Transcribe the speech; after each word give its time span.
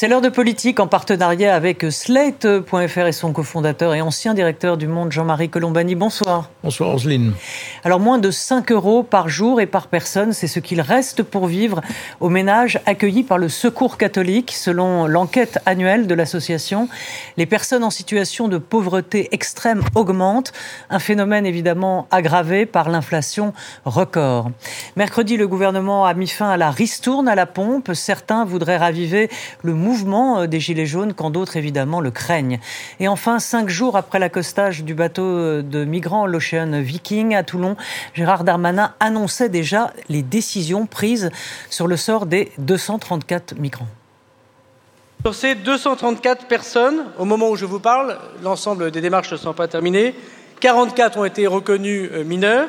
C'est 0.00 0.08
l'heure 0.08 0.22
de 0.22 0.30
politique 0.30 0.80
en 0.80 0.86
partenariat 0.86 1.54
avec 1.54 1.84
Slate.fr 1.90 3.06
et 3.06 3.12
son 3.12 3.34
cofondateur 3.34 3.92
et 3.92 4.00
ancien 4.00 4.32
directeur 4.32 4.78
du 4.78 4.86
Monde, 4.86 5.12
Jean-Marie 5.12 5.50
Colombani. 5.50 5.94
Bonsoir. 5.94 6.48
Bonsoir, 6.64 6.94
Angeline. 6.94 7.34
Alors, 7.84 8.00
moins 8.00 8.16
de 8.16 8.30
5 8.30 8.72
euros 8.72 9.02
par 9.02 9.28
jour 9.28 9.60
et 9.60 9.66
par 9.66 9.88
personne, 9.88 10.32
c'est 10.32 10.46
ce 10.46 10.58
qu'il 10.58 10.80
reste 10.80 11.22
pour 11.22 11.48
vivre 11.48 11.82
aux 12.18 12.30
ménages 12.30 12.80
accueillis 12.86 13.24
par 13.24 13.36
le 13.36 13.50
Secours 13.50 13.98
catholique. 13.98 14.52
Selon 14.52 15.06
l'enquête 15.06 15.58
annuelle 15.66 16.06
de 16.06 16.14
l'association, 16.14 16.88
les 17.36 17.44
personnes 17.44 17.84
en 17.84 17.90
situation 17.90 18.48
de 18.48 18.56
pauvreté 18.56 19.28
extrême 19.32 19.82
augmentent. 19.94 20.54
Un 20.88 20.98
phénomène 20.98 21.44
évidemment 21.44 22.08
aggravé 22.10 22.64
par 22.64 22.88
l'inflation 22.88 23.52
record. 23.84 24.50
Mercredi, 24.96 25.36
le 25.36 25.46
gouvernement 25.46 26.06
a 26.06 26.14
mis 26.14 26.28
fin 26.28 26.48
à 26.48 26.56
la 26.56 26.70
ristourne 26.70 27.28
à 27.28 27.34
la 27.34 27.44
pompe. 27.44 27.90
Certains 27.92 28.46
voudraient 28.46 28.78
raviver 28.78 29.28
le 29.62 29.74
mouvement 29.74 29.89
euh, 29.92 30.46
des 30.46 30.60
Gilets 30.60 30.86
jaunes, 30.86 31.14
quand 31.14 31.30
d'autres, 31.30 31.56
évidemment, 31.56 32.00
le 32.00 32.10
craignent. 32.10 32.58
Et 32.98 33.08
enfin, 33.08 33.38
cinq 33.38 33.68
jours 33.68 33.96
après 33.96 34.18
l'accostage 34.18 34.84
du 34.84 34.94
bateau 34.94 35.22
euh, 35.22 35.62
de 35.62 35.84
migrants, 35.84 36.26
l'Ocean 36.26 36.80
Viking, 36.80 37.34
à 37.34 37.42
Toulon, 37.42 37.76
Gérard 38.14 38.44
Darmanin 38.44 38.94
annonçait 39.00 39.48
déjà 39.48 39.92
les 40.08 40.22
décisions 40.22 40.86
prises 40.86 41.30
sur 41.68 41.86
le 41.86 41.96
sort 41.96 42.26
des 42.26 42.52
234 42.58 43.58
migrants. 43.58 43.88
Sur 45.22 45.34
ces 45.34 45.54
234 45.54 46.46
personnes, 46.46 47.04
au 47.18 47.24
moment 47.24 47.50
où 47.50 47.56
je 47.56 47.66
vous 47.66 47.80
parle, 47.80 48.18
l'ensemble 48.42 48.90
des 48.90 49.00
démarches 49.00 49.32
ne 49.32 49.36
sont 49.36 49.52
pas 49.52 49.68
terminées, 49.68 50.14
44 50.60 51.18
ont 51.18 51.24
été 51.24 51.46
reconnus 51.46 52.08
euh, 52.12 52.24
mineurs, 52.24 52.68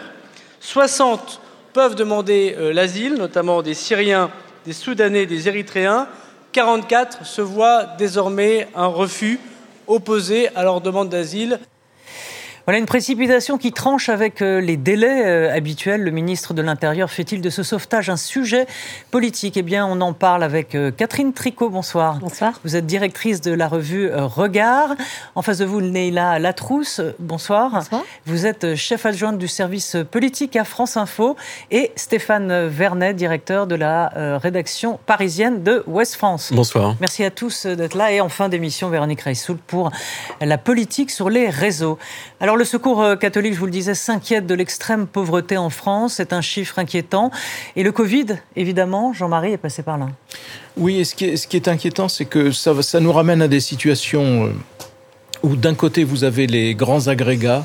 60 0.60 1.42
peuvent 1.74 1.96
demander 1.96 2.54
l'asile, 2.74 3.16
notamment 3.16 3.62
des 3.62 3.74
Syriens, 3.74 4.30
des 4.66 4.74
Soudanais, 4.74 5.26
des 5.26 5.48
Érythréens, 5.48 6.10
44 6.52 7.26
se 7.26 7.42
voient 7.42 7.86
désormais 7.98 8.68
un 8.76 8.88
refus 8.88 9.40
opposé 9.88 10.50
à 10.56 10.64
leur 10.64 10.82
demande 10.82 11.10
d'asile. 11.10 11.60
Voilà 12.68 12.78
une 12.78 12.86
précipitation 12.86 13.58
qui 13.58 13.72
tranche 13.72 14.08
avec 14.10 14.44
euh, 14.44 14.62
les 14.62 14.78
délais 14.78 15.26
euh, 15.26 15.56
habituels. 15.56 16.04
Le 16.04 16.12
ministre 16.12 16.54
de 16.54 16.62
l'Intérieur 16.62 17.10
fait-il 17.10 17.42
de 17.42 17.50
ce 17.50 17.64
sauvetage 17.64 18.12
un 18.12 18.18
sujet 18.18 18.68
politique? 19.10 19.58
Eh 19.58 19.64
bien, 19.64 19.84
on 19.88 20.00
en 20.00 20.14
parle 20.14 20.44
avec 20.44 20.76
euh, 20.76 20.92
Catherine 20.92 21.34
Tricot. 21.34 21.72
Bonsoir. 21.72 22.20
Bonsoir. 22.20 22.60
Vous 22.64 22.76
êtes 22.76 22.86
directrice 22.86 23.42
de 23.42 23.52
la 23.52 23.68
revue 23.68 24.12
Regard. 24.14 24.90
En 25.34 25.42
face 25.42 25.58
de 25.58 25.66
vous, 25.66 25.82
Neila 25.82 26.38
Latrousse. 26.38 27.02
Bonsoir. 27.18 27.72
Bonsoir. 27.72 28.04
Vous 28.28 28.46
êtes 28.46 28.76
chef 28.76 29.08
adjointe 29.08 29.40
du 29.40 29.48
service 29.48 29.98
politique 30.12 30.56
à 30.56 30.64
France 30.64 30.98
Info 30.98 31.36
et 31.72 31.92
Stéphane 31.96 32.68
Vernet, 32.68 33.16
directeur 33.16 33.66
de 33.66 33.76
la 33.76 34.38
rédaction 34.38 35.00
parisienne 35.08 35.64
de 35.64 35.84
Ouest 35.88 36.16
France. 36.16 36.52
Bonsoir. 36.54 36.96
Merci 37.02 37.24
à 37.24 37.32
tous 37.32 37.66
d'être 37.66 37.96
là. 37.96 38.12
Et 38.12 38.22
en 38.22 38.30
fin 38.30 38.50
d'émission, 38.50 38.90
Véronique 38.90 39.22
Reissoul 39.22 39.58
pour 39.58 39.90
la 40.40 40.58
politique 40.60 41.10
sur 41.10 41.30
les 41.30 41.50
réseaux. 41.50 41.98
Alors, 42.40 42.51
alors 42.52 42.58
le 42.58 42.66
Secours 42.66 43.02
euh, 43.02 43.16
catholique, 43.16 43.54
je 43.54 43.60
vous 43.60 43.66
le 43.66 43.72
disais, 43.72 43.96
s'inquiète 43.96 44.46
de 44.46 44.54
l'extrême 44.54 45.08
pauvreté 45.08 45.56
en 45.56 45.70
France. 45.70 46.16
C'est 46.16 46.34
un 46.34 46.42
chiffre 46.42 46.80
inquiétant. 46.80 47.32
Et 47.78 47.84
le 47.84 47.94
Covid, 47.94 48.26
évidemment, 48.58 49.14
Jean-Marie 49.14 49.54
est 49.54 49.58
passé 49.58 49.84
par 49.84 49.98
là. 49.98 50.10
Oui, 50.76 51.06
ce 51.06 51.16
qui 51.16 51.26
est, 51.56 51.68
inquiétant, 51.70 52.10
c'est 52.10 52.26
que 52.26 52.52
ça, 52.52 52.74
ça, 52.82 53.00
nous 53.00 53.14
ramène 53.14 53.42
à 53.42 53.48
des 53.48 53.62
situations 53.62 54.48
euh, 54.48 54.50
où 55.44 55.56
d'un 55.56 55.76
côté, 55.76 56.04
vous 56.04 56.26
avez 56.26 56.46
les 56.46 56.76
grands 56.76 57.08
agrégats 57.08 57.64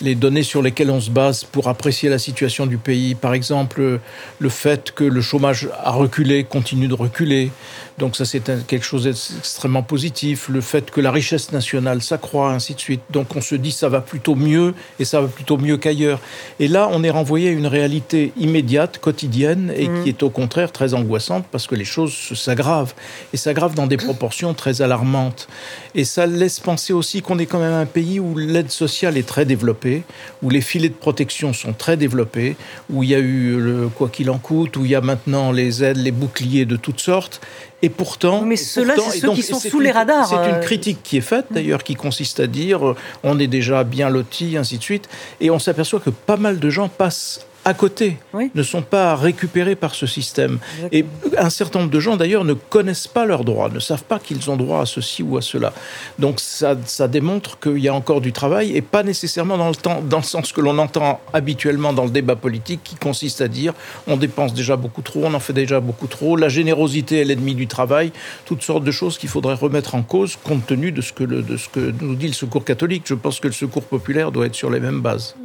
les 0.00 0.14
données 0.14 0.42
sur 0.42 0.62
lesquelles 0.62 0.90
on 0.90 1.00
se 1.00 1.10
base 1.10 1.44
pour 1.44 1.68
apprécier 1.68 2.08
la 2.08 2.18
situation 2.18 2.66
du 2.66 2.78
pays. 2.78 3.14
Par 3.14 3.34
exemple, 3.34 4.00
le 4.38 4.48
fait 4.48 4.92
que 4.92 5.04
le 5.04 5.20
chômage 5.20 5.68
a 5.82 5.90
reculé, 5.90 6.44
continue 6.44 6.88
de 6.88 6.94
reculer. 6.94 7.50
Donc 7.98 8.16
ça, 8.16 8.24
c'est 8.24 8.40
quelque 8.66 8.84
chose 8.84 9.04
d'extrêmement 9.04 9.82
positif. 9.82 10.48
Le 10.48 10.60
fait 10.60 10.90
que 10.90 11.00
la 11.00 11.10
richesse 11.10 11.52
nationale 11.52 12.02
s'accroît, 12.02 12.52
ainsi 12.52 12.74
de 12.74 12.80
suite. 12.80 13.00
Donc 13.10 13.34
on 13.36 13.40
se 13.40 13.54
dit 13.54 13.72
ça 13.72 13.88
va 13.88 14.00
plutôt 14.00 14.34
mieux 14.34 14.74
et 14.98 15.04
ça 15.04 15.20
va 15.20 15.28
plutôt 15.28 15.56
mieux 15.56 15.76
qu'ailleurs. 15.76 16.20
Et 16.60 16.68
là, 16.68 16.88
on 16.92 17.02
est 17.02 17.10
renvoyé 17.10 17.48
à 17.48 17.52
une 17.52 17.66
réalité 17.66 18.32
immédiate, 18.36 18.98
quotidienne, 18.98 19.72
et 19.76 19.88
mmh. 19.88 20.02
qui 20.02 20.08
est 20.10 20.22
au 20.22 20.30
contraire 20.30 20.72
très 20.72 20.94
angoissante 20.94 21.46
parce 21.50 21.66
que 21.66 21.74
les 21.74 21.84
choses 21.84 22.14
s'aggravent. 22.34 22.94
Et 23.32 23.36
s'aggravent 23.36 23.74
dans 23.74 23.86
des 23.86 23.96
proportions 23.96 24.54
très 24.54 24.82
alarmantes. 24.82 25.48
Et 25.94 26.04
ça 26.04 26.26
laisse 26.26 26.60
penser 26.60 26.92
aussi 26.92 27.22
qu'on 27.22 27.38
est 27.38 27.46
quand 27.46 27.60
même 27.60 27.72
un 27.72 27.86
pays 27.86 28.20
où 28.20 28.36
l'aide 28.36 28.70
sociale 28.70 29.16
est 29.16 29.26
très 29.26 29.44
développée 29.44 30.02
où 30.42 30.50
les 30.50 30.60
filets 30.60 30.88
de 30.88 30.94
protection 30.94 31.52
sont 31.52 31.72
très 31.72 31.96
développés, 31.96 32.56
où 32.90 33.02
il 33.02 33.10
y 33.10 33.14
a 33.14 33.18
eu 33.18 33.58
le 33.58 33.88
quoi 33.88 34.08
qu'il 34.08 34.30
en 34.30 34.38
coûte, 34.38 34.76
où 34.76 34.84
il 34.84 34.90
y 34.90 34.94
a 34.94 35.00
maintenant 35.00 35.52
les 35.52 35.82
aides, 35.84 35.96
les 35.96 36.10
boucliers 36.10 36.64
de 36.64 36.76
toutes 36.76 37.00
sortes. 37.00 37.40
Et 37.80 37.90
pourtant, 37.90 38.42
mais 38.42 38.56
ceux-là, 38.56 38.94
c'est 38.98 39.20
ceux 39.20 39.32
qui 39.32 39.42
sont 39.42 39.60
sous 39.60 39.78
les 39.78 39.92
radars. 39.92 40.28
C'est 40.28 40.34
une 40.34 40.56
euh. 40.56 40.60
critique 40.60 40.98
qui 41.02 41.16
est 41.16 41.22
faite 41.22 41.46
d'ailleurs, 41.50 41.84
qui 41.84 41.94
consiste 41.94 42.40
à 42.40 42.46
dire 42.46 42.94
on 43.22 43.38
est 43.38 43.46
déjà 43.46 43.84
bien 43.84 44.08
loti, 44.08 44.56
ainsi 44.56 44.78
de 44.78 44.82
suite, 44.82 45.08
et 45.40 45.50
on 45.50 45.58
s'aperçoit 45.58 46.00
que 46.00 46.10
pas 46.10 46.36
mal 46.36 46.58
de 46.58 46.70
gens 46.70 46.88
passent 46.88 47.46
à 47.68 47.74
côté, 47.74 48.16
ne 48.54 48.62
sont 48.62 48.80
pas 48.80 49.14
récupérés 49.14 49.76
par 49.76 49.94
ce 49.94 50.06
système. 50.06 50.58
Et 50.90 51.04
un 51.36 51.50
certain 51.50 51.80
nombre 51.80 51.90
de 51.90 52.00
gens, 52.00 52.16
d'ailleurs, 52.16 52.44
ne 52.44 52.54
connaissent 52.54 53.06
pas 53.06 53.26
leurs 53.26 53.44
droits, 53.44 53.68
ne 53.68 53.78
savent 53.78 54.04
pas 54.04 54.18
qu'ils 54.18 54.50
ont 54.50 54.56
droit 54.56 54.80
à 54.80 54.86
ceci 54.86 55.22
ou 55.22 55.36
à 55.36 55.42
cela. 55.42 55.74
Donc 56.18 56.40
ça, 56.40 56.78
ça 56.86 57.08
démontre 57.08 57.60
qu'il 57.60 57.76
y 57.80 57.88
a 57.88 57.92
encore 57.94 58.22
du 58.22 58.32
travail, 58.32 58.74
et 58.74 58.80
pas 58.80 59.02
nécessairement 59.02 59.58
dans 59.58 59.68
le, 59.68 59.74
temps, 59.74 60.00
dans 60.00 60.16
le 60.16 60.22
sens 60.22 60.50
que 60.52 60.62
l'on 60.62 60.78
entend 60.78 61.20
habituellement 61.34 61.92
dans 61.92 62.04
le 62.04 62.10
débat 62.10 62.36
politique, 62.36 62.80
qui 62.82 62.96
consiste 62.96 63.42
à 63.42 63.48
dire 63.48 63.74
on 64.06 64.16
dépense 64.16 64.54
déjà 64.54 64.76
beaucoup 64.76 65.02
trop, 65.02 65.24
on 65.26 65.34
en 65.34 65.40
fait 65.40 65.52
déjà 65.52 65.78
beaucoup 65.80 66.06
trop, 66.06 66.36
la 66.36 66.48
générosité 66.48 67.20
est 67.20 67.24
l'ennemi 67.24 67.54
du 67.54 67.66
travail, 67.66 68.12
toutes 68.46 68.62
sortes 68.62 68.84
de 68.84 68.90
choses 68.90 69.18
qu'il 69.18 69.28
faudrait 69.28 69.56
remettre 69.56 69.94
en 69.94 70.02
cause 70.02 70.36
compte 70.42 70.64
tenu 70.66 70.90
de 70.90 71.02
ce, 71.02 71.12
que 71.12 71.24
de 71.24 71.56
ce 71.58 71.68
que 71.68 71.92
nous 72.00 72.14
dit 72.14 72.28
le 72.28 72.32
secours 72.32 72.64
catholique. 72.64 73.02
Je 73.04 73.14
pense 73.14 73.40
que 73.40 73.48
le 73.48 73.52
secours 73.52 73.84
populaire 73.84 74.32
doit 74.32 74.46
être 74.46 74.54
sur 74.54 74.70
les 74.70 74.80
mêmes 74.80 75.02
bases. 75.02 75.36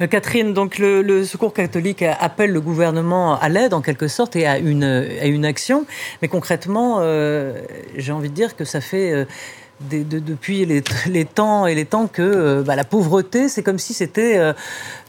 Euh, 0.00 0.06
Catherine, 0.06 0.54
donc 0.54 0.78
le, 0.78 1.02
le 1.02 1.24
secours 1.26 1.52
catholique 1.52 1.65
catholique 1.66 2.02
appelle 2.02 2.52
le 2.52 2.60
gouvernement 2.60 3.36
à 3.40 3.48
l'aide 3.48 3.74
en 3.74 3.82
quelque 3.82 4.06
sorte 4.06 4.36
et 4.36 4.46
à 4.46 4.58
une, 4.58 5.44
action. 5.44 5.84
Mais 6.22 6.28
concrètement, 6.28 6.98
euh, 7.00 7.60
j'ai 7.96 8.12
envie 8.12 8.30
de 8.30 8.34
dire 8.34 8.54
que 8.54 8.64
ça 8.64 8.80
fait... 8.80 9.10
Euh, 9.12 9.24
depuis 9.80 10.64
les, 11.06 11.24
temps 11.24 11.66
et 11.66 11.74
les 11.74 11.84
temps 11.84 12.06
que 12.06 12.22
euh, 12.22 12.62
bah, 12.62 12.76
la 12.76 12.84
pauvreté, 12.84 13.48
c'est 13.48 13.62
comme 13.62 13.78
si 13.78 13.94
c'était 13.94 14.38
euh, 14.38 14.52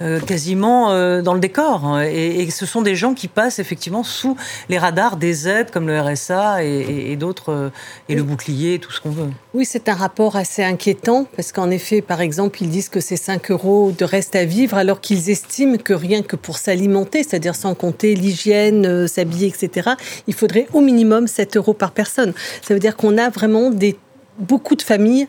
euh, 0.02 0.20
quasiment 0.20 0.88
dans 1.22 1.34
le 1.34 1.40
décor. 1.40 2.00
Et, 2.02 2.50
ce 2.50 2.66
sont 2.66 2.82
des 2.82 2.96
gens 2.96 3.14
qui 3.14 3.28
passent 3.28 3.60
effectivement 3.60 4.04
sous 4.04 4.36
les 4.70 4.78
radars 4.78 5.18
des 5.18 5.48
aides 5.48 5.72
comme 5.72 5.88
le 5.88 6.00
RSA 6.00 6.64
et, 6.64 7.16
d'autres, 7.16 7.72
et 8.10 8.16
le 8.16 8.24
bouclier, 8.24 8.80
tout 8.80 8.92
ce 8.92 9.02
qu'on 9.02 9.10
veut. 9.10 9.30
Oui, 9.54 9.66
c'est 9.66 9.90
un 9.90 9.94
rapport 9.94 10.36
assez 10.36 10.64
inquiétant 10.64 11.28
parce 11.36 11.52
qu'en 11.52 11.70
effet, 11.70 12.02
par 12.02 12.22
exemple, 12.22 12.62
ils 12.64 12.70
disent 12.70 12.90
que 12.90 13.00
c'est 13.00 13.18
5 13.18 13.52
euros 13.52 13.94
de 13.98 14.06
reste 14.06 14.36
à 14.36 14.46
vivre 14.46 14.78
alors 14.78 15.02
qu'ils 15.02 15.30
estiment 15.30 15.78
que 15.78 15.94
rien 15.94 16.24
que 16.24 16.36
pour 16.36 16.58
s'alimenter, 16.58 17.24
c'est-à-dire 17.24 17.56
sans 17.56 17.76
compter 17.76 18.16
l'hygiène, 18.16 19.08
s'habiller, 19.08 19.48
etc., 19.48 19.92
il 20.28 20.34
faudrait 20.34 20.68
au 20.74 20.82
minimum 20.82 21.28
7 21.28 21.58
euros 21.58 21.74
par 21.74 21.92
personne. 21.92 22.34
Ça 22.62 22.74
veut 22.74 22.80
dire 22.80 22.96
qu'on 22.96 23.18
a 23.18 23.30
vraiment 23.30 23.70
des 23.70 23.98
beaucoup 24.38 24.76
de 24.76 24.82
familles 24.82 25.28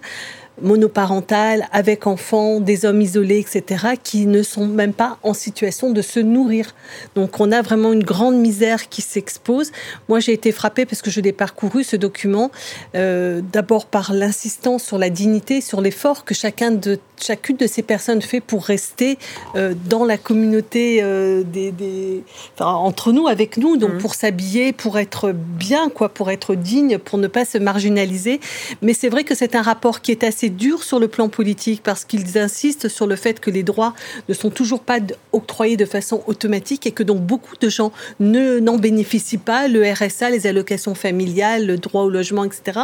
monoparentales, 0.62 1.66
avec 1.72 2.06
enfants, 2.06 2.60
des 2.60 2.84
hommes 2.84 3.00
isolés, 3.00 3.38
etc., 3.38 3.94
qui 4.02 4.26
ne 4.26 4.42
sont 4.42 4.66
même 4.66 4.92
pas 4.92 5.18
en 5.22 5.34
situation 5.34 5.90
de 5.90 6.02
se 6.02 6.20
nourrir. 6.20 6.74
Donc 7.14 7.40
on 7.40 7.52
a 7.52 7.62
vraiment 7.62 7.92
une 7.92 8.04
grande 8.04 8.36
misère 8.36 8.88
qui 8.88 9.02
s'expose. 9.02 9.72
Moi 10.08 10.20
j'ai 10.20 10.32
été 10.32 10.52
frappée 10.52 10.86
parce 10.86 11.02
que 11.02 11.10
je 11.10 11.20
l'ai 11.20 11.32
parcouru 11.32 11.84
ce 11.84 11.96
document, 11.96 12.50
euh, 12.94 13.40
d'abord 13.52 13.86
par 13.86 14.12
l'insistance 14.12 14.84
sur 14.84 14.98
la 14.98 15.10
dignité, 15.10 15.60
sur 15.60 15.80
l'effort 15.80 16.24
que 16.24 16.34
chacun 16.34 16.70
de, 16.70 16.98
chacune 17.22 17.56
de 17.56 17.66
ces 17.66 17.82
personnes 17.82 18.22
fait 18.22 18.40
pour 18.40 18.64
rester 18.64 19.18
euh, 19.56 19.74
dans 19.88 20.04
la 20.04 20.16
communauté 20.16 21.00
euh, 21.02 21.42
des, 21.44 22.22
enfin, 22.54 22.72
entre 22.72 23.12
nous, 23.12 23.28
avec 23.28 23.56
nous, 23.56 23.76
donc 23.76 23.94
mmh. 23.94 23.98
pour 23.98 24.14
s'habiller, 24.14 24.72
pour 24.72 24.98
être 24.98 25.32
bien, 25.32 25.88
quoi, 25.88 26.08
pour 26.08 26.30
être 26.30 26.54
digne, 26.54 26.98
pour 26.98 27.18
ne 27.18 27.26
pas 27.26 27.44
se 27.44 27.58
marginaliser. 27.58 28.40
Mais 28.82 28.94
c'est 28.94 29.08
vrai 29.08 29.24
que 29.24 29.34
c'est 29.34 29.54
un 29.54 29.62
rapport 29.62 30.00
qui 30.00 30.10
est 30.10 30.24
assez 30.24 30.47
dur 30.50 30.82
sur 30.82 30.98
le 30.98 31.08
plan 31.08 31.28
politique 31.28 31.82
parce 31.82 32.04
qu'ils 32.04 32.38
insistent 32.38 32.88
sur 32.88 33.06
le 33.06 33.16
fait 33.16 33.40
que 33.40 33.50
les 33.50 33.62
droits 33.62 33.94
ne 34.28 34.34
sont 34.34 34.50
toujours 34.50 34.80
pas 34.80 34.98
octroyés 35.32 35.76
de 35.76 35.84
façon 35.84 36.22
automatique 36.26 36.86
et 36.86 36.92
que 36.92 37.02
donc 37.02 37.20
beaucoup 37.20 37.56
de 37.60 37.68
gens 37.68 37.92
ne 38.20 38.58
n'en 38.58 38.76
bénéficient 38.76 39.38
pas, 39.38 39.68
le 39.68 39.90
RSA, 39.90 40.30
les 40.30 40.46
allocations 40.46 40.94
familiales, 40.94 41.66
le 41.66 41.76
droit 41.76 42.02
au 42.02 42.10
logement, 42.10 42.44
etc. 42.44 42.80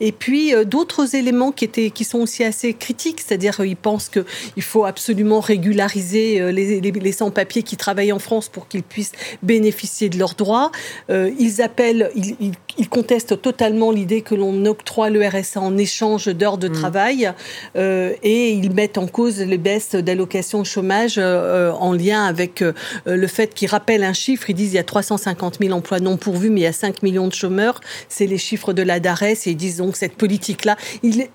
Et 0.00 0.12
puis 0.12 0.54
euh, 0.54 0.64
d'autres 0.64 1.14
éléments 1.14 1.52
qui 1.52 1.64
étaient 1.64 1.90
qui 1.90 2.04
sont 2.04 2.18
aussi 2.18 2.44
assez 2.44 2.74
critiques, 2.74 3.20
c'est-à-dire 3.20 3.60
euh, 3.60 3.66
ils 3.66 3.76
pensent 3.76 4.08
qu'il 4.08 4.62
faut 4.62 4.84
absolument 4.84 5.40
régulariser 5.40 6.40
euh, 6.40 6.52
les, 6.52 6.80
les, 6.80 7.12
sans-papiers 7.12 7.62
qui 7.62 7.76
travaillent 7.76 8.12
en 8.12 8.18
France 8.18 8.48
pour 8.48 8.68
qu'ils 8.68 8.82
puissent 8.82 9.12
bénéficier 9.42 10.08
de 10.08 10.18
leurs 10.18 10.34
droits. 10.34 10.72
ils 11.10 11.62
appellent, 11.62 12.10
ils, 12.14 12.52
ils, 12.78 12.88
contestent 12.88 13.40
totalement 13.40 13.90
l'idée 13.90 14.22
que 14.22 14.34
l'on 14.34 14.64
octroie 14.66 15.10
le 15.10 15.26
RSA 15.26 15.60
en 15.60 15.76
échange 15.76 16.26
d'heures 16.26 16.58
de 16.58 16.68
mmh. 16.68 16.72
Travail 17.02 17.32
et 17.74 18.52
ils 18.52 18.72
mettent 18.72 18.98
en 18.98 19.06
cause 19.06 19.40
les 19.40 19.58
baisses 19.58 19.94
d'allocations 19.94 20.64
chômage 20.64 21.18
en 21.18 21.92
lien 21.92 22.24
avec 22.24 22.64
le 23.06 23.26
fait 23.26 23.54
qu'ils 23.54 23.68
rappellent 23.68 24.04
un 24.04 24.12
chiffre. 24.12 24.48
Ils 24.50 24.54
disent 24.54 24.72
il 24.72 24.76
y 24.76 24.78
a 24.78 24.84
350 24.84 25.58
000 25.60 25.72
emplois 25.72 26.00
non 26.00 26.16
pourvus, 26.16 26.50
mais 26.50 26.60
il 26.60 26.64
y 26.64 26.66
a 26.66 26.72
5 26.72 27.02
millions 27.02 27.28
de 27.28 27.34
chômeurs. 27.34 27.80
C'est 28.08 28.26
les 28.26 28.38
chiffres 28.38 28.72
de 28.72 28.82
la 28.82 29.00
DARES 29.00 29.46
et 29.46 29.50
ils 29.50 29.56
disent 29.56 29.78
donc 29.78 29.96
cette 29.96 30.14
politique-là. 30.14 30.76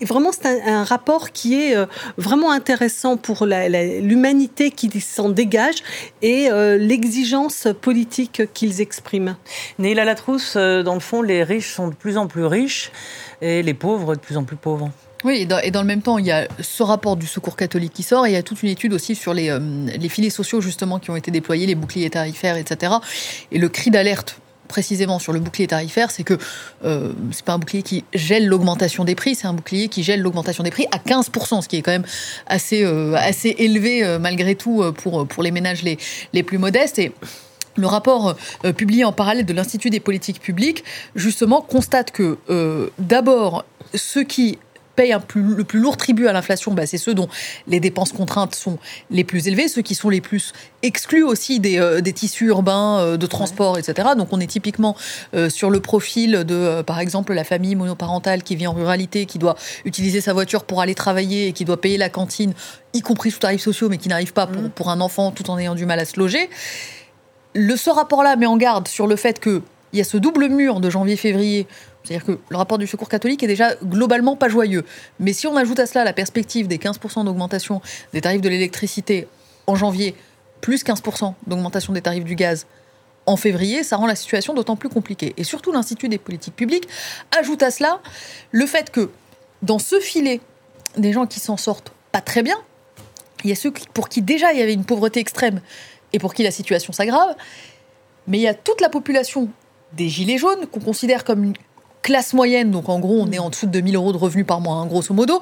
Vraiment, 0.01 0.31
c'est 0.31 0.61
un, 0.65 0.83
rapport 0.83 1.31
qui 1.31 1.59
est 1.59 1.75
vraiment 2.17 2.51
intéressant 2.51 3.17
pour 3.17 3.45
l'humanité 3.45 4.71
qui 4.71 4.89
s'en 5.01 5.29
dégage 5.29 5.83
et 6.21 6.49
l'exigence 6.77 7.67
politique 7.81 8.43
qu'ils 8.53 8.81
expriment. 8.81 9.35
Néla 9.79 10.05
Latrousse, 10.05 10.55
euh, 10.55 10.83
dans 10.83 10.93
le 10.93 10.99
fond, 10.99 11.21
les 11.21 11.43
riches 11.43 11.73
sont 11.73 11.87
de 11.87 11.95
plus 11.95 12.17
en 12.17 12.27
plus 12.27 12.45
riches 12.45 12.91
et 13.41 13.63
les 13.63 13.73
pauvres 13.73 14.15
de 14.15 14.19
plus 14.19 14.37
en 14.37 14.43
plus 14.43 14.55
pauvres. 14.55 14.89
Oui, 15.27 15.41
et 15.41 15.45
dans, 15.45 15.81
le 15.81 15.87
même 15.87 16.01
temps, 16.01 16.17
il 16.19 16.25
y 16.25 16.31
a 16.31 16.47
ce 16.61 16.83
rapport 16.83 17.17
du 17.17 17.27
Secours 17.27 17.57
catholique 17.57 17.91
qui 17.91 18.03
sort, 18.03 18.25
et 18.25 18.29
il 18.29 18.33
y 18.33 18.37
a 18.37 18.43
toute 18.43 18.63
une 18.63 18.69
étude 18.69 18.93
aussi 18.93 19.13
sur 19.13 19.33
les, 19.33 19.49
euh, 19.49 19.59
filets 20.07 20.29
sociaux, 20.29 20.61
justement, 20.61 20.99
qui 20.99 21.11
ont 21.11 21.17
été 21.17 21.31
déployés, 21.31 21.65
les 21.65 21.75
boucliers 21.75 22.09
tarifaires, 22.09 22.55
etc. 22.55 22.93
Et 23.51 23.57
le 23.57 23.67
cri 23.67 23.91
d'alerte 23.91 24.39
précisément 24.69 25.19
sur 25.19 25.33
le 25.33 25.41
bouclier 25.41 25.67
tarifaire, 25.67 26.11
c'est 26.11 26.23
que 26.23 26.37
euh, 26.85 27.11
c'est 27.33 27.43
pas 27.43 27.51
un 27.51 27.59
bouclier 27.59 27.83
qui 27.83 28.05
gèle 28.13 28.47
l'augmentation 28.47 29.03
des 29.03 29.15
prix, 29.15 29.35
c'est 29.35 29.47
un 29.47 29.53
bouclier 29.53 29.89
qui 29.89 30.01
gèle 30.01 30.21
l'augmentation 30.21 30.63
des 30.63 30.71
prix 30.71 30.85
à 30.91 30.97
15%, 30.97 31.61
ce 31.61 31.67
qui 31.67 31.75
est 31.75 31.81
quand 31.81 31.91
même 31.91 32.05
assez, 32.45 32.85
assez 32.85 33.53
élevé 33.57 34.17
malgré 34.21 34.55
tout 34.55 34.81
pour, 34.93 35.27
pour 35.27 35.43
les 35.43 35.51
ménages 35.51 35.83
les, 35.83 35.97
les 36.31 36.43
plus 36.43 36.57
modestes. 36.57 36.99
Et 36.99 37.11
le 37.77 37.87
rapport 37.87 38.35
euh, 38.65 38.73
publié 38.73 39.05
en 39.05 39.11
parallèle 39.11 39.45
de 39.45 39.53
l'Institut 39.53 39.89
des 39.89 39.99
politiques 39.99 40.41
publiques, 40.41 40.83
justement, 41.15 41.61
constate 41.61 42.11
que 42.11 42.37
euh, 42.49 42.89
d'abord, 42.99 43.63
ceux 43.93 44.23
qui 44.23 44.57
payent 44.97 45.15
le 45.35 45.63
plus 45.63 45.79
lourd 45.79 45.95
tribut 45.95 46.27
à 46.27 46.33
l'inflation, 46.33 46.73
bah, 46.73 46.85
c'est 46.85 46.97
ceux 46.97 47.13
dont 47.13 47.29
les 47.67 47.79
dépenses 47.79 48.11
contraintes 48.11 48.53
sont 48.55 48.77
les 49.09 49.23
plus 49.23 49.47
élevées, 49.47 49.69
ceux 49.69 49.81
qui 49.81 49.95
sont 49.95 50.09
les 50.09 50.19
plus 50.19 50.51
exclus 50.83 51.23
aussi 51.23 51.61
des, 51.61 51.79
euh, 51.79 52.01
tissus 52.01 52.47
urbains, 52.47 53.15
de 53.15 53.27
transport, 53.27 53.77
etc. 53.77 54.09
Donc 54.17 54.29
on 54.31 54.39
est 54.39 54.47
typiquement 54.47 54.95
sur 55.49 55.69
le 55.69 55.79
profil 55.79 56.43
de, 56.43 56.81
par 56.81 56.99
exemple, 56.99 57.33
la 57.33 57.43
famille 57.43 57.75
monoparentale 57.75 58.43
qui 58.43 58.55
vit 58.55 58.67
en 58.67 58.73
ruralité, 58.73 59.25
qui 59.25 59.39
doit 59.39 59.55
utiliser 59.85 60.19
sa 60.19 60.33
voiture 60.33 60.65
pour 60.65 60.81
aller 60.81 60.95
travailler 60.95 61.47
et 61.47 61.53
qui 61.53 61.63
doit 61.63 61.79
payer 61.79 61.97
la 61.97 62.09
cantine, 62.09 62.53
y 62.93 63.01
compris 63.01 63.31
sous 63.31 63.39
tarifs 63.39 63.61
sociaux, 63.61 63.87
mais 63.87 63.97
qui 63.97 64.09
n'arrive 64.09 64.33
pas 64.33 64.47
pour, 64.47 64.63
mmh. 64.63 64.69
pour 64.71 64.89
un 64.89 64.99
enfant 64.99 65.31
tout 65.31 65.49
en 65.49 65.57
ayant 65.59 65.75
du 65.75 65.85
mal 65.85 65.99
à 65.99 66.05
se 66.05 66.19
loger 66.19 66.49
le, 67.57 67.75
ce 67.75 67.89
rapport-là 67.89 68.35
met 68.35 68.45
en 68.45 68.57
garde 68.57 68.87
sur 68.87 69.07
le 69.07 69.15
fait 69.15 69.39
qu'il 69.89 69.99
y 69.99 70.01
a 70.01 70.05
ce 70.05 70.17
double 70.17 70.49
mur 70.49 70.79
de 70.79 70.89
janvier-février. 70.89 71.67
C'est-à-dire 72.03 72.25
que 72.25 72.39
le 72.49 72.57
rapport 72.57 72.77
du 72.77 72.87
Secours 72.87 73.09
catholique 73.09 73.43
est 73.43 73.47
déjà 73.47 73.75
globalement 73.83 74.35
pas 74.35 74.49
joyeux. 74.49 74.85
Mais 75.19 75.33
si 75.33 75.47
on 75.47 75.55
ajoute 75.55 75.79
à 75.79 75.85
cela 75.85 76.03
la 76.03 76.13
perspective 76.13 76.67
des 76.67 76.77
15% 76.77 77.25
d'augmentation 77.25 77.81
des 78.13 78.21
tarifs 78.21 78.41
de 78.41 78.49
l'électricité 78.49 79.27
en 79.65 79.75
janvier, 79.75 80.15
plus 80.61 80.83
15% 80.83 81.33
d'augmentation 81.47 81.93
des 81.93 82.01
tarifs 82.01 82.23
du 82.23 82.35
gaz 82.35 82.65
en 83.25 83.35
février, 83.35 83.83
ça 83.83 83.97
rend 83.97 84.07
la 84.07 84.15
situation 84.15 84.53
d'autant 84.53 84.77
plus 84.77 84.89
compliquée. 84.89 85.33
Et 85.37 85.43
surtout, 85.43 85.71
l'Institut 85.73 86.07
des 86.07 86.17
politiques 86.17 86.55
publiques 86.55 86.87
ajoute 87.37 87.61
à 87.61 87.71
cela 87.71 87.99
le 88.51 88.65
fait 88.65 88.89
que 88.89 89.11
dans 89.61 89.79
ce 89.79 89.99
filet 89.99 90.39
des 90.97 91.11
gens 91.11 91.27
qui 91.27 91.39
s'en 91.39 91.57
sortent 91.57 91.91
pas 92.11 92.21
très 92.21 92.41
bien, 92.41 92.55
il 93.43 93.49
y 93.49 93.53
a 93.53 93.55
ceux 93.55 93.71
pour 93.93 94.09
qui 94.09 94.21
déjà 94.21 94.53
il 94.53 94.59
y 94.59 94.61
avait 94.61 94.73
une 94.73 94.85
pauvreté 94.85 95.19
extrême 95.19 95.61
et 96.13 96.19
pour 96.19 96.33
qui 96.33 96.43
la 96.43 96.51
situation 96.51 96.93
s'aggrave. 96.93 97.35
Mais 98.27 98.37
il 98.39 98.41
y 98.41 98.47
a 98.47 98.53
toute 98.53 98.81
la 98.81 98.89
population 98.89 99.49
des 99.93 100.09
Gilets 100.09 100.37
jaunes 100.37 100.67
qu'on 100.71 100.79
considère 100.79 101.23
comme 101.23 101.43
une 101.43 101.53
classe 102.01 102.33
moyenne, 102.33 102.71
donc 102.71 102.89
en 102.89 102.99
gros 102.99 103.19
on 103.19 103.31
est 103.31 103.39
en 103.39 103.49
dessous 103.49 103.65
de 103.65 103.71
2000 103.71 103.95
euros 103.95 104.13
de 104.13 104.17
revenus 104.17 104.45
par 104.45 104.61
mois, 104.61 104.75
hein, 104.75 104.85
grosso 104.85 105.13
modo, 105.13 105.41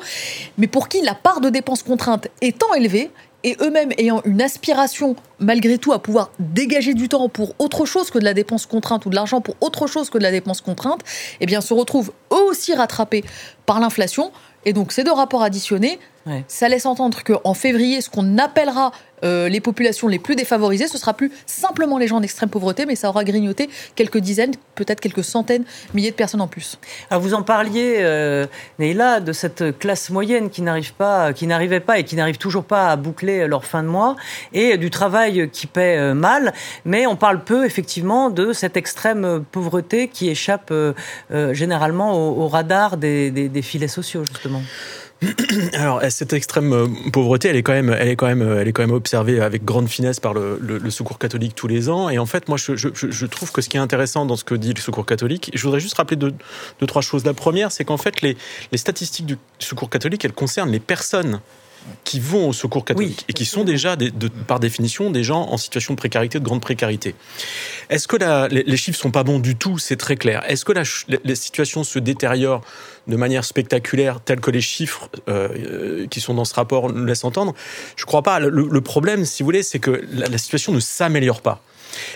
mais 0.58 0.68
pour 0.68 0.88
qui 0.88 1.02
la 1.02 1.14
part 1.14 1.42
de 1.42 1.50
dépenses 1.50 1.84
contraintes 1.84 2.28
étant 2.42 2.74
élevée, 2.74 3.12
et 3.46 3.56
eux-mêmes 3.62 3.92
ayant 4.00 4.24
une 4.26 4.42
aspiration 4.42 5.16
malgré 5.38 5.78
tout 5.78 5.94
à 5.94 6.00
pouvoir 6.00 6.32
dégager 6.40 6.96
du 6.96 7.08
temps 7.08 7.30
pour 7.30 7.54
autre 7.60 7.86
chose 7.86 8.10
que 8.10 8.18
de 8.18 8.24
la 8.24 8.34
dépense 8.34 8.66
contrainte 8.66 9.06
ou 9.06 9.12
de 9.12 9.16
l'argent 9.16 9.40
pour 9.40 9.56
autre 9.62 9.86
chose 9.86 10.10
que 10.10 10.18
de 10.18 10.24
la 10.24 10.32
dépense 10.32 10.62
contrainte, 10.62 11.02
eh 11.40 11.46
bien 11.46 11.62
se 11.62 11.74
retrouvent 11.76 12.12
eux 12.34 12.44
aussi 12.50 12.74
rattrapés 12.74 13.24
par 13.68 13.80
l'inflation. 13.80 14.32
Et 14.66 14.74
donc 14.74 14.92
ces 14.92 15.04
deux 15.04 15.12
rapports 15.12 15.44
additionnés, 15.44 16.00
ça 16.48 16.68
laisse 16.70 16.88
entendre 16.88 17.24
qu'en 17.24 17.54
février, 17.54 18.02
ce 18.02 18.10
qu'on 18.10 18.40
appellera 18.40 18.92
euh, 19.26 19.50
les 19.50 19.60
populations 19.60 20.08
les 20.08 20.20
plus 20.20 20.36
défavorisées, 20.36 20.88
ce 20.88 20.98
sera 20.98 21.14
plus 21.14 21.32
simplement 21.46 21.98
les 21.98 22.08
gens 22.08 22.20
d'extrême 22.20 22.50
pauvreté, 22.50 22.86
mais 22.86 22.96
ça 22.96 23.10
aura 23.10 23.24
grignoté 23.24 23.70
quelques 23.96 24.20
dizaines, 24.20 24.54
peut-être 24.76 25.00
quelques 25.00 25.24
centaines, 25.24 25.64
milliers 25.94 26.12
de 26.12 26.16
personnes 26.16 26.42
en 26.42 26.48
plus. 26.48 26.78
Alors 27.10 27.22
vous 27.22 27.34
en 27.34 27.44
parliez, 27.44 27.96
euh, 28.00 28.46
de 28.80 29.34
cette 29.34 29.78
classe 29.78 30.10
moyenne 30.10 30.50
qui 30.50 30.62
n'arrive 30.62 30.94
pas, 30.94 31.34
qui 31.34 31.48
n'arrivait 31.48 31.80
pas 31.80 32.00
et 32.00 32.04
qui 32.04 32.16
n'arrive 32.16 32.38
toujours 32.38 32.64
pas 32.64 32.90
à 32.92 32.96
boucler 32.96 33.48
leur 33.48 33.66
fin 33.66 33.84
de 33.84 33.88
mois, 33.88 34.16
et 34.54 34.78
du 34.78 34.90
travail 34.90 35.50
qui 35.50 35.68
paie 35.68 35.98
euh, 35.98 36.14
mal, 36.14 36.54
mais 36.86 37.08
on 37.08 37.16
parle 37.16 37.44
peu 37.44 37.66
effectivement 37.66 38.30
de 38.30 38.54
cette 38.54 38.78
extrême 38.78 39.44
pauvreté 39.52 40.08
qui 40.08 40.30
échappe 40.30 40.70
euh, 40.72 40.94
généralement 41.54 42.14
au, 42.16 42.48
radar 42.48 42.98
des, 42.98 43.32
des 43.32 43.62
filets 43.62 43.88
sociaux 43.88 44.24
justement. 44.24 44.62
Alors 45.74 46.02
cette 46.10 46.34
extrême 46.34 46.74
euh, 46.74 46.88
pauvreté, 47.12 47.48
elle 47.48 47.56
est 47.56 47.64
quand 47.64 47.74
même, 47.74 47.90
elle 47.90 48.10
est 48.10 48.16
quand 48.16 48.28
même, 48.28 48.42
euh, 48.42 48.62
elle 48.62 48.68
est 48.68 48.74
quand 48.74 48.84
même 48.84 48.96
observée 48.96 49.40
avec 49.40 49.64
grande 49.64 49.88
finesse 49.88 50.20
par 50.20 50.34
le, 50.34 50.60
Secours 50.90 51.20
catholique 51.20 51.56
tous 51.56 51.68
les 51.68 51.90
ans. 51.90 52.10
Et 52.10 52.18
en 52.18 52.26
fait, 52.26 52.48
moi, 52.48 52.58
je, 52.58 53.26
trouve 53.26 53.52
que 53.52 53.62
ce 53.62 53.70
qui 53.70 53.78
est 53.78 53.80
intéressant 53.80 54.26
dans 54.26 54.36
ce 54.36 54.44
que 54.44 54.56
dit 54.56 54.74
le 54.74 54.80
Secours 54.80 55.06
catholique, 55.06 55.52
je 55.54 55.64
voudrais 55.64 55.80
juste 55.80 55.96
rappeler 55.96 56.18
deux, 56.18 56.34
trois 56.88 57.02
choses. 57.02 57.26
La 57.26 57.34
première, 57.34 57.72
c'est 57.72 57.86
qu'en 57.86 57.98
fait, 57.98 58.22
les, 58.22 58.38
les 58.72 58.78
statistiques 58.78 59.26
du 59.26 59.38
Secours 59.60 59.90
catholique, 59.90 60.24
elles 60.26 60.34
concernent 60.34 60.72
les 60.72 60.80
personnes 60.80 61.42
qui 62.04 62.20
vont 62.20 62.50
au 62.50 62.54
secours 62.54 62.86
catholique 62.86 63.26
et 63.28 63.34
qui 63.34 63.46
sont 63.46 63.64
déjà, 63.64 63.96
par 64.48 64.60
définition, 64.60 65.12
des 65.12 65.24
gens 65.24 65.48
en 65.50 65.58
situation 65.58 65.94
de 65.94 65.98
précarité, 65.98 66.40
de 66.40 66.44
grande 66.44 66.62
précarité. 66.62 67.16
Est-ce 67.90 68.08
que 68.08 68.18
les, 68.52 68.78
chiffres 68.78 69.00
sont 69.00 69.12
pas 69.12 69.24
bons 69.24 69.40
du 69.40 69.56
tout? 69.56 69.78
C'est 69.78 69.98
très 69.98 70.16
clair. 70.16 70.44
Est-ce 70.48 70.66
que 70.66 70.74
la, 70.74 71.36
situation 71.36 71.84
se 71.84 72.00
détériore 72.00 72.62
de 73.08 73.16
manière 73.16 73.46
spectaculaire, 73.46 74.20
telle 74.20 74.40
que 74.40 74.52
les 74.52 74.62
chiffres 74.62 75.10
euh, 75.30 75.50
euh, 75.50 76.08
qui 76.08 76.22
sont 76.22 76.34
dans 76.34 76.46
ce 76.46 76.54
rapport 76.54 76.92
nous 76.92 77.06
laissent 77.06 77.24
entendre? 77.24 77.54
Je 77.96 78.06
crois 78.06 78.24
pas. 78.24 78.40
Le, 78.40 78.82
problème, 78.82 79.26
si 79.26 79.44
vous 79.44 79.48
voulez, 79.48 79.64
c'est 79.64 79.80
que 79.80 80.04
la 80.12 80.38
situation 80.38 80.72
ne 80.72 80.80
s'améliore 80.80 81.42
pas. 81.42 81.62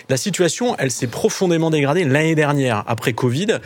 La 0.08 0.16
situation, 0.16 0.76
elle 0.78 0.90
s'est 0.90 1.06
profondément 1.06 1.70
dégradée 1.70 2.04
l'année 2.04 2.34
dernière, 2.34 2.84
après 2.86 3.12
Covid, 3.12 3.58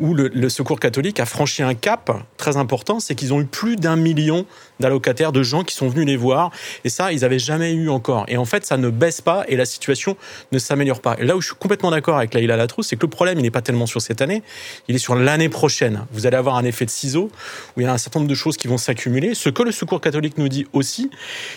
où 0.00 0.14
le, 0.14 0.48
Secours 0.48 0.80
catholique 0.80 1.18
a 1.20 1.26
franchi 1.26 1.62
un 1.62 1.74
cap 1.74 2.10
très 2.36 2.56
important, 2.56 3.00
c'est 3.00 3.14
qu'ils 3.14 3.32
ont 3.32 3.40
eu 3.40 3.46
plus 3.46 3.76
d'un 3.76 3.96
million 3.96 4.44
d'allocataires, 4.80 5.32
de 5.32 5.42
gens 5.42 5.64
qui 5.64 5.74
sont 5.74 5.88
venus 5.88 6.06
les 6.06 6.16
voir, 6.16 6.50
et 6.84 6.88
ça, 6.88 7.12
ils 7.12 7.20
n'avaient 7.20 7.38
jamais 7.38 7.72
eu 7.72 7.88
encore. 7.88 8.24
Et 8.28 8.36
en 8.36 8.44
fait, 8.44 8.66
ça 8.66 8.76
ne 8.76 8.90
baisse 8.90 9.20
pas 9.20 9.44
et 9.48 9.56
la 9.56 9.64
situation 9.64 10.16
ne 10.50 10.58
s'améliore 10.58 11.00
pas. 11.00 11.16
Et 11.18 11.24
là 11.24 11.36
où 11.36 11.40
je 11.40 11.46
suis 11.48 11.56
complètement 11.56 11.90
d'accord 11.90 12.18
avec 12.18 12.34
Laïla 12.34 12.56
Latrousse, 12.56 12.88
c'est 12.88 12.96
que 12.96 13.06
le 13.06 13.10
problème, 13.10 13.38
il 13.38 13.42
n'est 13.42 13.50
pas 13.50 13.62
tellement 13.62 13.86
sur 13.86 14.02
cette 14.02 14.20
année, 14.20 14.42
il 14.88 14.94
est 14.94 14.98
sur 14.98 15.14
l'année 15.14 15.48
prochaine. 15.48 16.06
Vous 16.12 16.26
allez 16.26 16.36
avoir 16.36 16.56
un 16.56 16.64
effet 16.64 16.84
de 16.84 16.90
ciseau, 16.90 17.30
où 17.76 17.80
il 17.80 17.84
y 17.84 17.86
a 17.86 17.92
un 17.92 17.98
certain 17.98 18.20
nombre 18.20 18.30
de 18.30 18.34
choses 18.34 18.56
qui 18.56 18.68
vont 18.68 18.78
s'accumuler. 18.78 19.34
Ce 19.34 19.48
que 19.48 19.62
le 19.62 19.72
Secours 19.72 20.00
catholique 20.00 20.36
nous 20.36 20.48
dit 20.48 20.66
aussi, 20.72 21.10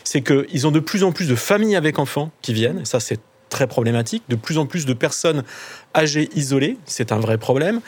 c'est 0.04 0.22
qu'ils 0.22 0.68
ont 0.68 0.72
de 0.72 0.80
plus 0.80 1.04
en 1.04 1.12
plus 1.12 1.28
de 1.28 1.36
familles 1.36 1.76
avec 1.76 2.00
enfants 2.00 2.32
qui 2.42 2.54
viennent, 2.54 2.86
ça 2.86 3.00
c'est 3.00 3.20
très 3.56 3.68
problématique. 3.68 4.24
De 4.28 4.36
plus 4.36 4.58
en 4.58 4.66
plus 4.66 4.86
de 4.86 4.94
personnes 4.94 5.44
âgées 5.96 6.30
isolées, 6.36 6.78
c'est 6.86 7.14
un 7.14 7.20
vrai 7.20 7.38
problème. 7.38 7.80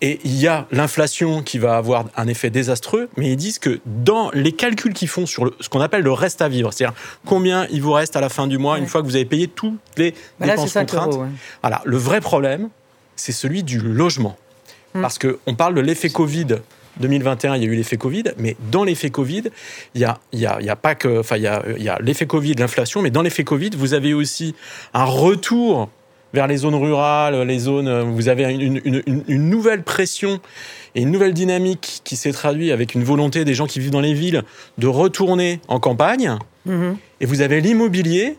Et 0.00 0.18
il 0.24 0.34
y 0.40 0.48
a 0.48 0.66
l'inflation 0.72 1.42
qui 1.42 1.58
va 1.58 1.76
avoir 1.76 2.06
un 2.16 2.26
effet 2.26 2.48
désastreux, 2.48 3.10
mais 3.18 3.30
ils 3.30 3.36
disent 3.36 3.58
que 3.58 3.80
dans 3.84 4.30
les 4.32 4.52
calculs 4.52 4.94
qu'ils 4.94 5.08
font 5.08 5.26
sur 5.26 5.52
ce 5.60 5.68
qu'on 5.68 5.82
appelle 5.82 6.02
le 6.02 6.12
reste 6.12 6.40
à 6.40 6.48
vivre, 6.48 6.72
c'est-à-dire 6.72 6.96
combien 7.26 7.66
il 7.70 7.82
vous 7.82 7.92
reste 7.92 8.16
à 8.16 8.22
la 8.22 8.30
fin 8.30 8.46
du 8.46 8.56
mois 8.56 8.78
une 8.78 8.86
fois 8.86 9.02
que 9.02 9.06
vous 9.06 9.16
avez 9.16 9.26
payé 9.26 9.46
toutes 9.46 9.78
les 9.98 10.14
bah 10.38 10.46
dépenses 10.46 10.72
contraintes. 10.72 11.18
Voilà, 11.60 11.82
le 11.84 11.98
vrai 11.98 12.22
problème, 12.22 12.70
c'est 13.14 13.32
celui 13.32 13.62
du 13.62 13.78
logement. 13.78 14.38
Hmm. 14.94 15.02
Parce 15.02 15.18
qu'on 15.18 15.54
parle 15.54 15.74
de 15.74 15.82
l'effet 15.82 16.08
Covid 16.08 16.60
2021, 16.98 17.56
il 17.56 17.62
y 17.62 17.66
a 17.66 17.68
eu 17.68 17.74
l'effet 17.74 17.96
Covid, 17.96 18.24
mais 18.38 18.56
dans 18.70 18.84
l'effet 18.84 19.10
Covid, 19.10 19.44
il 19.94 20.00
y 20.00 20.04
a, 20.04 20.18
il 20.32 20.40
y 20.40 20.46
a, 20.46 20.58
il 20.60 20.66
y 20.66 20.70
a 20.70 20.76
pas 20.76 20.94
que, 20.94 21.20
enfin, 21.20 21.36
il 21.36 21.42
y 21.42 21.46
a, 21.46 21.62
il 21.76 21.82
y 21.82 21.88
a 21.88 21.98
l'effet 22.00 22.26
Covid, 22.26 22.54
l'inflation, 22.54 23.02
mais 23.02 23.10
dans 23.10 23.22
l'effet 23.22 23.44
Covid, 23.44 23.70
vous 23.76 23.94
avez 23.94 24.14
aussi 24.14 24.54
un 24.92 25.04
retour 25.04 25.88
vers 26.32 26.46
les 26.46 26.58
zones 26.58 26.74
rurales, 26.74 27.42
les 27.42 27.58
zones, 27.58 28.12
vous 28.12 28.28
avez 28.28 28.44
une, 28.44 28.80
une, 28.84 29.24
une, 29.26 29.50
nouvelle 29.50 29.82
pression 29.82 30.40
et 30.94 31.02
une 31.02 31.10
nouvelle 31.10 31.34
dynamique 31.34 32.02
qui 32.04 32.16
s'est 32.16 32.32
traduite 32.32 32.70
avec 32.70 32.94
une 32.94 33.02
volonté 33.02 33.44
des 33.44 33.54
gens 33.54 33.66
qui 33.66 33.80
vivent 33.80 33.90
dans 33.90 34.00
les 34.00 34.14
villes 34.14 34.44
de 34.78 34.86
retourner 34.86 35.60
en 35.68 35.80
campagne. 35.80 36.38
Mm-hmm. 36.68 36.96
Et 37.20 37.26
vous 37.26 37.40
avez 37.40 37.60
l'immobilier 37.60 38.36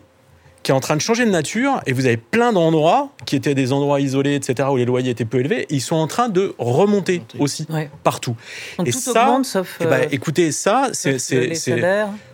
qui 0.62 0.70
est 0.70 0.74
en 0.74 0.80
train 0.80 0.96
de 0.96 1.00
changer 1.00 1.24
de 1.24 1.30
nature 1.30 1.80
et 1.86 1.92
vous 1.92 2.06
avez 2.06 2.16
plein 2.16 2.52
d'endroits 2.52 3.10
qui 3.26 3.36
étaient 3.36 3.54
des 3.54 3.72
endroits 3.72 4.00
isolés, 4.00 4.34
etc., 4.34 4.68
où 4.70 4.76
les 4.76 4.84
loyers 4.84 5.10
étaient 5.10 5.24
peu 5.24 5.40
élevés, 5.40 5.66
ils 5.70 5.80
sont 5.80 5.96
en 5.96 6.06
train 6.06 6.28
de 6.28 6.54
remonter 6.58 7.22
aussi 7.38 7.66
partout. 8.04 8.36
et 8.84 8.90
tout 8.90 8.98
ça, 8.98 9.40
sauf, 9.42 9.78
eh 9.80 9.84
ben, 9.84 10.02
euh, 10.02 10.06
écoutez, 10.10 10.52
ça, 10.52 10.90
c'est, 10.92 11.18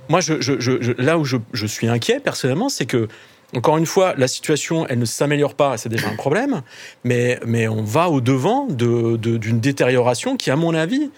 moi, 0.09 0.21
je, 0.21 0.41
je, 0.41 0.59
je, 0.59 0.93
là 0.99 1.19
où 1.19 1.25
je, 1.25 1.67
suis 1.67 1.89
inquiet 1.89 2.21
personnellement, 2.21 2.69
c'est 2.69 2.87
que 2.87 3.09
encore 3.57 3.79
une 3.79 3.87
fois, 3.87 4.15
la 4.19 4.29
situation, 4.29 4.87
elle 4.89 4.99
ne 4.99 5.07
s'améliore 5.07 5.55
pas, 5.55 5.79
c'est 5.79 5.89
déjà 5.89 6.09
un 6.09 6.17
problème, 6.17 6.61
mais, 7.05 7.41
mais 7.47 7.67
on 7.67 7.83
va 7.83 8.11
au 8.11 8.21
devant 8.21 8.67
de, 8.67 9.17
d'une 9.17 9.59
détérioration 9.59 10.37
qui, 10.37 10.51
à 10.51 10.57
mon 10.57 10.75
avis, 10.75 11.05
euh, 11.05 11.09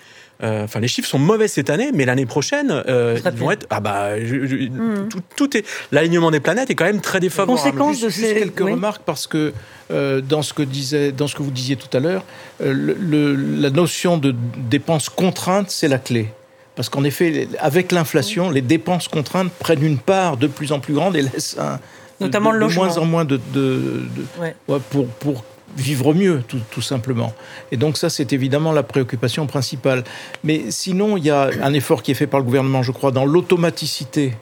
enfin, 0.42 0.80
les 0.80 0.88
chiffres 0.88 1.08
sont 1.08 1.18
mauvais 1.18 1.48
cette 1.48 1.70
année, 1.70 1.90
mais 1.92 2.04
l'année 2.04 2.26
prochaine, 2.26 2.70
euh, 2.88 3.18
ils 3.24 3.38
vont 3.38 3.50
être. 3.50 3.66
Ah 3.70 3.80
bah, 3.80 4.16
hmm. 4.16 5.08
tout, 5.36 5.56
est. 5.56 5.64
L'alignement 5.92 6.30
des 6.30 6.40
planètes 6.40 6.70
est 6.70 6.74
quand 6.74 6.84
même 6.84 7.00
très 7.00 7.20
défavorable. 7.20 7.60
Conséquence 7.60 8.00
de 8.00 8.08
ces... 8.08 8.34
quelques 8.34 8.60
remarques 8.60 9.02
parce 9.04 9.26
que 9.26 9.52
euh, 9.90 10.20
dans 10.20 10.42
ce 10.42 10.52
que 10.52 10.62
disait, 10.62 11.12
dans 11.12 11.26
ce 11.26 11.34
que 11.34 11.42
vous 11.42 11.50
disiez 11.50 11.76
tout 11.76 11.94
à 11.96 12.00
l'heure, 12.00 12.24
la 12.60 13.70
notion 13.70 14.18
de 14.18 14.34
dépenses 14.56 15.08
contraintes, 15.08 15.70
c'est 15.70 15.88
la 15.88 15.98
clé. 15.98 16.28
Parce 16.76 16.88
qu'en 16.88 17.04
effet, 17.04 17.48
avec 17.58 17.92
l'inflation, 17.92 18.48
les 18.48 18.62
dépenses 18.62 19.08
contraintes 19.08 19.52
prennent 19.58 19.84
une 19.84 19.98
part 19.98 20.36
de 20.36 20.46
plus 20.46 20.72
en 20.72 20.80
plus 20.80 20.94
grande 20.94 21.16
et 21.16 21.22
laissent 21.22 21.56
un, 21.58 21.78
Notamment 22.20 22.52
de, 22.52 22.58
le 22.58 22.68
moins 22.68 22.98
en 22.98 23.04
moins 23.06 23.24
de, 23.24 23.40
de, 23.54 24.02
pour, 24.90 25.06
pour 25.06 25.44
vivre 25.76 26.14
mieux, 26.14 26.42
tout, 26.46 26.60
tout, 26.70 26.82
simplement. 26.82 27.32
Et 27.72 27.76
donc 27.76 27.96
ça, 27.96 28.10
c'est 28.10 28.32
évidemment 28.32 28.72
la 28.72 28.82
préoccupation 28.82 29.46
principale. 29.46 30.04
Mais 30.44 30.70
sinon, 30.70 31.16
il 31.16 31.24
y 31.24 31.30
a 31.30 31.50
un 31.62 31.72
effort 31.72 32.02
qui 32.02 32.10
est 32.10 32.14
fait 32.14 32.26
par 32.26 32.40
le 32.40 32.46
gouvernement, 32.46 32.82
je 32.82 32.92
crois, 32.92 33.10
dans 33.10 33.24
l'automaticité 33.24 34.34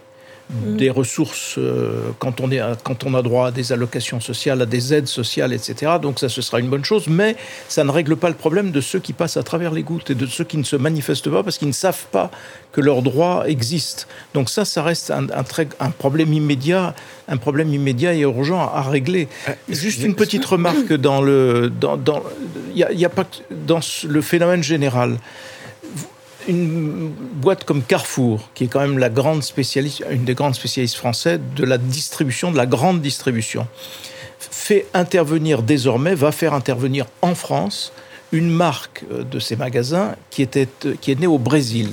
Mm. 0.51 0.77
des 0.77 0.89
ressources 0.89 1.57
euh, 1.59 2.11
quand, 2.19 2.41
on 2.41 2.51
est, 2.51 2.61
quand 2.83 3.05
on 3.05 3.13
a 3.13 3.21
droit 3.21 3.49
à 3.49 3.51
des 3.51 3.71
allocations 3.71 4.19
sociales, 4.19 4.63
à 4.63 4.67
des 4.67 4.95
aides 4.95 5.07
sociales, 5.07 5.53
etc. 5.53 5.93
Donc 6.01 6.19
ça, 6.19 6.31
ce 6.31 6.41
sera 6.41 6.59
une 6.59 6.71
bonne 6.71 6.87
chose, 6.87 7.07
mais 7.07 7.37
ça 7.69 7.85
ne 7.85 7.91
règle 7.91 8.17
pas 8.17 8.31
le 8.31 8.35
problème 8.35 8.71
de 8.71 8.81
ceux 8.81 8.99
qui 8.99 9.13
passent 9.13 9.37
à 9.37 9.43
travers 9.43 9.73
les 9.73 9.83
gouttes 9.83 10.09
et 10.09 10.15
de 10.15 10.25
ceux 10.25 10.45
qui 10.45 10.57
ne 10.57 10.63
se 10.63 10.77
manifestent 10.77 11.29
pas 11.29 11.43
parce 11.43 11.59
qu'ils 11.59 11.69
ne 11.69 11.75
savent 11.75 12.07
pas 12.13 12.31
que 12.73 12.81
leurs 12.81 13.03
droits 13.03 13.47
existent. 13.47 14.05
Donc 14.33 14.49
ça, 14.49 14.65
ça 14.65 14.83
reste 14.83 15.11
un, 15.11 15.25
un, 15.25 15.45
un 15.81 15.91
problème 15.91 16.33
immédiat, 16.33 16.95
un 17.29 17.37
problème 17.37 17.75
immédiat 17.75 18.15
et 18.15 18.21
urgent 18.21 18.71
à, 18.73 18.81
régler. 18.81 19.29
Euh, 19.51 19.53
Juste 19.69 20.03
une 20.03 20.15
petite 20.15 20.47
remarque 20.47 20.95
dans 20.95 21.21
le, 21.21 21.69
dans, 21.69 21.99
dans, 21.99 22.23
y 22.75 22.83
a, 22.83 22.91
y 22.93 23.05
a 23.05 23.11
pas 23.11 23.27
dans 23.51 23.81
le 24.09 24.23
phénomène 24.23 24.63
général 24.63 25.19
une 26.49 27.11
boîte 27.35 27.65
comme 27.65 27.83
Carrefour, 27.83 28.49
qui 28.55 28.65
est 28.65 28.67
quand 28.69 28.81
même 28.81 28.99
la 28.99 29.11
grande 29.11 29.43
spécialiste, 29.43 30.03
une 30.11 30.25
des 30.25 30.35
grandes 30.35 30.55
spécialistes 30.55 30.97
françaises 30.97 31.41
de 31.55 31.65
la 31.65 31.79
distribution, 31.79 32.51
de 32.51 32.57
la 32.57 32.67
grande 32.67 33.01
distribution, 33.03 33.67
fait 34.39 34.87
intervenir 34.95 35.63
désormais, 35.63 36.15
va 36.15 36.33
faire 36.33 36.55
intervenir 36.55 37.07
en 37.23 37.35
France 37.35 37.93
une 38.33 38.51
marque 38.51 39.05
euh, 39.13 39.25
de 39.25 39.39
ces 39.39 39.57
magasins 39.57 40.15
qui, 40.31 40.43
était, 40.43 40.69
euh, 40.87 40.95
qui 41.01 41.13
est 41.13 41.21
née 41.21 41.27
au 41.27 41.39
Brésil 41.39 41.91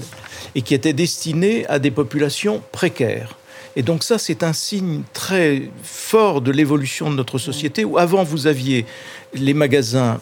et 0.53 0.61
qui 0.61 0.73
était 0.73 0.93
destinée 0.93 1.65
à 1.67 1.79
des 1.79 1.91
populations 1.91 2.61
précaires. 2.71 3.37
Et 3.75 3.83
donc 3.83 4.03
ça, 4.03 4.17
c'est 4.17 4.43
un 4.43 4.53
signe 4.53 5.01
très 5.11 5.69
fort 5.83 6.39
de 6.39 6.51
l'évolution 6.51 7.09
de 7.09 7.15
notre 7.15 7.37
société, 7.37 7.83
où 7.83 7.97
avant 7.97 8.23
vous 8.23 8.47
aviez 8.47 8.85
les 9.33 9.53
magasins 9.53 10.21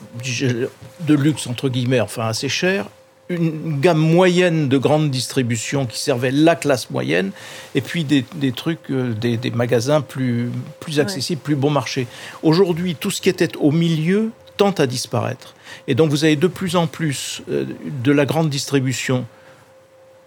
de 1.02 1.14
luxe, 1.14 1.46
entre 1.46 1.70
guillemets, 1.70 2.00
enfin 2.00 2.26
assez 2.26 2.50
chers, 2.50 2.88
une 3.30 3.80
gamme 3.80 4.00
moyenne 4.00 4.68
de 4.68 4.78
grande 4.78 5.10
distribution 5.10 5.86
qui 5.86 6.00
servait 6.00 6.32
la 6.32 6.56
classe 6.56 6.90
moyenne, 6.90 7.32
et 7.76 7.82
puis 7.82 8.04
des, 8.04 8.24
trucs, 8.52 8.92
euh, 8.92 9.14
des, 9.14 9.52
magasins 9.52 10.02
plus, 10.02 10.50
plus 10.80 11.00
accessibles, 11.00 11.42
plus 11.42 11.56
bon 11.56 11.70
marché. 11.70 12.08
Aujourd'hui, 12.42 12.96
tout 12.96 13.12
ce 13.12 13.22
qui 13.22 13.30
était 13.30 13.56
au 13.58 13.72
milieu 13.72 14.32
tente 14.58 14.80
à 14.80 14.88
disparaître. 14.88 15.56
Et 15.88 15.96
donc 15.96 16.12
vous 16.12 16.26
avez 16.26 16.36
de 16.36 16.48
plus 16.48 16.76
en 16.76 16.86
plus 16.86 17.42
euh, 17.50 17.66
de 18.04 18.12
la 18.12 18.26
grande 18.26 18.50
distribution 18.50 19.26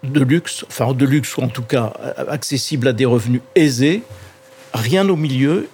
de 0.03 0.21
luxe, 0.21 0.65
enfin 0.67 0.93
de 0.93 1.05
luxe 1.05 1.37
ou 1.37 1.41
en 1.41 1.47
tout 1.47 1.63
cas 1.63 1.93
accessible 2.27 2.87
à 2.87 2.93
des 2.93 3.05
revenus 3.05 3.41
aisés, 3.55 4.03
rien 4.73 5.07
au 5.09 5.15
milieu, 5.15 5.69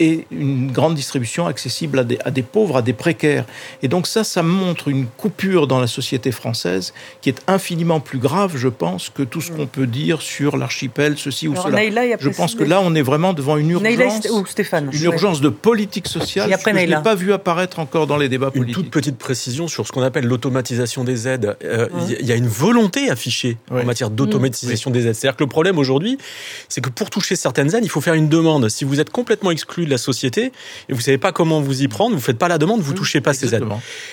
et 0.00 0.26
une 0.30 0.72
grande 0.72 0.94
distribution 0.94 1.46
accessible 1.46 1.98
à 1.98 2.04
des, 2.04 2.18
à 2.24 2.30
des, 2.30 2.42
pauvres, 2.42 2.78
à 2.78 2.82
des 2.82 2.94
précaires. 2.94 3.44
Et 3.82 3.88
donc 3.88 4.06
ça, 4.06 4.24
ça 4.24 4.42
montre 4.42 4.88
une 4.88 5.06
coupure 5.06 5.66
dans 5.66 5.78
la 5.78 5.86
société 5.86 6.32
française 6.32 6.94
qui 7.20 7.28
est 7.28 7.42
infiniment 7.46 8.00
plus 8.00 8.18
grave, 8.18 8.56
je 8.56 8.68
pense, 8.68 9.10
que 9.10 9.22
tout 9.22 9.42
ce 9.42 9.52
qu'on 9.52 9.66
peut 9.66 9.86
dire 9.86 10.22
sur 10.22 10.56
l'archipel, 10.56 11.18
ceci 11.18 11.48
ou 11.48 11.54
cela. 11.54 12.16
je 12.18 12.28
pense 12.30 12.54
que 12.54 12.64
là, 12.64 12.80
on 12.82 12.94
est 12.94 13.02
vraiment 13.02 13.34
devant 13.34 13.58
une 13.58 13.70
urgence, 13.70 14.26
ou 14.30 14.46
Stéphane, 14.46 14.90
une 14.90 15.04
urgence 15.04 15.42
de 15.42 15.50
politique 15.50 16.08
sociale 16.08 16.50
que 16.50 16.70
je 16.70 16.86
n'ai 16.86 17.02
pas 17.02 17.14
vu 17.14 17.34
apparaître 17.34 17.78
encore 17.78 18.06
dans 18.06 18.16
les 18.16 18.30
débats 18.30 18.50
politiques. 18.50 18.78
Une 18.78 18.84
toute 18.84 18.92
petite 18.92 19.18
précision 19.18 19.68
sur 19.68 19.86
ce 19.86 19.92
qu'on 19.92 20.02
appelle 20.02 20.24
l'automatisation 20.24 21.04
des 21.04 21.28
aides. 21.28 21.56
Euh, 21.62 21.88
il 22.20 22.26
y 22.26 22.32
a 22.32 22.36
une 22.36 22.48
volonté 22.48 23.10
affichée 23.10 23.58
en 23.70 23.84
matière 23.84 24.08
d'automatisation 24.08 24.90
des 24.90 25.06
aides. 25.06 25.14
C'est-à-dire 25.14 25.36
que 25.36 25.44
le 25.44 25.50
problème 25.50 25.76
aujourd'hui, 25.76 26.16
c'est 26.70 26.80
que 26.80 26.88
pour 26.88 27.10
toucher 27.10 27.36
certaines 27.36 27.74
aides, 27.74 27.84
il 27.84 27.90
faut 27.90 28.00
faire 28.00 28.14
une 28.14 28.30
demande. 28.30 28.68
Si 28.70 28.84
vous 28.84 28.98
êtes 28.98 29.10
complètement 29.10 29.50
exclu 29.50 29.86
la 29.90 29.98
société 29.98 30.52
et 30.88 30.92
vous 30.92 31.00
savez 31.00 31.18
pas 31.18 31.32
comment 31.32 31.60
vous 31.60 31.82
y 31.82 31.88
prendre, 31.88 32.14
vous 32.14 32.20
faites 32.20 32.38
pas 32.38 32.48
la 32.48 32.58
demande, 32.58 32.80
vous 32.80 32.92
mmh, 32.92 32.96
touchez 32.96 33.20
pas 33.20 33.34
ces 33.34 33.54
aides. 33.54 33.64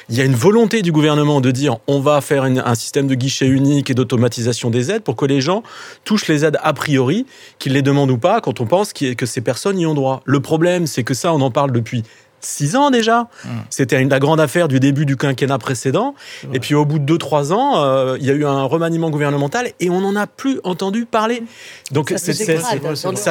Il 0.09 0.15
y 0.15 0.21
a 0.21 0.25
une 0.25 0.35
volonté 0.35 0.81
du 0.81 0.91
gouvernement 0.91 1.41
de 1.41 1.51
dire 1.51 1.77
on 1.87 1.99
va 1.99 2.21
faire 2.21 2.43
un 2.43 2.75
système 2.75 3.07
de 3.07 3.15
guichet 3.15 3.47
unique 3.47 3.89
et 3.89 3.93
d'automatisation 3.93 4.69
des 4.69 4.91
aides 4.91 5.03
pour 5.03 5.15
que 5.15 5.25
les 5.25 5.41
gens 5.41 5.63
touchent 6.03 6.27
les 6.27 6.45
aides 6.45 6.57
a 6.61 6.73
priori, 6.73 7.25
qu'ils 7.59 7.73
les 7.73 7.81
demandent 7.81 8.11
ou 8.11 8.17
pas, 8.17 8.41
quand 8.41 8.61
on 8.61 8.65
pense 8.65 8.93
que 8.93 9.25
ces 9.25 9.41
personnes 9.41 9.79
y 9.79 9.85
ont 9.85 9.93
droit. 9.93 10.21
Le 10.25 10.39
problème, 10.39 10.87
c'est 10.87 11.03
que 11.03 11.13
ça, 11.13 11.33
on 11.33 11.41
en 11.41 11.51
parle 11.51 11.71
depuis 11.71 12.03
six 12.47 12.75
ans 12.75 12.89
déjà. 12.89 13.27
Mmh. 13.43 13.49
C'était 13.69 14.03
la 14.03 14.19
grande 14.19 14.39
affaire 14.39 14.67
du 14.67 14.79
début 14.79 15.05
du 15.05 15.17
quinquennat 15.17 15.57
précédent. 15.57 16.15
Et 16.53 16.59
puis 16.59 16.75
au 16.75 16.85
bout 16.85 16.99
de 16.99 17.03
deux, 17.03 17.17
trois 17.17 17.53
ans, 17.53 17.83
euh, 17.83 18.17
il 18.19 18.25
y 18.25 18.31
a 18.31 18.33
eu 18.33 18.45
un 18.45 18.63
remaniement 18.63 19.09
gouvernemental 19.09 19.69
et 19.79 19.89
on 19.89 20.01
n'en 20.01 20.15
a 20.15 20.27
plus 20.27 20.59
entendu 20.63 21.05
parler. 21.05 21.43
Donc 21.91 22.09
ça, 22.09 22.17
ça 22.17 22.33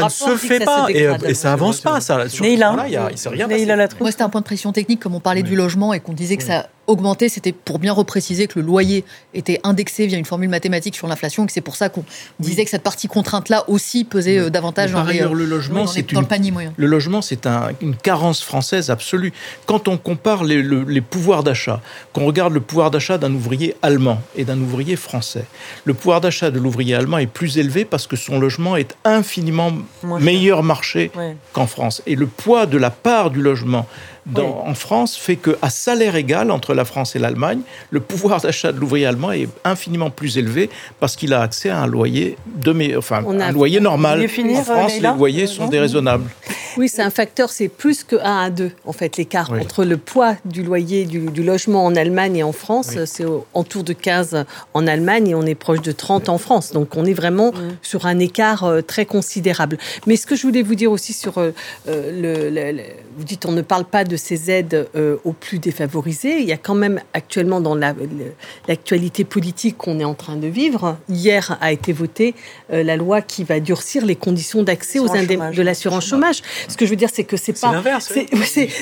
ne 0.05 0.09
se 0.09 0.37
fait 0.37 0.65
pas 0.65 0.87
et, 0.91 1.35
ça 1.35 1.53
avance 1.53 1.81
pas. 1.81 2.01
Ça, 2.01 2.29
sur 2.29 2.45
il 2.45 2.59
y 2.59 2.63
a, 2.63 2.71
rien 2.71 3.89
Moi, 4.01 4.11
c'était 4.11 4.23
un 4.23 4.29
point 4.29 4.41
de 4.41 4.47
pression 4.47 4.73
technique, 4.73 5.01
comme 5.01 5.15
on 5.15 5.21
parlait 5.21 5.43
du 5.43 5.57
logement 5.57 5.93
et 5.93 6.01
qu'on 6.01 6.13
disait 6.13 6.37
que 6.37 6.45
ça 6.45 6.69
augmenter, 6.87 7.29
c'était 7.29 7.53
pour 7.53 7.79
bien 7.79 7.93
repréciser 7.93 8.47
que 8.47 8.59
le 8.59 8.65
loyer 8.65 9.05
était 9.35 9.61
indexé 9.65 10.07
via 10.07 10.19
une 10.19 10.25
formule 10.25 10.49
mathématique 10.49 10.95
sur 10.95 11.07
l'inflation 11.07 11.45
et 11.45 11.47
que 11.47 11.53
c'est 11.53 11.61
pour 11.61 11.77
ça 11.77 11.89
qu'on 11.89 12.05
disait 12.41 12.65
que 12.65 12.71
cette 12.71 12.83
partie 12.83 13.09
contrainte-là 13.09 13.65
aussi 13.69 14.05
pesait 14.05 14.39
euh, 14.39 14.51
davantage 14.51 14.93
dans, 14.93 15.05
le 15.05 15.45
logement, 15.45 15.87
c'est 15.87 16.13
dans 16.13 16.21
le 16.21 16.27
panier 16.27 16.51
moyen. 16.51 16.73
Le 16.77 16.87
logement, 16.87 17.23
c'est 17.23 17.47
une 17.81 17.97
carence 17.97 18.43
française 18.43 18.91
absolue. 18.91 19.33
Quand 19.67 19.89
on 19.89 19.97
compare 19.97 20.45
les, 20.45 20.63
les 20.63 21.01
pouvoirs 21.01 21.43
d'achat, 21.43 21.81
qu'on 22.13 22.25
regarde 22.25 22.53
le 22.53 22.61
pouvoir 22.61 22.91
d'achat 22.91 23.19
d'un 23.19 23.33
ouvrier 23.33 23.77
allemand 23.83 24.21
et 24.35 24.45
d'un 24.45 24.59
ouvrier 24.59 24.97
français, 24.97 25.45
le 25.85 25.95
pouvoir 25.95 26.21
d'achat 26.21 26.51
de 26.51 26.59
l'ouvrier 26.59 26.95
allemand 26.95 27.19
est 27.19 27.27
plus 27.27 27.59
élevé 27.59 27.85
parce 27.85 28.07
que 28.07 28.17
son 28.17 28.39
logement 28.39 28.77
est 28.77 28.97
infiniment 29.05 29.73
meilleur 30.03 30.63
marché 30.63 31.11
qu'en 31.53 31.67
France. 31.67 32.03
Et 32.07 32.15
le 32.15 32.27
poids 32.27 32.67
de 32.67 32.79
la 32.79 32.91
part 32.91 33.31
du 33.31 33.43
logement 33.43 33.87
en 34.35 34.75
France 34.75 35.17
fait 35.17 35.37
qu'à 35.37 35.71
salaire 35.71 36.17
égal 36.17 36.51
entre 36.51 36.75
la 36.75 36.85
France 36.85 37.17
et 37.17 37.19
l'Allemagne, 37.19 37.61
le 37.91 38.01
pouvoir 38.01 38.41
d'achat 38.41 38.73
de 38.73 38.79
l'ouvrier 38.79 39.07
allemand 39.07 39.33
est 39.33 39.49
infiniment 39.65 40.11
plus 40.11 40.39
élevé 40.39 40.71
parce 41.01 41.17
qu'il 41.17 41.33
a 41.33 41.43
accès 41.43 41.71
à 41.71 41.81
un 41.81 41.87
loyer, 41.87 42.37
de, 42.57 42.97
enfin, 42.97 43.25
un 43.27 43.53
loyer 43.53 43.81
normal. 43.81 44.25
en 44.25 44.63
France, 44.63 44.95
les 45.01 45.09
loyers 45.09 45.47
sont 45.47 45.69
déraisonnables. 45.69 46.29
Oui, 46.77 46.89
c'est 46.89 47.03
un 47.03 47.11
facteur, 47.11 47.49
c'est 47.51 47.69
plus 47.69 48.05
que 48.05 48.17
1 48.17 48.37
à 48.39 48.51
2, 48.51 48.71
en 48.85 48.93
fait, 48.93 49.17
l'écart 49.17 49.51
entre 49.51 49.85
le 49.85 49.97
poids 49.97 50.37
du 50.45 50.63
loyer 50.63 51.07
du, 51.07 51.43
logement 51.43 51.85
en 51.85 51.97
Allemagne 51.97 52.37
et 52.37 52.43
en 52.43 52.53
France. 52.53 52.91
C'est 53.07 53.25
autour 53.55 53.83
de 53.83 53.93
15 53.93 54.45
en 54.75 54.87
Allemagne 54.87 55.29
et 55.29 55.35
on 55.35 55.47
est 55.47 55.55
proche 55.55 55.81
de 55.81 55.93
30 55.93 56.29
en 56.29 56.39
France. 56.39 56.73
Donc 56.73 56.97
on 56.97 57.05
est 57.05 57.15
vraiment 57.15 57.53
sur 57.83 58.07
un 58.07 58.19
écart 58.19 58.65
euh, 58.65 58.83
très 58.83 59.07
considérable. 59.07 59.79
Mais 60.07 60.17
ce 60.17 60.27
que 60.27 60.37
je 60.37 60.43
voulais 60.43 60.63
vous 60.63 60.75
dire 60.75 60.91
aussi 60.91 61.13
sur 61.13 61.39
euh, 61.39 61.53
euh, 61.89 62.51
le, 62.51 62.83
Vous 63.17 63.25
dites 63.25 63.47
on 63.47 63.53
ne 63.53 63.63
parle 63.63 63.85
pas 63.85 64.05
de 64.05 64.16
ces 64.17 64.51
aides 64.51 64.89
aux 65.25 65.33
plus 65.33 65.59
défavorisés. 65.59 66.39
Il 66.39 66.47
y 66.47 66.53
a 66.53 66.57
quand 66.57 66.75
même 66.75 67.01
actuellement 67.13 67.61
dans 67.61 67.75
l'actualité 67.75 69.25
politique 69.25 69.77
qu'on 69.77 70.01
est 70.01 70.05
en 70.05 70.15
train 70.15 70.37
de 70.37 70.47
vivre, 70.47 70.97
hier 71.09 71.57
a 71.61 71.73
été 71.73 71.93
votée 71.93 72.35
la 72.71 72.97
loi 72.97 73.23
qui 73.23 73.45
va 73.45 73.61
durcir 73.61 74.05
les 74.05 74.17
conditions 74.17 74.63
d'accès 74.63 74.99
aux 74.99 75.09
de 75.09 75.63
l'assurance 75.63 76.07
chômage. 76.07 76.43
Ce 76.69 76.77
que 76.77 76.85
je 76.85 76.91
veux 76.91 76.97
dire, 76.97 77.11
c'est 77.13 77.25
que 77.25 77.37
c'est 77.37 77.59
pas. 77.59 77.83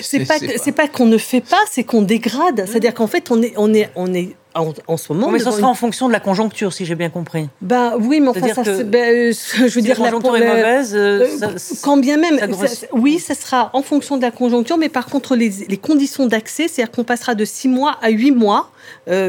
C'est 0.02 0.26
pas, 0.26 0.38
c'est 0.38 0.72
pas 0.72 0.88
qu'on 0.88 1.06
ne 1.06 1.18
fait 1.18 1.40
pas, 1.40 1.62
c'est 1.70 1.84
qu'on 1.84 2.02
dégrade. 2.02 2.64
C'est-à-dire 2.66 2.94
qu'en 2.94 3.06
fait, 3.06 3.30
on 3.30 3.42
est, 3.42 3.52
on 3.56 3.72
est, 3.74 3.90
on 3.94 4.12
est 4.14 4.36
en, 4.54 4.96
ce 4.96 5.12
moment. 5.12 5.30
mais 5.30 5.38
ça 5.38 5.52
sera 5.52 5.68
en 5.68 5.74
fonction 5.74 6.08
de 6.08 6.12
la 6.12 6.20
conjoncture, 6.20 6.72
si 6.72 6.84
j'ai 6.84 6.94
bien 6.94 7.10
compris. 7.10 7.48
Bah 7.60 7.94
oui, 7.98 8.20
mais 8.20 8.28
enfin, 8.28 8.64
ça, 8.64 8.84
ben, 8.84 9.14
euh, 9.14 9.32
je 9.32 9.74
veux 9.74 9.80
dire, 9.80 10.00
la 10.00 10.10
conjoncture 10.10 10.36
est 10.36 10.46
mauvaise. 10.46 10.94
Euh, 10.94 11.26
euh, 11.42 11.58
quand 11.82 11.96
bien 11.96 12.16
même, 12.16 12.38
oui, 12.92 13.18
ça 13.18 13.34
sera 13.34 13.70
en 13.72 13.82
fonction 13.82 14.16
de 14.16 14.22
la 14.22 14.30
conjoncture, 14.30 14.78
mais 14.78 14.88
par 14.88 15.06
contre, 15.06 15.36
les, 15.36 15.50
les 15.68 15.76
conditions 15.76 16.26
d'accès, 16.26 16.68
c'est-à-dire 16.68 16.92
qu'on 16.92 17.04
passera 17.04 17.34
de 17.34 17.44
6 17.44 17.68
mois 17.68 17.96
à 18.02 18.10
8 18.10 18.30
mois. 18.30 18.70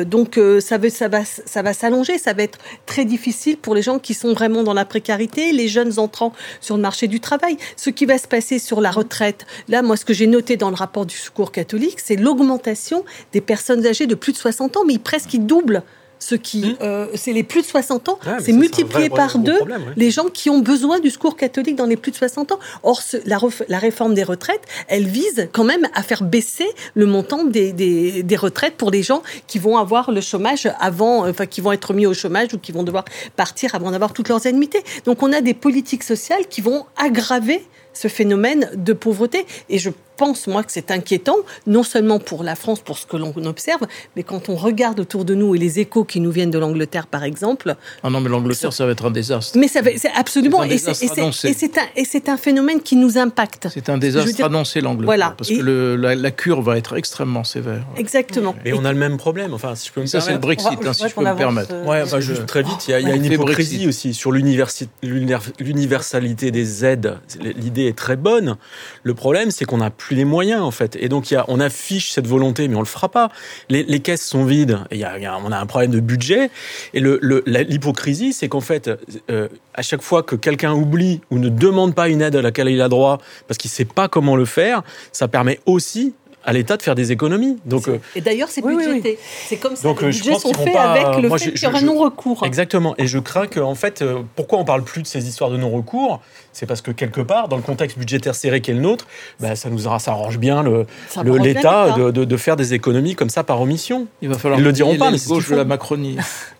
Donc 0.05 0.39
ça, 0.59 0.77
veut, 0.77 0.89
ça 0.89 1.07
va, 1.07 1.25
ça 1.25 1.61
va 1.61 1.73
s'allonger, 1.73 2.17
ça 2.17 2.33
va 2.33 2.43
être 2.43 2.59
très 2.85 3.05
difficile 3.05 3.57
pour 3.57 3.75
les 3.75 3.81
gens 3.81 3.99
qui 3.99 4.13
sont 4.13 4.33
vraiment 4.33 4.63
dans 4.63 4.73
la 4.73 4.85
précarité, 4.85 5.51
les 5.51 5.67
jeunes 5.67 5.99
entrant 5.99 6.33
sur 6.61 6.75
le 6.75 6.81
marché 6.81 7.07
du 7.07 7.19
travail. 7.19 7.57
Ce 7.75 7.89
qui 7.89 8.05
va 8.05 8.17
se 8.17 8.27
passer 8.27 8.59
sur 8.59 8.81
la 8.81 8.91
retraite, 8.91 9.45
là, 9.67 9.81
moi, 9.81 9.97
ce 9.97 10.05
que 10.05 10.13
j'ai 10.13 10.27
noté 10.27 10.57
dans 10.57 10.69
le 10.69 10.75
rapport 10.75 11.05
du 11.05 11.15
Secours 11.15 11.51
catholique, 11.51 11.99
c'est 12.03 12.15
l'augmentation 12.15 13.03
des 13.33 13.41
personnes 13.41 13.85
âgées 13.85 14.07
de 14.07 14.15
plus 14.15 14.31
de 14.31 14.37
60 14.37 14.77
ans, 14.77 14.83
mais 14.85 14.93
ils 14.93 14.99
presque 14.99 15.35
double 15.35 15.83
ce 16.19 16.35
qui, 16.35 16.61
mmh. 16.61 16.77
euh, 16.81 17.07
c'est 17.15 17.33
les 17.33 17.43
plus 17.43 17.61
de 17.61 17.67
60 17.67 18.09
ans, 18.09 18.19
c'est 18.39 18.51
multiplié 18.51 19.09
par 19.09 19.37
deux 19.37 19.59
les 19.95 20.11
gens 20.11 20.25
qui 20.25 20.49
ont 20.49 20.59
besoin 20.59 20.99
du 20.99 21.09
secours 21.09 21.37
catholique 21.37 21.75
dans 21.75 21.85
les 21.85 21.97
plus 21.97 22.11
de 22.11 22.17
60 22.17 22.51
ans. 22.51 22.59
Or, 22.83 23.01
la, 23.25 23.37
la, 23.67 23.79
réforme 23.79 24.13
des 24.13 24.23
retraites, 24.23 24.61
elle 24.87 25.05
vise 25.05 25.49
quand 25.51 25.63
même 25.63 25.87
à 25.93 26.03
faire 26.03 26.23
baisser 26.23 26.67
le 26.93 27.05
montant 27.05 27.43
des, 27.43 27.73
des, 27.73 28.23
des, 28.23 28.35
retraites 28.35 28.75
pour 28.75 28.91
les 28.91 29.03
gens 29.03 29.23
qui 29.47 29.59
vont 29.59 29.77
avoir 29.77 30.11
le 30.11 30.21
chômage 30.21 30.69
avant, 30.79 31.27
enfin, 31.27 31.45
qui 31.45 31.61
vont 31.61 31.71
être 31.71 31.93
mis 31.93 32.05
au 32.05 32.13
chômage 32.13 32.53
ou 32.53 32.59
qui 32.59 32.71
vont 32.71 32.83
devoir 32.83 33.05
partir 33.35 33.75
avant 33.75 33.91
d'avoir 33.91 34.13
toutes 34.13 34.29
leurs 34.29 34.45
indemnités. 34.47 34.83
Donc, 35.05 35.23
on 35.23 35.31
a 35.33 35.41
des 35.41 35.53
politiques 35.53 36.03
sociales 36.03 36.47
qui 36.49 36.61
vont 36.61 36.85
aggraver 36.97 37.63
ce 37.93 38.07
phénomène 38.07 38.69
de 38.75 38.93
pauvreté. 38.93 39.45
Et 39.69 39.79
je 39.79 39.89
pense, 40.17 40.47
moi, 40.47 40.63
que 40.63 40.71
c'est 40.71 40.91
inquiétant, 40.91 41.37
non 41.67 41.83
seulement 41.83 42.19
pour 42.19 42.43
la 42.43 42.55
France, 42.55 42.79
pour 42.79 42.97
ce 42.97 43.05
que 43.05 43.17
l'on 43.17 43.33
observe, 43.45 43.81
mais 44.15 44.23
quand 44.23 44.49
on 44.49 44.55
regarde 44.55 44.99
autour 44.99 45.25
de 45.25 45.35
nous 45.35 45.55
et 45.55 45.57
les 45.57 45.79
échos 45.79 46.03
qui 46.03 46.19
nous 46.19 46.31
viennent 46.31 46.51
de 46.51 46.59
l'Angleterre, 46.59 47.07
par 47.07 47.23
exemple. 47.23 47.75
Ah 48.03 48.09
non, 48.09 48.21
mais 48.21 48.29
l'Angleterre, 48.29 48.73
ça 48.73 48.85
va 48.85 48.91
être 48.91 49.05
un 49.05 49.11
désastre. 49.11 49.57
Mais 49.57 49.67
ça 49.67 49.81
va, 49.81 49.91
c'est 49.97 50.11
absolument. 50.15 50.63
Et 50.63 50.77
c'est 50.77 51.19
un, 51.19 52.33
un, 52.33 52.37
phénomène 52.37 52.81
qui 52.81 52.95
nous 52.95 53.17
impacte. 53.17 53.67
C'est 53.73 53.89
un 53.89 53.97
désastre 53.97 54.43
annoncé, 54.43 54.81
l'Angleterre. 54.81 55.05
Voilà. 55.05 55.35
Parce 55.37 55.49
que 55.49 55.61
le, 55.61 55.95
la, 55.95 56.31
cure 56.31 56.61
va 56.61 56.77
être 56.77 56.97
extrêmement 56.97 57.43
sévère. 57.43 57.85
Exactement. 57.97 58.55
Et, 58.65 58.73
on 58.73 58.85
a 58.85 58.91
le 58.91 58.99
même 58.99 59.17
problème, 59.17 59.53
enfin, 59.53 59.75
si 59.75 59.87
je 59.87 59.93
peux 59.93 60.01
me 60.01 60.05
ça, 60.05 60.21
c'est 60.21 60.33
le 60.33 60.37
Brexit, 60.37 60.79
hein, 60.85 60.93
si 60.93 61.07
je 61.07 61.13
peux 61.13 61.23
me 61.23 61.35
permettre. 61.35 61.73
Euh, 61.73 61.85
ouais, 61.85 62.01
enfin, 62.01 62.19
juste 62.19 62.45
très 62.45 62.63
vite, 62.63 62.87
il 62.87 62.91
y 62.91 62.93
a, 62.93 62.99
y 62.99 63.11
a 63.11 63.15
une 63.15 63.25
hypocrisie 63.25 63.87
aussi 63.87 64.13
sur 64.13 64.31
l'universalité 64.31 66.51
des 66.51 66.85
aides. 66.85 67.17
L'idée 67.39 67.87
est 67.87 67.97
très 67.97 68.15
bonne. 68.15 68.57
Le 69.03 69.13
problème, 69.13 69.51
c'est 69.51 69.65
qu'on 69.65 69.77
n'a 69.77 69.89
plus 69.89 70.04
les 70.11 70.25
moyens, 70.25 70.61
en 70.61 70.71
fait. 70.71 70.97
Et 70.99 71.09
donc, 71.09 71.31
y 71.31 71.35
a, 71.35 71.45
on 71.47 71.59
affiche 71.59 72.11
cette 72.11 72.27
volonté, 72.27 72.67
mais 72.67 72.75
on 72.75 72.79
le 72.79 72.85
fera 72.85 73.09
pas. 73.09 73.29
Les, 73.69 73.99
caisses 73.99 74.25
sont 74.25 74.45
vides. 74.45 74.79
A, 74.91 74.95
y 74.95 75.03
a, 75.03 75.39
on 75.43 75.51
a 75.51 75.57
un 75.57 75.65
problème 75.65 75.91
de 75.91 75.99
budget. 75.99 76.49
Et 76.93 76.99
l'hypocrisie, 77.01 78.27
le, 78.27 78.33
c'est 78.33 78.49
qu'en 78.49 78.61
fait, 78.61 78.89
euh, 79.29 79.47
à 79.73 79.81
chaque 79.81 80.01
fois 80.01 80.23
que 80.23 80.35
quelqu'un 80.35 80.73
oublie 80.73 81.21
ou 81.31 81.39
ne 81.39 81.49
demande 81.49 81.95
pas 81.95 82.09
une 82.09 82.21
aide 82.21 82.35
à 82.35 82.41
laquelle 82.41 82.69
il 82.69 82.81
a 82.81 82.89
droit 82.89 83.19
parce 83.47 83.57
qu'il 83.57 83.71
sait 83.71 83.85
pas 83.85 84.07
comment 84.07 84.35
le 84.35 84.45
faire, 84.45 84.83
ça 85.11 85.27
permet 85.27 85.59
aussi 85.65 86.13
à 86.45 86.53
l'État 86.53 86.77
de 86.77 86.81
faire 86.81 86.95
des 86.95 87.11
économies. 87.11 87.57
Donc, 87.65 87.87
euh, 87.87 87.99
et 88.15 88.21
d'ailleurs, 88.21 88.49
c'est 88.49 88.61
budgété. 88.61 89.17
C'est 89.47 89.57
comme 89.57 89.75
ça. 89.75 89.83
Donc, 89.83 90.01
les 90.01 90.07
euh, 90.07 90.11
budgets 90.11 90.35
sont 90.35 90.53
faits 90.53 90.75
avec 90.75 91.21
le 91.21 91.29
fait 91.37 91.51
qu'il 91.51 91.63
y 91.63 91.67
aura 91.67 91.81
non-recours. 91.81 92.45
Exactement. 92.45 92.95
Et 92.97 93.07
je 93.07 93.19
crains 93.19 93.47
qu'en 93.47 93.75
fait, 93.75 94.01
euh, 94.01 94.19
pourquoi 94.35 94.59
on 94.59 94.65
parle 94.65 94.83
plus 94.83 95.01
de 95.01 95.07
ces 95.07 95.27
histoires 95.27 95.49
de 95.49 95.57
non-recours? 95.57 96.21
C'est 96.53 96.65
parce 96.65 96.81
que 96.81 96.91
quelque 96.91 97.19
part, 97.19 97.49
dans 97.49 97.57
le 97.57 97.63
contexte 97.63 97.97
budgétaire 97.97 98.33
serré 98.33 98.61
qu'est 98.61 98.73
le 98.73 98.79
nôtre, 98.79 99.07
bah, 99.39 99.55
ça 99.55 99.69
nous 99.69 99.79
ça 99.79 100.11
arrange 100.11 100.37
bien 100.37 100.63
l'État 100.63 101.97
le, 101.97 102.11
de, 102.13 102.23
de, 102.23 102.37
faire 102.37 102.55
des 102.55 102.73
économies 102.73 103.15
comme 103.15 103.29
ça 103.29 103.43
par 103.43 103.59
omission. 103.59 104.07
Il 104.21 104.29
va 104.29 104.37
falloir. 104.37 104.59
Ils 104.59 104.63
le 104.63 104.71
diront 104.71 104.97
pas, 104.97 105.11
mais 105.11 105.17
c'est 105.17 105.27
gauche 105.29 105.49
de 105.49 105.55
la 105.55 105.65
Macronie. 105.65 106.17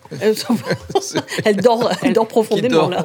elle 1.44 1.56
dort, 1.56 1.90
elle 2.02 2.12
dort 2.12 2.28
profondément 2.28 2.88
là. 2.88 3.02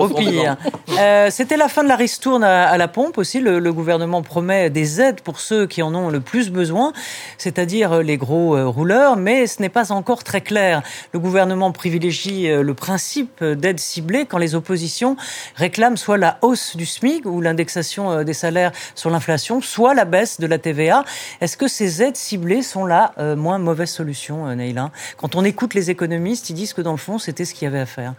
Euh, 1.00 1.30
C'était 1.32 1.58
la 1.58 1.68
fin 1.68 1.84
de 1.84 1.88
la 1.88 1.96
ristourne 1.96 2.44
à, 2.44 2.78
la 2.78 2.88
pompe 2.88 3.18
aussi. 3.18 3.40
Le, 3.40 3.72
gouvernement 3.72 4.22
promet 4.22 4.70
des 4.70 5.00
aides 5.00 5.22
pour 5.22 5.40
ceux 5.40 5.66
qui 5.66 5.82
en 5.82 5.96
ont 5.96 6.10
le 6.10 6.20
plus 6.20 6.50
besoin, 6.50 6.92
c'est-à-dire 7.38 8.04
les 8.04 8.18
gros 8.18 8.56
euh, 8.56 8.68
rouleurs, 8.68 9.16
mais 9.16 9.48
ce 9.48 9.62
n'est 9.62 9.70
pas 9.70 9.92
encore 9.94 10.24
très 10.24 10.42
clair. 10.42 10.82
Le 11.14 11.20
gouvernement 11.20 11.72
privilégie 11.72 12.50
euh, 12.50 12.62
le 12.62 12.74
principe 12.74 13.44
d'aide 13.44 13.80
ciblée 13.80 14.26
quand 14.26 14.38
les 14.38 14.56
oppositions 14.56 15.16
réclament 15.56 15.98
soit 15.98 16.18
la 16.18 16.38
hausse 16.42 16.76
du 16.76 16.86
SMIC 16.86 17.26
ou 17.26 17.40
l'indexation 17.40 18.24
des 18.24 18.34
salaires 18.34 18.72
sur 18.96 19.10
l'inflation, 19.10 19.62
soit 19.62 19.94
la 19.94 20.06
baisse 20.06 20.40
de 20.40 20.48
la 20.48 20.58
TVA. 20.58 21.06
Est-ce 21.40 21.56
que 21.56 21.68
ces 21.68 22.04
aides 22.04 22.18
ciblées 22.18 22.62
sont 22.62 22.86
la 22.86 23.14
moins 23.36 23.58
mauvaise 23.58 23.90
solution, 23.90 24.54
Neila 24.56 24.92
Quand 25.18 25.36
on 25.36 25.44
écoute 25.44 25.74
les 25.74 25.90
économistes, 25.90 26.50
ils 26.50 26.54
disent 26.54 26.74
que 26.74 26.82
dans 26.82 26.91
dans 26.92 26.96
le 26.96 27.00
fond, 27.00 27.20
c'était 27.20 27.46
ce 27.46 27.54
qu'il 27.54 27.64
y 27.64 27.68
avait 27.68 27.80
à 27.80 27.86
faire. 27.86 28.16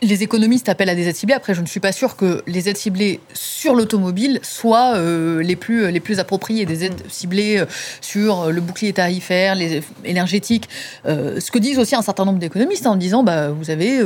Les 0.00 0.22
économistes 0.22 0.68
appellent 0.68 0.90
à 0.90 0.94
des 0.94 1.08
aides 1.08 1.16
ciblées. 1.16 1.34
Après, 1.34 1.54
je 1.54 1.60
ne 1.60 1.66
suis 1.66 1.80
pas 1.80 1.90
sûre 1.90 2.14
que 2.14 2.40
les 2.46 2.68
aides 2.68 2.76
ciblées 2.76 3.18
sur 3.34 3.74
l'automobile 3.74 4.38
soient 4.44 4.94
euh, 4.94 5.42
les, 5.42 5.56
plus, 5.56 5.90
les 5.90 5.98
plus 5.98 6.20
appropriées. 6.20 6.66
Des 6.66 6.84
aides 6.84 7.02
ciblées 7.08 7.58
euh, 7.58 7.64
sur 8.00 8.42
euh, 8.42 8.50
le 8.52 8.60
bouclier 8.60 8.92
tarifaire, 8.92 9.56
les 9.56 9.82
énergétiques. 10.04 10.68
ce 11.04 11.50
que 11.50 11.58
disent 11.58 11.80
aussi 11.80 11.96
un 11.96 12.02
certain 12.02 12.24
nombre 12.24 12.38
d'économistes 12.38 12.86
en 12.86 12.94
disant 12.94 13.24
bah, 13.24 13.48
vous 13.48 13.70
avez 13.70 14.00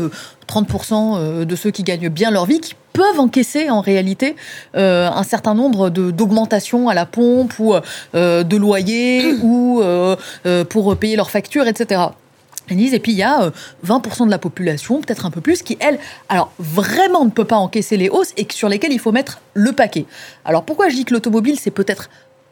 30% 0.49 1.45
de 1.45 1.57
ceux 1.57 1.71
qui 1.71 1.83
gagnent 1.83 2.09
bien 2.09 2.31
leur 2.31 2.47
vie 2.47 2.61
qui 2.61 2.75
peuvent 2.95 3.21
encaisser 3.21 3.69
en 3.69 3.83
réalité 3.83 4.37
un 4.73 5.23
certain 5.25 5.55
nombre 5.55 5.91
d'augmentations 5.91 6.89
à 6.89 6.95
la 6.95 7.05
pompe 7.05 7.59
ou 7.59 7.75
de 8.15 8.57
loyers 8.57 9.35
ou 9.43 9.83
pour 10.71 10.97
payer 10.97 11.17
leurs 11.17 11.31
factures, 11.31 11.67
etc. 11.67 12.01
Et 12.71 12.99
puis 12.99 13.13
il 13.13 13.19
y 13.19 13.23
a 13.23 13.53
20% 13.87 14.23
euh, 14.23 14.27
de 14.27 14.31
la 14.31 14.39
population, 14.39 15.01
peut-être 15.01 15.27
un 15.27 15.31
peu 15.31 15.41
plus, 15.41 15.63
qui, 15.63 15.77
elle, 15.81 15.99
alors 16.29 16.51
vraiment 16.59 17.25
ne 17.25 17.31
peut 17.31 17.45
pas 17.45 17.57
encaisser 17.57 17.97
les 17.97 18.09
hausses 18.09 18.33
et 18.37 18.47
sur 18.51 18.69
lesquelles 18.69 18.93
il 18.93 19.01
faut 19.01 19.13
mettre 19.13 19.41
le 19.55 19.73
paquet. 19.73 20.07
Alors 20.45 20.65
pourquoi 20.65 20.89
je 20.89 20.97
dis 20.97 21.05
que 21.05 21.15
l'automobile, 21.15 21.59
c'est 21.61 21.71
peut-être 21.71 22.09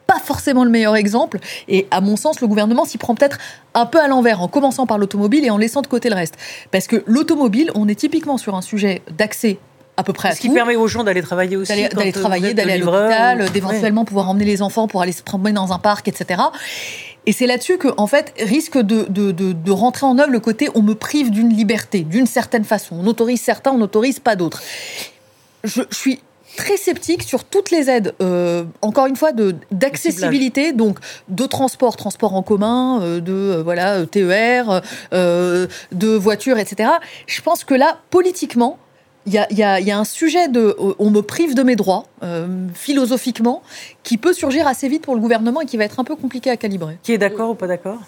pas 0.06 0.18
forcément 0.18 0.64
le 0.64 0.70
meilleur 0.70 0.96
exemple 0.96 1.38
Et 1.68 1.86
à 1.90 2.00
mon 2.00 2.16
sens, 2.16 2.40
le 2.40 2.46
gouvernement 2.46 2.84
s'y 2.84 2.98
prend 2.98 3.14
peut-être 3.14 3.38
un 3.74 3.86
peu 3.86 4.00
à 4.00 4.08
l'envers, 4.08 4.42
en 4.42 4.48
commençant 4.48 4.86
par 4.86 4.98
l'automobile 4.98 5.44
et 5.44 5.50
en 5.50 5.58
laissant 5.58 5.80
de 5.80 5.86
côté 5.86 6.08
le 6.08 6.16
reste. 6.16 6.34
Parce 6.70 6.86
que 6.86 7.02
l'automobile, 7.06 7.70
on 7.74 7.88
est 7.88 7.94
typiquement 7.94 8.36
sur 8.36 8.54
un 8.54 8.62
sujet 8.62 9.02
d'accès 9.16 9.58
à 9.96 10.02
peu 10.04 10.12
près 10.12 10.30
à 10.30 10.34
Ce 10.34 10.40
qui 10.40 10.48
permet 10.48 10.76
aux 10.76 10.88
gens 10.88 11.04
d'aller 11.04 11.22
travailler 11.22 11.56
aussi. 11.56 11.88
D'aller 11.88 12.12
travailler, 12.12 12.54
d'aller 12.54 12.72
à 12.72 12.78
l'hôpital, 12.78 13.50
d'éventuellement 13.50 14.04
pouvoir 14.04 14.28
emmener 14.30 14.44
les 14.44 14.62
enfants 14.62 14.88
pour 14.88 15.02
aller 15.02 15.12
se 15.12 15.22
promener 15.22 15.52
dans 15.52 15.72
un 15.72 15.78
parc, 15.78 16.08
etc. 16.08 16.40
Et 17.26 17.32
c'est 17.32 17.46
là-dessus 17.46 17.78
que, 17.78 17.88
en 17.96 18.06
fait, 18.06 18.34
risque 18.38 18.78
de, 18.78 19.06
de, 19.08 19.30
de, 19.30 19.52
de, 19.52 19.70
rentrer 19.70 20.06
en 20.06 20.18
œuvre 20.18 20.32
le 20.32 20.40
côté 20.40 20.68
on 20.74 20.82
me 20.82 20.94
prive 20.94 21.30
d'une 21.30 21.50
liberté, 21.50 22.00
d'une 22.00 22.26
certaine 22.26 22.64
façon. 22.64 22.96
On 23.00 23.06
autorise 23.06 23.40
certains, 23.40 23.70
on 23.70 23.78
n'autorise 23.78 24.18
pas 24.18 24.34
d'autres. 24.34 24.62
Je, 25.62 25.82
je, 25.90 25.96
suis 25.96 26.20
très 26.56 26.76
sceptique 26.76 27.22
sur 27.22 27.44
toutes 27.44 27.70
les 27.70 27.88
aides, 27.88 28.14
euh, 28.20 28.64
encore 28.82 29.06
une 29.06 29.16
fois, 29.16 29.32
d'accessibilité, 29.70 30.72
donc 30.72 30.98
de 31.28 31.46
transport, 31.46 31.96
transport 31.96 32.34
en 32.34 32.42
commun, 32.42 33.00
euh, 33.00 33.20
de 33.20 33.32
euh, 33.32 33.62
voilà 33.62 34.04
TER, 34.06 34.82
de 35.12 36.14
voitures, 36.16 36.58
etc. 36.58 36.90
Je 37.26 37.40
pense 37.40 37.64
que 37.64 37.74
là, 37.74 37.98
politiquement, 38.10 38.78
il 39.26 39.32
y 39.32 39.38
a, 39.38 39.52
y, 39.52 39.62
a, 39.62 39.80
y 39.80 39.90
a, 39.90 39.98
un 39.98 40.04
sujet 40.04 40.48
de 40.48 40.76
on 40.98 41.10
me 41.10 41.20
prive 41.20 41.54
de 41.54 41.62
mes 41.62 41.76
droits 41.76 42.06
euh, 42.24 42.66
philosophiquement 42.74 43.62
qui 44.02 44.16
peut 44.16 44.32
surgir 44.32 44.66
assez 44.66 44.88
vite 44.88 45.02
pour 45.02 45.14
le 45.14 45.20
gouvernement 45.20 45.60
et 45.60 45.66
qui 45.66 45.76
va 45.76 45.84
être 45.84 46.00
un 46.00 46.04
peu 46.04 46.16
compliqué 46.16 46.50
à 46.50 46.56
calibrer. 46.56 46.98
Qui 47.02 47.12
est 47.12 47.18
d'accord 47.18 47.50
ou 47.50 47.54
pas 47.54 47.66
d'accord? 47.66 47.98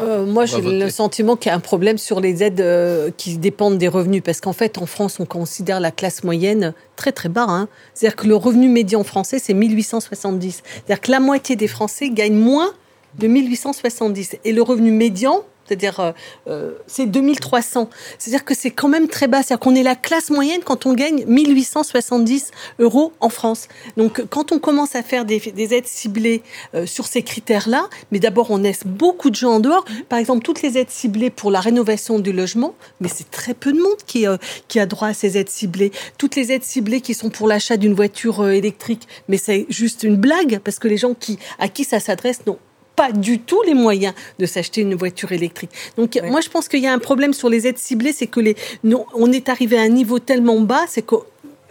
Euh, 0.00 0.26
Moi, 0.26 0.44
j'ai 0.46 0.60
le 0.60 0.90
sentiment 0.90 1.36
qu'il 1.36 1.50
y 1.50 1.52
a 1.52 1.56
un 1.56 1.60
problème 1.60 1.98
sur 1.98 2.20
les 2.20 2.42
aides 2.42 2.60
euh, 2.60 3.10
qui 3.16 3.38
dépendent 3.38 3.78
des 3.78 3.88
revenus 3.88 4.22
parce 4.22 4.40
qu'en 4.40 4.52
fait, 4.52 4.78
en 4.78 4.86
France, 4.86 5.18
on 5.20 5.24
considère 5.24 5.80
la 5.80 5.90
classe 5.90 6.22
moyenne 6.22 6.74
très 6.96 7.12
très 7.12 7.28
bas. 7.28 7.46
Hein. 7.48 7.68
C'est-à-dire 7.94 8.16
que 8.16 8.26
le 8.26 8.36
revenu 8.36 8.68
médian 8.68 9.04
français, 9.04 9.38
c'est 9.38 9.54
1870. 9.54 10.62
C'est-à-dire 10.64 11.00
que 11.00 11.10
la 11.10 11.20
moitié 11.20 11.56
des 11.56 11.68
Français 11.68 12.10
gagnent 12.10 12.38
moins 12.38 12.70
de 13.18 13.26
1870 13.26 14.36
et 14.44 14.52
le 14.52 14.62
revenu 14.62 14.90
médian 14.90 15.42
c'est-à-dire 15.66 16.00
euh, 16.00 16.12
euh, 16.48 16.72
c'est 16.86 17.06
2300. 17.06 17.88
C'est-à-dire 18.18 18.44
que 18.44 18.54
c'est 18.54 18.70
quand 18.70 18.88
même 18.88 19.08
très 19.08 19.28
bas. 19.28 19.42
C'est-à-dire 19.42 19.60
qu'on 19.60 19.74
est 19.74 19.82
la 19.82 19.96
classe 19.96 20.30
moyenne 20.30 20.60
quand 20.64 20.86
on 20.86 20.94
gagne 20.94 21.24
1870 21.26 22.50
euros 22.78 23.12
en 23.20 23.28
France. 23.28 23.68
Donc 23.96 24.24
quand 24.30 24.52
on 24.52 24.58
commence 24.58 24.94
à 24.94 25.02
faire 25.02 25.24
des, 25.24 25.38
des 25.38 25.74
aides 25.74 25.86
ciblées 25.86 26.42
euh, 26.74 26.86
sur 26.86 27.06
ces 27.06 27.22
critères-là, 27.22 27.88
mais 28.12 28.18
d'abord 28.18 28.50
on 28.50 28.58
laisse 28.58 28.82
beaucoup 28.84 29.30
de 29.30 29.36
gens 29.36 29.54
en 29.54 29.60
dehors. 29.60 29.84
Par 30.08 30.18
exemple, 30.18 30.44
toutes 30.44 30.62
les 30.62 30.78
aides 30.78 30.90
ciblées 30.90 31.30
pour 31.30 31.50
la 31.50 31.60
rénovation 31.60 32.18
du 32.18 32.32
logement, 32.32 32.74
mais 33.00 33.08
c'est 33.08 33.30
très 33.30 33.54
peu 33.54 33.72
de 33.72 33.78
monde 33.80 33.96
qui, 34.06 34.26
qui 34.68 34.80
a 34.80 34.86
droit 34.86 35.08
à 35.08 35.14
ces 35.14 35.38
aides 35.38 35.50
ciblées. 35.50 35.92
Toutes 36.18 36.36
les 36.36 36.52
aides 36.52 36.64
ciblées 36.64 37.00
qui 37.00 37.14
sont 37.14 37.30
pour 37.30 37.48
l'achat 37.48 37.76
d'une 37.76 37.94
voiture 37.94 38.48
électrique, 38.48 39.06
mais 39.28 39.38
c'est 39.38 39.66
juste 39.68 40.02
une 40.02 40.16
blague 40.16 40.60
parce 40.60 40.78
que 40.78 40.88
les 40.88 40.96
gens 40.96 41.14
qui, 41.14 41.38
à 41.58 41.68
qui 41.68 41.84
ça 41.84 42.00
s'adresse 42.00 42.46
n'ont 42.46 42.58
pas 42.96 43.12
du 43.12 43.38
tout 43.38 43.62
les 43.66 43.74
moyens 43.74 44.14
de 44.38 44.46
s'acheter 44.46 44.80
une 44.80 44.94
voiture 44.94 45.32
électrique. 45.32 45.70
Donc 45.96 46.18
moi 46.24 46.40
je 46.40 46.48
pense 46.48 46.68
qu'il 46.68 46.80
y 46.80 46.86
a 46.86 46.92
un 46.92 46.98
problème 46.98 47.34
sur 47.34 47.48
les 47.48 47.66
aides 47.66 47.78
ciblées, 47.78 48.12
c'est 48.12 48.26
que 48.26 48.40
les, 48.40 48.56
on 49.14 49.30
est 49.30 49.48
arrivé 49.48 49.78
à 49.78 49.82
un 49.82 49.88
niveau 49.88 50.18
tellement 50.18 50.60
bas, 50.60 50.84
c'est 50.88 51.02
que 51.02 51.16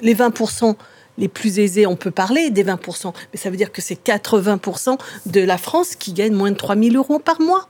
les 0.02 0.16
20% 0.16 0.76
les 1.18 1.28
plus 1.28 1.60
aisés, 1.60 1.88
on 1.88 1.96
peut 1.96 2.12
parler 2.12 2.50
des 2.50 2.64
20%, 2.64 3.14
mais 3.34 3.40
ça 3.40 3.50
veut 3.50 3.58
dire 3.58 3.72
que 3.72 3.82
c'est 3.82 4.06
80% 4.06 4.98
de 5.26 5.42
la 5.42 5.58
France 5.58 5.96
qui 5.96 6.14
gagne 6.14 6.34
moins 6.34 6.52
de 6.52 6.58
3 6.58 6.76
000 6.76 6.96
euros 6.96 7.20
par 7.20 7.42
mois 7.42 7.68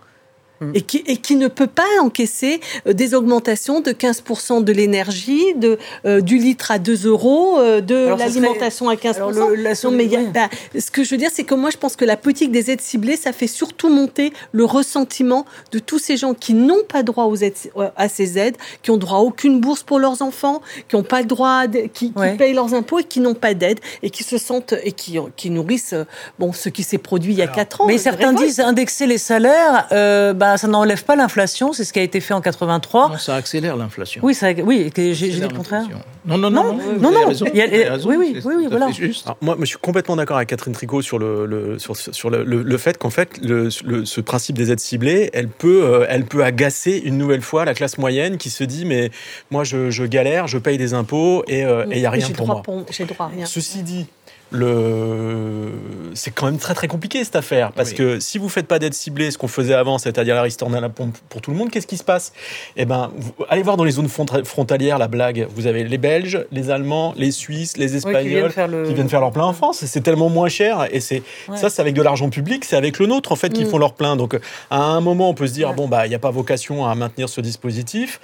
et, 0.74 0.82
qui, 0.82 1.04
et 1.08 1.18
qui 1.18 1.36
ne 1.36 1.48
peut 1.48 1.68
pas 1.68 1.84
encaisser 2.02 2.60
euh, 2.88 2.94
des 2.94 3.14
augmentations 3.14 3.82
de 3.82 3.92
15% 3.92 4.64
de 4.64 4.72
l'énergie, 4.72 5.54
de 5.56 5.78
euh, 6.06 6.22
du 6.22 6.38
litre 6.38 6.72
à 6.72 6.80
2 6.80 7.08
euros, 7.08 7.60
euh, 7.60 7.82
de 7.82 8.16
l'alimentation 8.18 8.90
à 8.90 8.96
15%. 8.96 9.54
le, 9.54 9.90
mais 9.92 10.08
bah, 10.34 10.50
ce 10.78 10.92
que 10.92 11.04
je 11.04 11.12
veux 11.12 11.18
dire, 11.18 11.30
c'est 11.34 11.44
que 11.44 11.56
moi, 11.56 11.70
je 11.70 11.78
pense 11.78 11.96
que 11.96 12.06
la 12.06 12.18
politique 12.18 12.52
des 12.52 12.72
aides 12.72 12.82
ciblées, 12.82 13.16
ça 13.16 13.32
fait 13.32 13.48
surtout 13.48 13.90
monter 13.90 14.34
le 14.52 14.66
ressentiment 14.66 15.46
de 15.72 15.80
tous 15.80 16.00
ces 16.00 16.18
gens 16.18 16.34
qui 16.34 16.54
n'ont 16.54 16.84
pas 16.88 17.04
droit 17.04 17.26
aux 17.26 17.38
aides, 17.38 17.56
à 17.96 18.10
ces 18.10 18.38
aides, 18.38 18.58
qui 18.82 18.92
ont 18.92 18.98
droit 18.98 19.20
à 19.20 19.22
aucune 19.22 19.60
bourse 19.60 19.84
pour 19.84 20.00
leurs 20.00 20.22
enfants, 20.22 20.62
qui 20.88 20.96
n'ont 20.96 21.04
pas 21.04 21.22
le 21.22 21.28
droit, 21.28 21.64
qui, 21.94 22.14
payent 22.38 22.54
leurs 22.54 22.74
impôts 22.74 23.00
et 23.00 23.04
qui 23.04 23.20
n'ont 23.20 23.34
pas 23.34 23.54
d'aide 23.54 23.80
et 24.04 24.10
qui 24.10 24.24
se 24.24 24.38
sentent 24.38 24.74
et 24.84 24.92
qui, 24.92 25.18
qui 25.36 25.50
nourrissent 25.50 25.96
bon 26.40 26.54
ce 26.54 26.70
qui 26.70 26.84
s'est 26.84 26.98
produit 26.98 27.34
il 27.34 27.40
y 27.40 27.42
a 27.42 27.48
4 27.48 27.82
ans. 27.82 27.88
Mais 27.88 27.98
certains 27.98 28.34
disent 28.34 28.60
indexer 28.60 29.08
les 29.08 29.18
salaires. 29.18 29.88
Bah, 30.36 30.55
ça, 30.58 30.66
ça 30.66 30.68
n'enlève 30.68 31.04
pas 31.04 31.16
l'inflation, 31.16 31.74
c'est 31.74 31.84
ce 31.84 31.94
qui 31.94 32.00
a 32.00 32.04
été 32.04 32.20
fait 32.20 32.34
en 32.34 32.42
83. 32.42 33.10
Non, 33.10 33.18
ça 33.18 33.36
accélère 33.36 33.76
l'inflation. 33.76 34.22
Oui, 34.24 34.34
ça, 34.34 34.52
oui, 34.64 34.92
j'ai 34.96 35.14
dit 35.14 35.40
le 35.40 35.50
contraire. 35.50 35.86
Non, 36.26 36.38
non, 36.38 36.50
non, 36.50 36.74
non, 36.74 37.12
non. 37.12 37.28
Oui, 37.30 38.16
oui, 38.18 38.42
oui, 38.44 38.54
oui 38.58 38.68
voilà. 38.70 38.88
Alors, 39.26 39.38
moi, 39.42 39.56
je 39.60 39.66
suis 39.66 39.78
complètement 39.78 40.16
d'accord 40.16 40.38
avec 40.38 40.50
Catherine 40.50 40.74
Tricot 40.74 41.02
sur 41.02 41.20
le, 41.20 41.46
le 41.46 41.80
sur, 41.80 41.96
sur 41.96 42.30
le, 42.30 42.44
le, 42.44 42.78
fait 42.78 42.98
qu'en 42.98 43.10
fait, 43.10 43.38
le, 43.44 43.70
ce 43.70 44.22
principe 44.22 44.58
des 44.58 44.72
aides 44.72 44.80
ciblées, 44.80 45.30
elle 45.34 45.48
peut, 45.48 45.84
euh, 45.84 46.06
elle 46.10 46.26
peut 46.26 46.44
agacer 46.44 47.02
une 47.04 47.18
nouvelle 47.18 47.42
fois 47.42 47.66
la 47.66 47.74
classe 47.74 47.98
moyenne 47.98 48.38
qui 48.38 48.50
se 48.50 48.64
dit 48.64 48.86
mais 48.86 49.12
moi 49.52 49.64
je, 49.64 49.90
je 49.90 50.04
galère, 50.04 50.48
je 50.48 50.58
paye 50.58 50.78
des 50.78 50.94
impôts 50.94 51.44
et 51.48 51.60
il 51.60 51.66
euh, 51.66 51.86
n'y 51.86 52.06
a 52.06 52.10
rien 52.10 52.30
pour 52.30 52.48
moi. 52.48 52.64
J'ai 52.90 53.06
droit. 53.06 53.32
Ceci 53.46 53.84
dit, 53.84 54.08
le... 54.52 55.72
c'est 56.14 56.32
quand 56.32 56.46
même 56.46 56.60
très 56.60 56.74
très 56.74 56.88
compliqué 56.88 57.24
cette 57.24 57.36
affaire 57.36 57.72
parce 57.72 57.94
que 57.94 58.20
si 58.20 58.38
vous 58.38 58.48
faites 58.48 58.68
pas 58.68 58.80
d'aide 58.80 58.94
ciblée, 58.94 59.32
ce 59.32 59.38
qu'on 59.38 59.48
faisait 59.48 59.74
avant, 59.74 59.98
c'est-à-dire 59.98 60.36
la 60.36 60.44
ristourne 60.44 60.76
à 60.76 60.80
la 60.80 60.90
pompe 60.90 61.18
pour 61.30 61.42
tout 61.42 61.52
le 61.52 61.58
monde, 61.58 61.72
qu'est-ce 61.72 61.88
qui 61.88 61.98
se 61.98 62.04
passe? 62.04 62.32
Eh 62.78 62.86
ben, 62.86 63.12
vous... 63.18 63.34
allez 63.50 63.64
voir 63.64 63.78
dans 63.78 63.84
les 63.84 63.92
zones 63.92 64.08
frontalières 64.08 64.98
la 64.98 65.08
blague. 65.08 65.48
Vous 65.56 65.68
avez 65.68 65.84
les 65.84 65.98
Belges, 65.98 66.46
les 66.52 66.70
Allemands, 66.70 67.14
les 67.18 67.32
Suisses, 67.32 67.78
les 67.78 67.96
Espagnols 67.96 68.54
qui, 68.54 68.94
viennent 68.94 69.10
faire 69.10 69.22
leur 69.22 69.32
plein 69.32 69.46
en 69.46 69.54
France. 69.54 69.84
C'est 69.86 70.02
tellement 70.02 70.30
moins 70.30 70.50
cher 70.50 70.88
et 70.92 71.00
c'est 71.00 71.24
ça, 71.56 71.70
c'est 71.70 71.82
avec 71.82 71.96
de 71.96 72.02
l'argent 72.02 72.30
public, 72.30 72.66
c'est 72.66 72.78
avec 72.78 73.00
le 73.00 73.08
nôtre 73.08 73.32
en 73.32 73.36
fait 73.36 73.52
qu'ils 73.52 73.66
mm. 73.66 73.70
font 73.70 73.78
leur 73.78 73.94
plein. 73.94 74.16
Donc 74.16 74.40
à 74.70 74.82
un 74.82 75.02
moment, 75.02 75.30
on 75.30 75.34
peut 75.34 75.48
se 75.48 75.54
dire 75.54 75.74
bon 75.74 75.88
bah 75.88 76.06
il 76.06 76.10
n'y 76.10 76.16
a 76.16 76.20
pas 76.20 76.32
vocation 76.32 76.86
à 76.86 76.94
maintenir 76.96 77.30
ce 77.30 77.42
dispositif 77.42 78.20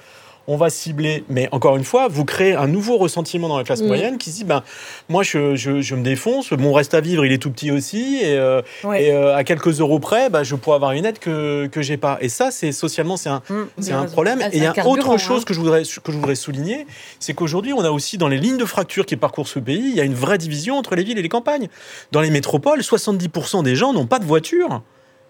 on 0.46 0.56
va 0.56 0.70
cibler. 0.70 1.24
Mais 1.28 1.48
encore 1.52 1.76
une 1.76 1.84
fois, 1.84 2.08
vous 2.08 2.24
créez 2.24 2.54
un 2.54 2.66
nouveau 2.66 2.96
ressentiment 2.96 3.48
dans 3.48 3.58
la 3.58 3.64
classe 3.64 3.82
moyenne 3.82 4.18
qui 4.18 4.30
se 4.30 4.36
dit, 4.36 4.44
ben, 4.44 4.62
moi, 5.08 5.22
je, 5.22 5.54
je, 5.56 5.94
me 5.94 6.02
défonce, 6.02 6.50
mon 6.52 6.72
reste 6.72 6.94
à 6.94 7.00
vivre, 7.00 7.24
il 7.24 7.32
est 7.32 7.38
tout 7.38 7.50
petit 7.50 7.70
aussi, 7.70 8.18
et, 8.22 8.36
euh, 8.36 8.62
euh, 8.84 9.36
à 9.36 9.44
quelques 9.44 9.80
euros 9.80 9.98
près, 9.98 10.30
ben, 10.30 10.42
je 10.42 10.54
pourrais 10.54 10.76
avoir 10.76 10.92
une 10.92 11.04
aide 11.04 11.18
que, 11.18 11.66
que 11.66 11.82
j'ai 11.82 11.96
pas. 11.96 12.18
Et 12.20 12.28
ça, 12.28 12.50
c'est 12.50 12.72
socialement, 12.72 13.16
c'est 13.16 13.28
un, 13.28 13.42
mmh, 13.48 13.62
c'est 13.80 13.92
un 13.92 14.04
problème. 14.04 14.40
et 14.40 14.56
il 14.56 14.62
y 14.62 14.66
a 14.66 14.86
autre 14.86 15.18
chose 15.18 15.42
hein. 15.42 15.44
que, 15.46 15.54
je 15.54 15.60
voudrais, 15.60 15.82
que 15.82 16.12
je 16.12 16.16
voudrais 16.16 16.34
souligner, 16.34 16.86
c'est 17.18 17.34
qu'aujourd'hui, 17.34 17.72
on 17.72 17.84
a 17.84 17.90
aussi 17.90 18.18
dans 18.18 18.28
les 18.28 18.38
lignes 18.38 18.58
de 18.58 18.64
fracture 18.64 19.06
qui 19.06 19.16
parcourent 19.16 19.48
ce 19.48 19.58
pays, 19.58 19.90
il 19.90 19.94
y 19.94 20.00
a 20.00 20.04
une 20.04 20.14
vraie 20.14 20.38
division 20.38 20.76
entre 20.76 20.94
les 20.94 21.04
villes 21.04 21.18
et 21.18 21.22
les 21.22 21.28
campagnes. 21.28 21.68
Dans 22.10 22.20
les 22.20 22.30
métropoles, 22.30 22.80
70% 22.80 23.62
des 23.62 23.76
gens 23.76 23.92
n'ont 23.92 24.06
pas 24.06 24.18
de 24.18 24.24
voiture 24.24 24.82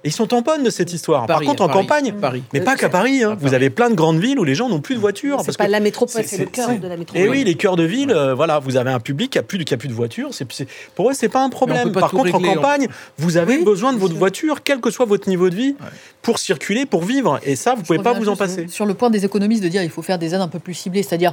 ils 0.04 0.12
sont 0.12 0.26
tamponnes 0.26 0.64
de 0.64 0.70
cette 0.70 0.92
histoire. 0.92 1.26
Par 1.26 1.40
contre, 1.40 1.62
en 1.62 1.68
campagne, 1.68 2.12
Paris. 2.12 2.42
mais 2.52 2.60
pas 2.60 2.76
qu'à 2.76 2.88
Paris, 2.88 3.22
hein. 3.22 3.36
Vous 3.40 3.54
avez 3.54 3.70
plein 3.70 3.90
de 3.90 3.94
grandes 3.94 4.18
villes 4.18 4.38
où 4.38 4.44
les 4.44 4.54
gens 4.54 4.68
n'ont 4.68 4.80
plus 4.80 4.94
de 4.94 5.00
voiture. 5.00 5.40
C'est 5.44 5.56
pas 5.56 5.68
la 5.68 5.80
métropole, 5.80 6.22
c'est 6.24 6.38
le 6.38 6.46
cœur 6.46 6.70
de 6.78 6.88
la 6.88 6.96
métropole. 6.96 7.22
Et 7.22 7.26
eh 7.26 7.28
oui, 7.28 7.44
les 7.44 7.54
cœurs 7.54 7.76
de 7.76 7.84
ville, 7.84 8.10
euh, 8.10 8.34
voilà, 8.34 8.58
vous 8.58 8.76
avez 8.76 8.90
un 8.90 9.00
public 9.00 9.32
qui 9.32 9.38
a 9.38 9.42
plus 9.42 9.58
de, 9.58 9.64
qui 9.64 9.74
a 9.74 9.76
plus 9.76 9.88
de 9.88 9.92
voiture. 9.92 10.30
C'est, 10.32 10.46
pour 10.94 11.10
eux, 11.10 11.14
c'est 11.14 11.28
pas 11.28 11.42
un 11.42 11.50
problème. 11.50 11.92
Par 11.92 12.10
contre, 12.10 12.34
en 12.34 12.40
campagne, 12.40 12.88
vous 13.18 13.36
avez 13.36 13.58
besoin 13.58 13.92
de 13.92 13.98
votre 13.98 14.14
voiture, 14.14 14.62
quel 14.62 14.80
que 14.80 14.90
soit 14.90 15.06
votre 15.06 15.28
niveau 15.28 15.50
de 15.50 15.54
vie, 15.54 15.76
pour 16.22 16.38
circuler, 16.38 16.86
pour 16.86 17.04
vivre. 17.04 17.40
Et 17.44 17.56
ça, 17.56 17.74
vous 17.74 17.82
pouvez 17.82 17.98
pas 17.98 18.12
vous 18.12 18.28
en 18.28 18.36
passer. 18.36 18.66
Sur 18.68 18.86
le 18.86 18.94
point 18.94 19.10
des 19.10 19.24
économistes 19.24 19.62
de 19.62 19.68
dire 19.68 19.82
il 19.82 19.90
faut 19.90 20.02
faire 20.02 20.18
des 20.18 20.34
aides 20.34 20.40
un 20.40 20.48
peu 20.48 20.58
plus 20.58 20.74
ciblées, 20.74 21.02
c'est-à-dire, 21.02 21.32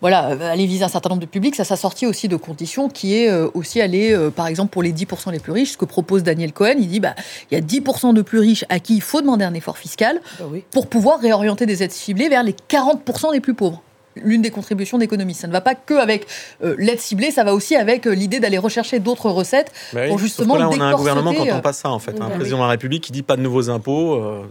voilà, 0.00 0.30
euh, 0.30 0.52
aller 0.52 0.66
viser 0.66 0.84
un 0.84 0.88
certain 0.88 1.10
nombre 1.10 1.22
de 1.22 1.26
publics, 1.26 1.54
ça 1.54 1.64
s'assortit 1.64 2.06
aussi 2.06 2.28
de 2.28 2.36
conditions 2.36 2.88
qui 2.88 3.16
est 3.16 3.28
euh, 3.28 3.48
aussi 3.54 3.80
aller, 3.80 4.16
par 4.34 4.46
exemple, 4.46 4.70
pour 4.72 4.82
les 4.82 4.92
10% 4.92 5.32
les 5.32 5.38
plus 5.38 5.52
riches, 5.52 5.72
ce 5.72 5.76
que 5.76 5.84
propose 5.84 6.22
Daniel 6.22 6.52
Cohen, 6.52 6.76
il 6.78 6.88
dit, 6.88 7.00
bah, 7.00 7.14
il 7.50 7.58
y 7.58 7.60
a 7.60 7.64
10% 7.64 8.05
de 8.12 8.22
plus 8.22 8.38
riches 8.38 8.64
à 8.68 8.78
il 8.88 9.02
faut 9.02 9.20
demander 9.20 9.44
un 9.44 9.54
effort 9.54 9.78
fiscal 9.78 10.20
bah 10.38 10.46
pour 10.70 10.88
pouvoir 10.88 11.20
réorienter 11.20 11.66
des 11.66 11.82
aides 11.82 11.92
ciblées 11.92 12.28
vers 12.28 12.42
les 12.42 12.54
40% 12.68 13.32
des 13.32 13.40
plus 13.40 13.54
pauvres 13.54 13.82
l'une 14.22 14.42
des 14.42 14.50
contributions 14.50 14.98
d'économie. 14.98 15.34
Ça 15.34 15.46
ne 15.46 15.52
va 15.52 15.60
pas 15.60 15.74
que 15.74 15.94
avec 15.94 16.26
euh, 16.62 16.74
l'aide 16.78 17.00
ciblée, 17.00 17.30
ça 17.30 17.44
va 17.44 17.54
aussi 17.54 17.76
avec 17.76 18.06
euh, 18.06 18.14
l'idée 18.14 18.40
d'aller 18.40 18.58
rechercher 18.58 18.98
d'autres 18.98 19.30
recettes 19.30 19.72
pour 20.08 20.18
justement 20.18 20.56
là, 20.56 20.68
on 20.68 20.80
a 20.80 20.84
un 20.84 20.94
gouvernement 20.94 21.32
quand 21.34 21.46
on 21.50 21.60
passe 21.60 21.78
ça 21.78 21.90
en 21.90 21.98
fait, 21.98 22.20
un 22.20 22.30
président 22.30 22.58
de 22.58 22.62
la 22.62 22.68
République 22.68 23.04
qui 23.04 23.12
dit 23.12 23.22
pas 23.22 23.36
de 23.36 23.42
nouveaux 23.42 23.70
impôts. 23.70 24.14
Euh, 24.14 24.44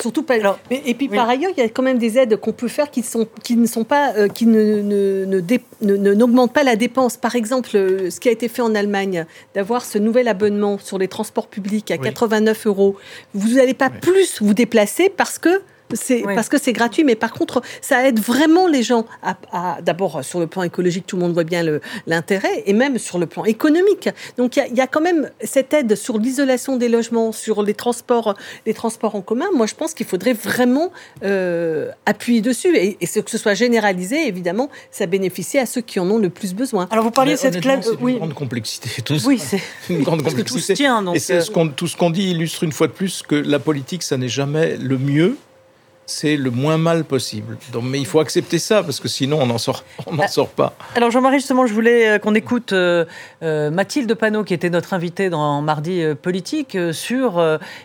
surtout 0.00 0.22
pas. 0.22 0.36
et 0.70 0.94
puis 0.94 1.08
par 1.08 1.28
ailleurs, 1.28 1.52
il 1.56 1.60
y 1.60 1.64
a 1.64 1.68
quand 1.68 1.82
même 1.82 1.98
des 1.98 2.18
aides 2.18 2.36
qu'on 2.36 2.52
peut 2.52 2.68
faire 2.68 2.90
qui 2.90 3.02
sont 3.02 3.26
qui 3.42 3.56
ne 3.56 3.66
sont 3.66 3.84
pas 3.84 4.28
qui 4.28 4.46
ne 4.46 5.24
n'augmentent 5.80 6.52
pas 6.52 6.64
la 6.64 6.76
dépense. 6.76 7.16
Par 7.16 7.34
exemple, 7.34 7.70
ce 7.70 8.20
qui 8.20 8.28
a 8.28 8.32
été 8.32 8.48
fait 8.48 8.62
en 8.62 8.74
Allemagne, 8.74 9.26
d'avoir 9.54 9.84
ce 9.84 9.98
nouvel 9.98 10.28
abonnement 10.28 10.78
sur 10.78 10.98
les 10.98 11.08
transports 11.08 11.48
publics 11.48 11.90
à 11.90 11.98
89 11.98 12.66
euros, 12.66 12.96
vous 13.34 13.54
n'allez 13.54 13.74
pas 13.74 13.90
plus 13.90 14.40
vous 14.40 14.54
déplacer 14.54 15.08
parce 15.08 15.38
que 15.38 15.62
c'est 15.92 16.22
parce 16.22 16.48
que 16.48 16.58
c'est 16.58 16.72
gratuit, 16.72 17.04
mais 17.04 17.14
par 17.14 17.32
contre, 17.32 17.62
ça 17.80 18.06
aide 18.06 18.18
vraiment 18.18 18.66
les 18.66 18.82
gens 18.82 19.06
à, 19.22 19.80
d'abord 19.82 20.24
sur 20.24 20.40
le 20.40 20.46
plan 20.46 20.62
écologique, 20.62 21.06
tout 21.06 21.16
le 21.16 21.22
monde 21.22 21.34
voit 21.34 21.44
bien 21.44 21.64
l'intérêt, 22.06 22.62
et 22.66 22.72
même 22.72 22.98
sur 22.98 23.18
le 23.18 23.26
plan 23.26 23.44
économique. 23.44 24.08
Donc 24.38 24.56
il 24.56 24.74
y, 24.74 24.80
a, 24.80 24.86
quand 24.86 25.00
même 25.00 25.30
cette 25.42 25.72
aide 25.74 25.94
sur 25.94 26.18
l'isolation 26.18 26.76
des 26.76 26.88
logements, 26.88 27.32
sur 27.32 27.62
les 27.62 27.74
transports, 27.74 28.34
les 28.66 28.74
transports 28.74 29.14
en 29.14 29.20
commun. 29.20 29.46
Moi, 29.54 29.66
je 29.66 29.74
pense 29.74 29.94
qu'il 29.94 30.06
faudrait 30.06 30.32
vraiment 30.32 30.90
euh, 31.22 31.90
appuyer 32.06 32.40
dessus 32.40 32.76
et, 32.76 32.96
et, 33.00 33.06
que 33.06 33.30
ce 33.30 33.38
soit 33.38 33.54
généralisé. 33.54 34.26
Évidemment, 34.26 34.70
ça 34.90 35.06
bénéficie 35.06 35.58
à 35.58 35.66
ceux 35.66 35.80
qui 35.80 36.00
en 36.00 36.10
ont 36.10 36.18
le 36.18 36.30
plus 36.30 36.54
besoin. 36.54 36.88
Alors 36.90 37.04
vous 37.04 37.10
parliez 37.10 37.32
de 37.32 37.38
cette 37.38 37.60
classe, 37.60 37.86
c'est 37.86 38.00
une 38.00 38.18
grande 38.18 38.34
complexité. 38.34 39.02
Tout 39.02 39.18
oui, 39.26 39.38
c'est 39.38 39.60
une 39.90 40.02
grande 40.02 40.22
complexité. 40.22 40.74
Tout 40.74 41.04
donc, 41.04 41.16
et 41.16 41.32
euh, 41.32 41.40
ce 41.40 41.68
tout 41.68 41.86
ce 41.86 41.96
qu'on 41.96 42.10
dit 42.10 42.30
illustre 42.30 42.64
une 42.64 42.72
fois 42.72 42.86
de 42.86 42.92
plus 42.92 43.22
que 43.22 43.34
la 43.34 43.58
politique, 43.58 44.02
ça 44.02 44.16
n'est 44.16 44.28
jamais 44.28 44.76
le 44.76 44.98
mieux 44.98 45.36
c'est 46.06 46.36
le 46.36 46.50
moins 46.50 46.78
mal 46.78 47.04
possible. 47.04 47.56
Donc, 47.72 47.84
mais 47.84 47.98
il 47.98 48.06
faut 48.06 48.20
accepter 48.20 48.58
ça 48.58 48.82
parce 48.82 49.00
que 49.00 49.08
sinon 49.08 49.40
on 49.40 49.46
n'en 49.46 49.58
sort, 49.58 49.84
on 50.06 50.14
n'en 50.14 50.28
sort 50.28 50.48
pas. 50.48 50.74
Alors 50.94 51.10
Jean-Marie, 51.10 51.38
justement, 51.38 51.66
je 51.66 51.74
voulais 51.74 52.08
euh, 52.08 52.18
qu'on 52.18 52.34
écoute 52.34 52.72
euh, 52.72 53.04
euh, 53.42 53.70
Mathilde 53.70 54.12
Panot, 54.14 54.44
qui 54.44 54.54
était 54.54 54.70
notre 54.70 54.94
invitée 54.94 55.30
dans 55.30 55.62
Mardi 55.62 56.02
Politique, 56.20 56.76
sur 56.92 57.42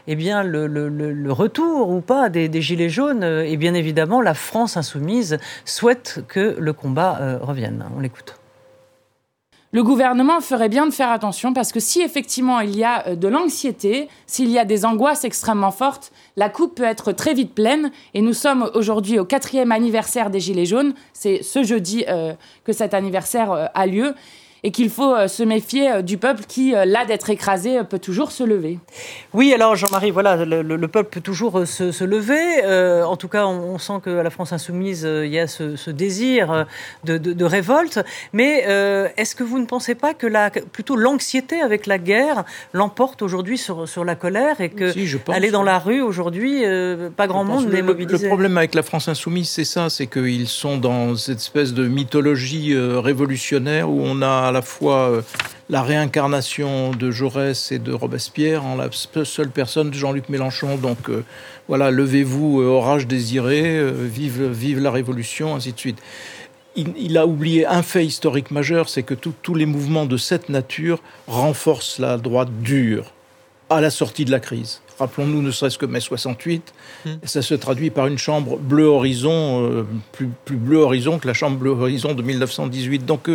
eh 0.08 0.16
bien 0.16 0.44
le, 0.44 1.32
retour 1.32 1.90
ou 1.90 2.02
pas 2.02 2.30
des, 2.30 2.50
des, 2.50 2.62
gilets 2.62 2.90
jaunes. 2.90 3.24
Et 3.24 3.58
bien 3.58 3.74
évidemment, 3.74 4.22
la 4.22 4.34
France 4.34 4.78
insoumise 4.78 5.38
souhaite 5.66 6.24
que 6.28 6.56
le 6.60 6.74
combat 6.74 7.38
revienne. 7.42 7.86
On 7.96 8.00
l'écoute 8.00 8.39
le 9.72 9.84
gouvernement 9.84 10.42
ferait 10.42 10.70
bien 10.70 10.88
de 10.88 10.92
faire 10.92 11.12
attention 11.12 11.54
parce 11.54 11.72
que 11.72 11.80
si 11.80 12.02
effectivement 12.02 12.60
il 12.60 12.76
y 12.76 12.84
a 12.84 13.08
euh, 13.08 13.16
de 13.16 13.28
l'anxiété, 13.28 14.10
s'il 14.26 14.50
y 14.50 14.58
a 14.58 14.66
des 14.66 14.84
angoisses 14.84 15.26
extrêmement 15.26 15.72
fortes, 15.72 16.12
la 16.38 16.50
coupe 16.50 16.76
peut 16.76 16.84
être 16.84 17.12
très 17.12 17.34
vite 17.36 17.54
pleine. 17.54 17.92
Et 18.14 18.22
nous 18.22 18.34
sommes 18.34 18.70
aujourd'hui 18.74 19.20
au 19.20 19.26
quatrième 19.26 19.72
anniversaire 19.72 20.32
des 20.32 20.40
Gilets 20.40 20.66
jaunes. 20.66 20.94
C'est 21.14 21.44
ce 21.44 21.64
jeudi 21.64 22.04
euh, 22.08 22.34
que 22.64 22.74
cet 22.74 22.94
anniversaire 22.94 23.52
euh, 23.52 23.66
a 23.76 23.86
lieu 23.86 24.16
et 24.64 24.72
qu'il 24.72 24.90
faut 24.90 25.16
euh, 25.16 25.28
se 25.28 25.44
méfier 25.44 25.92
euh, 25.92 26.02
du 26.02 26.18
peuple 26.18 26.44
qui, 26.48 26.76
euh, 26.76 26.86
là 26.86 27.06
d'être 27.06 27.30
écrasé, 27.30 27.84
peut 27.90 28.00
toujours 28.00 28.32
se 28.32 28.44
lever. 28.44 28.80
Oui, 29.34 29.54
alors 29.54 29.76
Jean-Marie, 29.76 30.12
voilà, 30.12 30.44
le, 30.46 30.88
peuple 30.88 31.10
peut 31.12 31.22
toujours 31.22 31.66
se, 31.66 32.04
lever. 32.04 33.04
en 33.04 33.16
tout 33.16 33.28
cas, 33.28 33.46
on, 33.46 33.78
sent 33.78 33.94
qu'à 34.04 34.24
la 34.24 34.30
France 34.30 34.54
insoumise, 34.54 35.04
il 35.04 35.30
y 35.30 35.40
a 35.40 35.48
ce, 35.48 35.90
désir 35.90 36.66
de, 37.04 37.46
révolte. 37.46 38.00
Mais 38.34 38.66
est-ce 39.18 39.36
que 39.36 39.44
vous 39.44 39.60
ne 39.60 39.66
pensez 39.66 39.96
pas 39.96 40.14
que 40.14 40.28
la, 40.28 40.50
plutôt 40.50 40.96
l'anxiété 40.96 41.62
avec 41.62 41.86
la 41.86 41.98
guerre 41.98 42.44
l'emporte 42.74 43.22
aujourd'hui 43.22 43.58
sur, 43.58 43.88
sur 43.88 44.04
la 44.04 44.16
colère 44.16 44.62
et 44.62 44.70
que 44.70 44.94
aller 45.32 45.52
dans 45.52 45.64
la 45.64 45.80
rue 45.80 46.02
aujourd'hui, 46.02 46.64
pas 47.16 47.28
grand 47.28 47.44
monde 47.44 47.70
n'est 47.70 47.82
mobilisé 47.82 48.24
Le 48.24 48.30
problème 48.30 48.58
avec 48.58 48.74
la 48.74 48.84
France 48.84 49.08
insoumise, 49.08 49.50
c'est 49.50 49.66
ça, 49.66 49.90
c'est 49.90 50.08
qu'ils 50.08 50.48
sont 50.48 50.78
dans 50.78 51.16
cette 51.16 51.40
espèce 51.40 51.74
de 51.74 51.88
mythologie 51.88 52.76
révolutionnaire 52.76 53.90
où 53.90 54.02
on 54.04 54.22
a 54.22 54.49
à 54.50 54.52
la 54.52 54.62
fois 54.62 55.10
euh, 55.10 55.22
la 55.70 55.82
réincarnation 55.82 56.92
de 56.92 57.12
Jaurès 57.12 57.72
et 57.72 57.80
de 57.80 57.94
Robespierre 57.94 58.66
en 58.66 58.76
la 58.76 58.90
seule 58.92 59.50
personne 59.50 59.92
de 59.92 59.96
Jean-Luc 59.96 60.28
Mélenchon. 60.30 60.78
Donc 60.78 61.10
euh, 61.10 61.24
voilà, 61.68 61.92
levez-vous, 61.92 62.62
euh, 62.62 62.66
orage 62.66 63.08
désiré, 63.08 63.80
vive, 63.94 64.44
vive 64.46 64.80
la 64.80 64.92
Révolution, 64.92 65.56
ainsi 65.56 65.72
de 65.72 65.80
suite. 65.80 66.00
Il, 66.76 67.18
a 67.18 67.26
oublié 67.26 67.66
un 67.66 67.82
fait 67.82 68.06
historique 68.06 68.52
majeur, 68.52 68.88
c'est 68.88 69.04
que 69.04 69.14
tous 69.14 69.56
les 69.56 69.66
mouvements 69.66 70.06
de 70.06 70.16
cette 70.16 70.48
nature 70.48 71.02
renforcent 71.28 72.00
la 72.00 72.18
droite 72.18 72.50
dure 72.62 73.12
à 73.70 73.82
la 73.82 73.90
sortie 73.90 74.24
de 74.24 74.32
la 74.32 74.40
crise. 74.40 74.82
Rappelons-nous 74.98 75.42
ne 75.42 75.52
serait-ce 75.52 75.78
que 75.78 75.86
mai 75.86 76.00
68, 76.00 76.74
hmm. 77.06 77.10
ça 77.24 77.42
se 77.42 77.54
traduit 77.54 77.90
par 77.90 78.08
une 78.08 78.18
chambre 78.18 78.58
bleu 78.58 78.86
horizon, 78.86 79.86
plus, 80.14 80.30
plus 80.46 80.56
bleu 80.56 80.78
horizon 80.78 81.20
que 81.20 81.28
la 81.28 81.34
chambre 81.34 81.58
bleu 81.58 81.72
horizon 81.72 82.14
de 82.14 82.22
1918. 82.22 83.06
Donc 83.06 83.30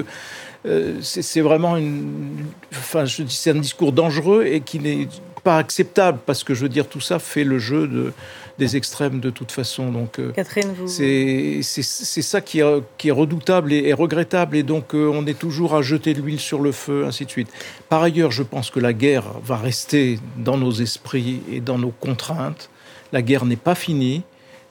euh, 0.66 0.98
c'est 1.02 1.40
vraiment 1.42 1.76
une, 1.76 2.46
enfin, 2.70 3.04
je 3.04 3.22
dis, 3.22 3.34
c'est 3.34 3.50
un 3.50 3.60
discours 3.60 3.92
dangereux 3.92 4.44
et 4.46 4.60
qui 4.60 4.78
n'est 4.78 5.08
pas 5.42 5.58
acceptable 5.58 6.18
parce 6.24 6.42
que 6.42 6.54
je 6.54 6.62
veux 6.62 6.70
dire 6.70 6.88
tout 6.88 7.02
ça 7.02 7.18
fait 7.18 7.44
le 7.44 7.58
jeu 7.58 7.86
de, 7.86 8.12
des 8.58 8.76
extrêmes 8.76 9.20
de 9.20 9.30
toute 9.30 9.52
façon. 9.52 9.90
Donc, 9.90 10.18
euh, 10.18 10.32
Catherine, 10.32 10.72
vous... 10.76 10.88
c'est 10.88 11.62
ça 11.62 12.40
qui 12.40 12.60
est, 12.60 12.82
qui 12.96 13.08
est, 13.08 13.12
redoutable 13.12 13.72
et, 13.72 13.92
regrettable 13.92 14.56
et 14.56 14.62
donc 14.62 14.94
euh, 14.94 15.10
on 15.12 15.26
est 15.26 15.38
toujours 15.38 15.74
à 15.74 15.82
jeter 15.82 16.14
de 16.14 16.22
l'huile 16.22 16.40
sur 16.40 16.60
le 16.60 16.72
feu, 16.72 17.04
ainsi 17.06 17.26
de 17.26 17.30
suite. 17.30 17.48
Par 17.88 18.02
ailleurs, 18.02 18.30
je 18.30 18.42
pense 18.42 18.70
que 18.70 18.80
la 18.80 18.92
guerre 18.92 19.24
va 19.42 19.56
rester 19.56 20.18
dans 20.38 20.56
nos 20.56 20.72
esprits 20.72 21.42
et 21.52 21.60
dans 21.60 21.78
nos 21.78 21.90
contraintes. 21.90 22.70
La 23.12 23.22
guerre 23.22 23.44
n'est 23.44 23.56
pas 23.56 23.74
finie. 23.74 24.22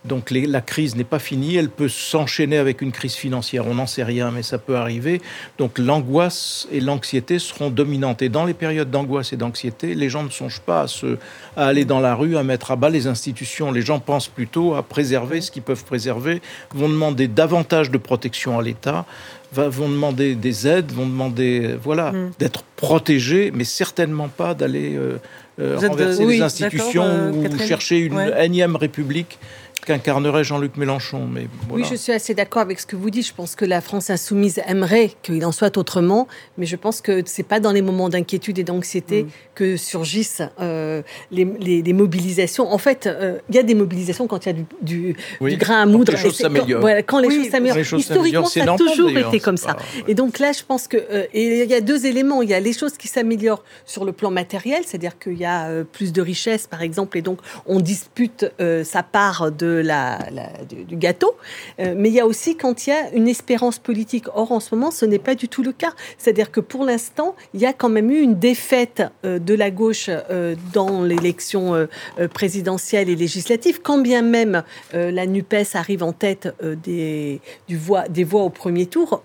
Donc 0.06 0.32
la 0.32 0.62
crise 0.62 0.96
n'est 0.96 1.06
pas 1.06 1.20
finie, 1.20 1.56
elle 1.56 1.70
peut 1.70 1.88
s'enchaîner 1.88 2.58
avec 2.58 2.82
une 2.82 2.92
crise 2.92 3.16
financière, 3.16 3.68
on 3.68 3.76
n'en 3.76 3.88
sait 3.88 4.04
rien, 4.04 4.32
mais 4.32 4.44
ça 4.44 4.58
peut 4.58 4.76
arriver. 4.76 5.22
Donc 5.58 5.80
l'angoisse 5.80 6.68
et 6.72 6.82
l'anxiété 6.82 7.39
seront 7.39 7.70
dominantes. 7.70 8.22
Et 8.22 8.30
dans 8.30 8.46
les 8.46 8.54
périodes 8.54 8.92
d'angoisse 8.92 9.32
et 9.32 9.38
d'anxiété, 9.38 9.96
les 9.96 10.10
gens 10.10 10.24
ne 10.24 10.30
songent 10.30 10.60
pas 10.60 10.82
à, 10.82 10.88
se, 10.88 11.18
à 11.56 11.68
aller 11.68 11.86
dans 11.86 12.02
la 12.02 12.16
rue, 12.16 12.36
à 12.36 12.44
mettre 12.44 12.72
à 12.72 12.76
bas 12.76 12.89
les 12.89 13.08
institutions. 13.08 13.72
Les 13.72 13.82
gens 13.82 14.00
pensent 14.00 14.28
plutôt 14.28 14.76
à 14.76 14.84
préserver 14.84 15.39
ce 15.39 15.52
qu'ils 15.52 15.63
peuvent 15.63 15.86
préserver, 15.86 16.42
vont 16.74 16.89
demander 16.89 17.30
davantage 17.30 17.89
de 17.89 17.98
protection 17.98 18.60
à 18.60 18.62
l'État, 18.62 19.06
vont 19.54 19.88
demander 19.88 20.36
des 20.36 20.68
aides, 20.68 20.92
vont 20.92 21.06
demander 21.06 21.76
voilà, 21.82 22.12
mm. 22.12 22.32
d'être 22.39 22.63
protégés, 22.76 23.52
mais 23.54 23.63
certainement 23.63 24.28
pas 24.28 24.54
d'aller... 24.54 24.96
Euh, 24.96 25.18
euh, 25.60 25.78
renverser 25.78 26.26
les 26.26 26.42
institutions 26.42 27.04
euh, 27.04 27.32
ou 27.32 27.60
chercher 27.60 28.00
une 28.00 28.20
énième 28.39 28.76
république 28.76 29.38
qu'incarnerait 29.86 30.43
Jean-Luc 30.43 30.78
Mélenchon. 30.78 31.28
Mais 31.28 31.48
Oui, 31.69 31.84
je 31.89 31.96
suis 31.96 32.12
assez 32.12 32.34
d'accord 32.34 32.62
avec 32.62 32.80
ce 32.80 32.86
que 32.86 32.96
vous 32.96 33.10
dites. 33.10 33.28
Je 33.28 33.34
pense 33.34 33.56
que 33.56 33.65
la 33.65 33.82
France 33.82 34.10
insoumise 34.10 34.62
aimerait 34.65 35.12
qu'il 35.22 35.46
en 35.46 35.52
soit 35.52 35.78
autrement, 35.78 36.28
mais 36.58 36.65
je 36.65 36.76
pense 36.76 37.02
que 37.02 37.22
c'est 37.26 37.43
pas 37.43 37.60
dans 37.60 37.72
les 37.72 37.82
moments 37.82 38.10
d'inquiétude 38.10 38.60
et 38.60 38.63
d'anxiété 38.63 39.24
mm. 39.24 39.28
que 39.56 39.78
surgissent 39.78 40.41
euh, 40.60 41.02
les, 41.32 41.93
mobilisations. 41.93 42.72
En 42.72 42.78
fait, 42.78 43.08
euh, 43.08 43.39
il 43.50 43.56
y 43.56 43.60
a 43.60 43.63
des 43.63 43.76
mobilisations 43.76 44.28
quand 44.28 44.46
il 44.46 44.50
y 44.50 44.52
a 44.52 44.56
du, 44.82 45.15
du, 45.41 45.58
grain 45.58 45.82
à 45.82 45.86
moudre. 45.86 46.13
Quand 46.13 46.17
les 46.17 46.24
choses 46.24 46.38
s'améliorent. 46.38 46.84
Quand, 47.06 47.19
les 47.19 47.30
choses 47.30 47.50
s'améliorent. 47.50 47.78
Historiquement, 47.78 48.46
ça 48.46 48.74
a 48.74 48.78
toujours 48.78 49.10
été 49.10 49.39
comme 49.39 49.58
ça. 49.58 49.76
Et 50.08 50.15
donc 50.15 50.39
là, 50.39 50.52
je 50.52 50.63
pense 50.63 50.88
que 50.88 50.98
euh, 50.98 51.26
il 51.34 51.69
y 51.69 51.74
a 51.74 51.82
deux 51.82 52.06
éléments. 52.06 52.41
Il 52.41 52.50
y 52.50 52.54
a 52.54 52.60
les 52.60 52.74
choses 52.74 52.98
qui 52.98 53.08
s'améliorent 53.08 53.63
sur 53.86 54.06
le 54.06 54.12
plan 54.12 54.32
matériel, 54.32 54.84
c'est-à-dire 54.86 55.17
qu'il 55.19 55.38
y 55.38 55.46
a 55.46 55.84
plus 55.91 56.13
de 56.13 56.22
richesse, 56.22 56.67
par 56.67 56.82
exemple, 56.82 57.17
et 57.17 57.22
donc 57.22 57.39
on 57.65 57.80
dispute 57.80 58.46
sa 58.84 59.04
part 59.04 59.52
de 59.52 59.72
du, 59.81 60.95
gâteau, 60.95 61.36
euh, 61.79 61.93
mais 61.97 62.09
il 62.09 62.15
y 62.15 62.19
a 62.19 62.27
aussi 62.27 62.55
quand 62.55 62.86
il 62.86 62.91
y 62.91 62.93
a 62.93 63.12
une 63.13 63.27
espérance 63.27 63.79
politique. 63.79 64.25
Or, 64.36 64.51
en 64.51 64.59
ce 64.59 64.75
moment, 64.75 64.91
ce 64.91 65.05
n'est 65.05 65.19
pas 65.19 65.36
du 65.36 65.47
tout 65.47 65.63
le 65.63 65.71
cas. 65.71 65.93
C'est-à-dire 66.17 66.51
que 66.51 66.59
pour 66.59 66.86
l'instant, 66.86 67.36
il 67.53 67.62
y 67.62 67.65
a 67.65 67.73
quand 67.73 67.89
même 67.89 68.12
eu 68.12 68.19
une 68.19 68.38
défaite 68.38 69.03
euh, 69.25 69.39
de 69.39 69.53
la 69.53 69.71
gauche 69.71 70.09
euh, 70.09 70.55
dans 70.73 71.03
l'élection 71.03 71.88
présidentielle 72.33 73.09
et 73.09 73.15
législative, 73.15 73.79
quand 73.81 73.97
bien 73.97 74.21
même 74.21 74.63
la 74.93 75.25
NUPES 75.25 75.75
arrive 75.75 76.03
en 76.03 76.12
tête 76.12 76.49
des, 76.83 77.41
du 77.67 77.77
voix, 77.77 78.07
des 78.07 78.23
voix 78.23 78.43
au 78.43 78.49
premier 78.49 78.86
tour. 78.86 79.23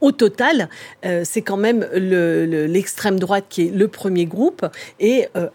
Au 0.00 0.12
total, 0.12 0.68
euh, 1.04 1.22
c'est 1.24 1.42
quand 1.42 1.56
même 1.56 1.86
l'extrême 1.92 3.18
droite 3.18 3.46
qui 3.48 3.66
est 3.66 3.70
le 3.70 3.88
premier 3.88 4.26
groupe 4.26 4.66
et 5.00 5.26
euh, 5.36 5.48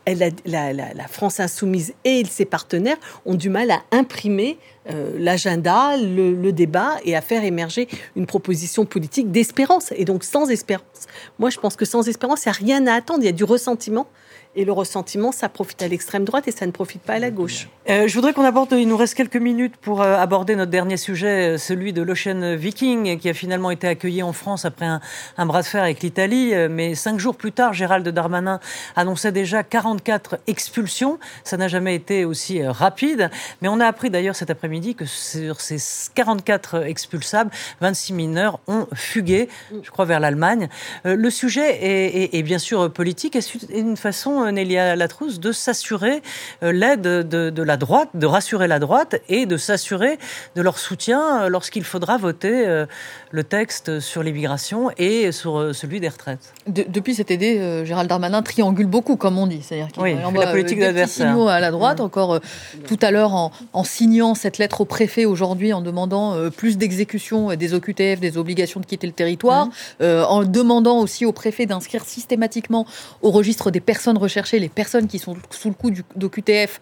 la, 0.45 1.07
France 1.07 1.39
insoumise 1.39 1.93
et 2.03 2.23
ses 2.25 2.45
partenaires 2.45 2.97
ont 3.25 3.35
du 3.35 3.49
mal 3.49 3.71
à 3.71 3.81
imprimer 3.91 4.57
euh, 4.89 5.13
l'agenda, 5.17 5.95
le, 5.97 6.51
débat 6.51 6.97
et 7.05 7.15
à 7.15 7.21
faire 7.21 7.43
émerger 7.43 7.87
une 8.15 8.25
proposition 8.25 8.85
politique 8.85 9.31
d'espérance. 9.31 9.93
Et 9.95 10.05
donc 10.05 10.23
sans 10.23 10.49
espérance, 10.49 11.07
moi 11.39 11.49
je 11.49 11.59
pense 11.59 11.75
que 11.75 11.85
sans 11.85 12.07
espérance, 12.07 12.45
il 12.45 12.49
n'y 12.49 12.51
a 12.51 12.77
rien 12.77 12.87
à 12.87 12.95
attendre, 12.95 13.21
il 13.21 13.25
y 13.25 13.29
a 13.29 13.33
du 13.33 13.45
ressentiment. 13.45 14.07
Et 14.55 14.65
le 14.65 14.71
ressentiment, 14.71 15.31
ça 15.31 15.49
profite 15.49 15.81
à 15.81 15.87
l'extrême 15.87 16.25
droite 16.25 16.47
et 16.47 16.51
ça 16.51 16.67
ne 16.67 16.71
profite 16.71 17.01
pas 17.01 17.13
à 17.13 17.19
la 17.19 17.31
gauche. 17.31 17.69
Euh, 17.89 18.07
je 18.07 18.13
voudrais 18.13 18.33
qu'on 18.33 18.45
aborde, 18.45 18.71
il 18.73 18.87
nous 18.87 18.95
reste 18.95 19.15
quelques 19.15 19.37
minutes 19.37 19.75
pour 19.77 20.03
euh, 20.03 20.15
aborder 20.15 20.55
notre 20.55 20.69
dernier 20.69 20.95
sujet, 20.95 21.55
euh, 21.55 21.57
celui 21.57 21.91
de 21.91 22.03
l'Ocean 22.03 22.55
Viking, 22.55 23.17
qui 23.17 23.29
a 23.29 23.33
finalement 23.33 23.71
été 23.71 23.87
accueilli 23.87 24.21
en 24.21 24.31
France 24.31 24.63
après 24.63 24.85
un, 24.85 25.01
un 25.37 25.45
bras 25.47 25.63
de 25.63 25.67
fer 25.67 25.81
avec 25.81 26.03
l'Italie. 26.03 26.53
Mais 26.69 26.93
cinq 26.93 27.19
jours 27.19 27.35
plus 27.35 27.51
tard, 27.51 27.73
Gérald 27.73 28.07
Darmanin 28.07 28.59
annonçait 28.95 29.31
déjà 29.31 29.63
44 29.63 30.39
expulsions. 30.45 31.17
Ça 31.43 31.57
n'a 31.57 31.67
jamais 31.67 31.95
été 31.95 32.23
aussi 32.23 32.63
rapide. 32.63 33.31
Mais 33.61 33.69
on 33.69 33.79
a 33.79 33.87
appris 33.87 34.11
d'ailleurs 34.11 34.35
cet 34.35 34.51
après-midi 34.51 34.93
que 34.93 35.05
sur 35.05 35.61
ces 35.61 35.77
44 36.13 36.85
expulsables, 36.85 37.49
26 37.81 38.13
mineurs 38.13 38.59
ont 38.67 38.85
fugué, 38.93 39.49
je 39.81 39.89
crois, 39.89 40.05
vers 40.05 40.19
l'Allemagne. 40.19 40.69
Le 41.03 41.29
sujet 41.29 41.83
est, 41.83 42.23
est, 42.23 42.35
est 42.35 42.43
bien 42.43 42.59
sûr 42.59 42.91
politique. 42.93 43.35
Est-ce 43.35 43.57
une 43.73 43.97
façon 43.97 44.42
euh, 44.43 44.51
Nélia 44.51 44.95
Latrousse, 44.95 45.39
de 45.39 45.51
s'assurer 45.51 46.21
euh, 46.63 46.71
l'aide 46.71 47.01
de, 47.01 47.63
la 47.63 47.77
droite, 47.77 48.09
de 48.13 48.25
rassurer 48.25 48.67
la 48.67 48.79
droite 48.79 49.21
et 49.29 49.45
de 49.45 49.57
s'assurer 49.57 50.17
de 50.55 50.61
leur 50.61 50.77
soutien 50.77 51.43
euh, 51.43 51.49
lorsqu'il 51.49 51.83
faudra 51.83 52.17
voter 52.17 52.83
le 53.31 53.43
texte 53.43 53.99
sur 53.99 54.23
l'immigration 54.23 54.89
et 54.97 55.31
sur 55.31 55.73
celui 55.73 55.99
des 55.99 56.09
retraites. 56.09 56.53
depuis 56.67 57.15
cet 57.15 57.31
été, 57.31 57.85
Gérald 57.85 58.09
Darmanin 58.09 58.41
triangule 58.41 58.87
beaucoup, 58.87 59.15
comme 59.15 59.37
on 59.37 59.47
dit. 59.47 59.61
C'est-à-dire 59.61 59.91
qu'il 59.91 60.03
oui, 60.03 60.15
envoie 60.23 60.45
la 60.45 60.51
politique 60.51 60.79
des 60.79 61.07
signaux 61.07 61.47
à 61.47 61.59
la 61.59 61.71
droite, 61.71 61.99
mmh. 61.99 62.03
encore 62.03 62.39
tout 62.87 62.99
à 63.01 63.11
l'heure 63.11 63.33
en, 63.33 63.83
signant 63.83 64.35
cette 64.35 64.57
lettre 64.57 64.81
au 64.81 64.85
préfet 64.85 65.25
aujourd'hui 65.25 65.73
en 65.73 65.81
demandant 65.81 66.49
plus 66.51 66.77
d'exécution 66.77 67.55
des 67.55 67.73
OQTF, 67.73 68.19
des 68.19 68.37
obligations 68.37 68.79
de 68.79 68.85
quitter 68.85 69.07
le 69.07 69.13
territoire, 69.13 69.67
mmh. 69.99 70.05
en 70.27 70.43
demandant 70.43 70.99
aussi 70.99 71.25
au 71.25 71.31
préfet 71.31 71.65
d'inscrire 71.65 72.05
systématiquement 72.05 72.85
au 73.21 73.31
registre 73.31 73.71
des 73.71 73.79
personnes 73.79 74.17
recherchées 74.17 74.32
rechercher 74.33 74.59
les 74.59 74.69
personnes 74.69 75.07
qui 75.07 75.19
sont 75.19 75.37
sous 75.51 75.69
le 75.69 75.75
coup 75.75 75.91
d'OQTF 76.15 76.79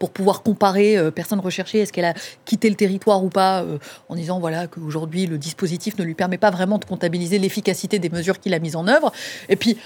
pour 0.00 0.10
pouvoir 0.10 0.42
comparer 0.42 0.96
euh, 0.96 1.10
personnes 1.10 1.40
recherchées, 1.40 1.78
est-ce 1.80 1.92
qu'elle 1.92 2.06
a 2.06 2.14
quitté 2.44 2.68
le 2.68 2.74
territoire 2.74 3.22
ou 3.22 3.28
pas, 3.28 3.62
euh, 3.62 3.78
en 4.08 4.16
disant 4.16 4.40
voilà 4.40 4.66
qu'aujourd'hui 4.66 5.26
le 5.26 5.38
dispositif 5.38 5.96
ne 5.98 6.04
lui 6.04 6.14
permet 6.14 6.38
pas 6.38 6.50
vraiment 6.50 6.78
de 6.78 6.84
comptabiliser 6.84 7.38
l'efficacité 7.38 7.98
des 7.98 8.08
mesures 8.08 8.40
qu'il 8.40 8.54
a 8.54 8.58
mises 8.58 8.76
en 8.76 8.88
œuvre. 8.88 9.12
Et 9.48 9.56
puis 9.56 9.76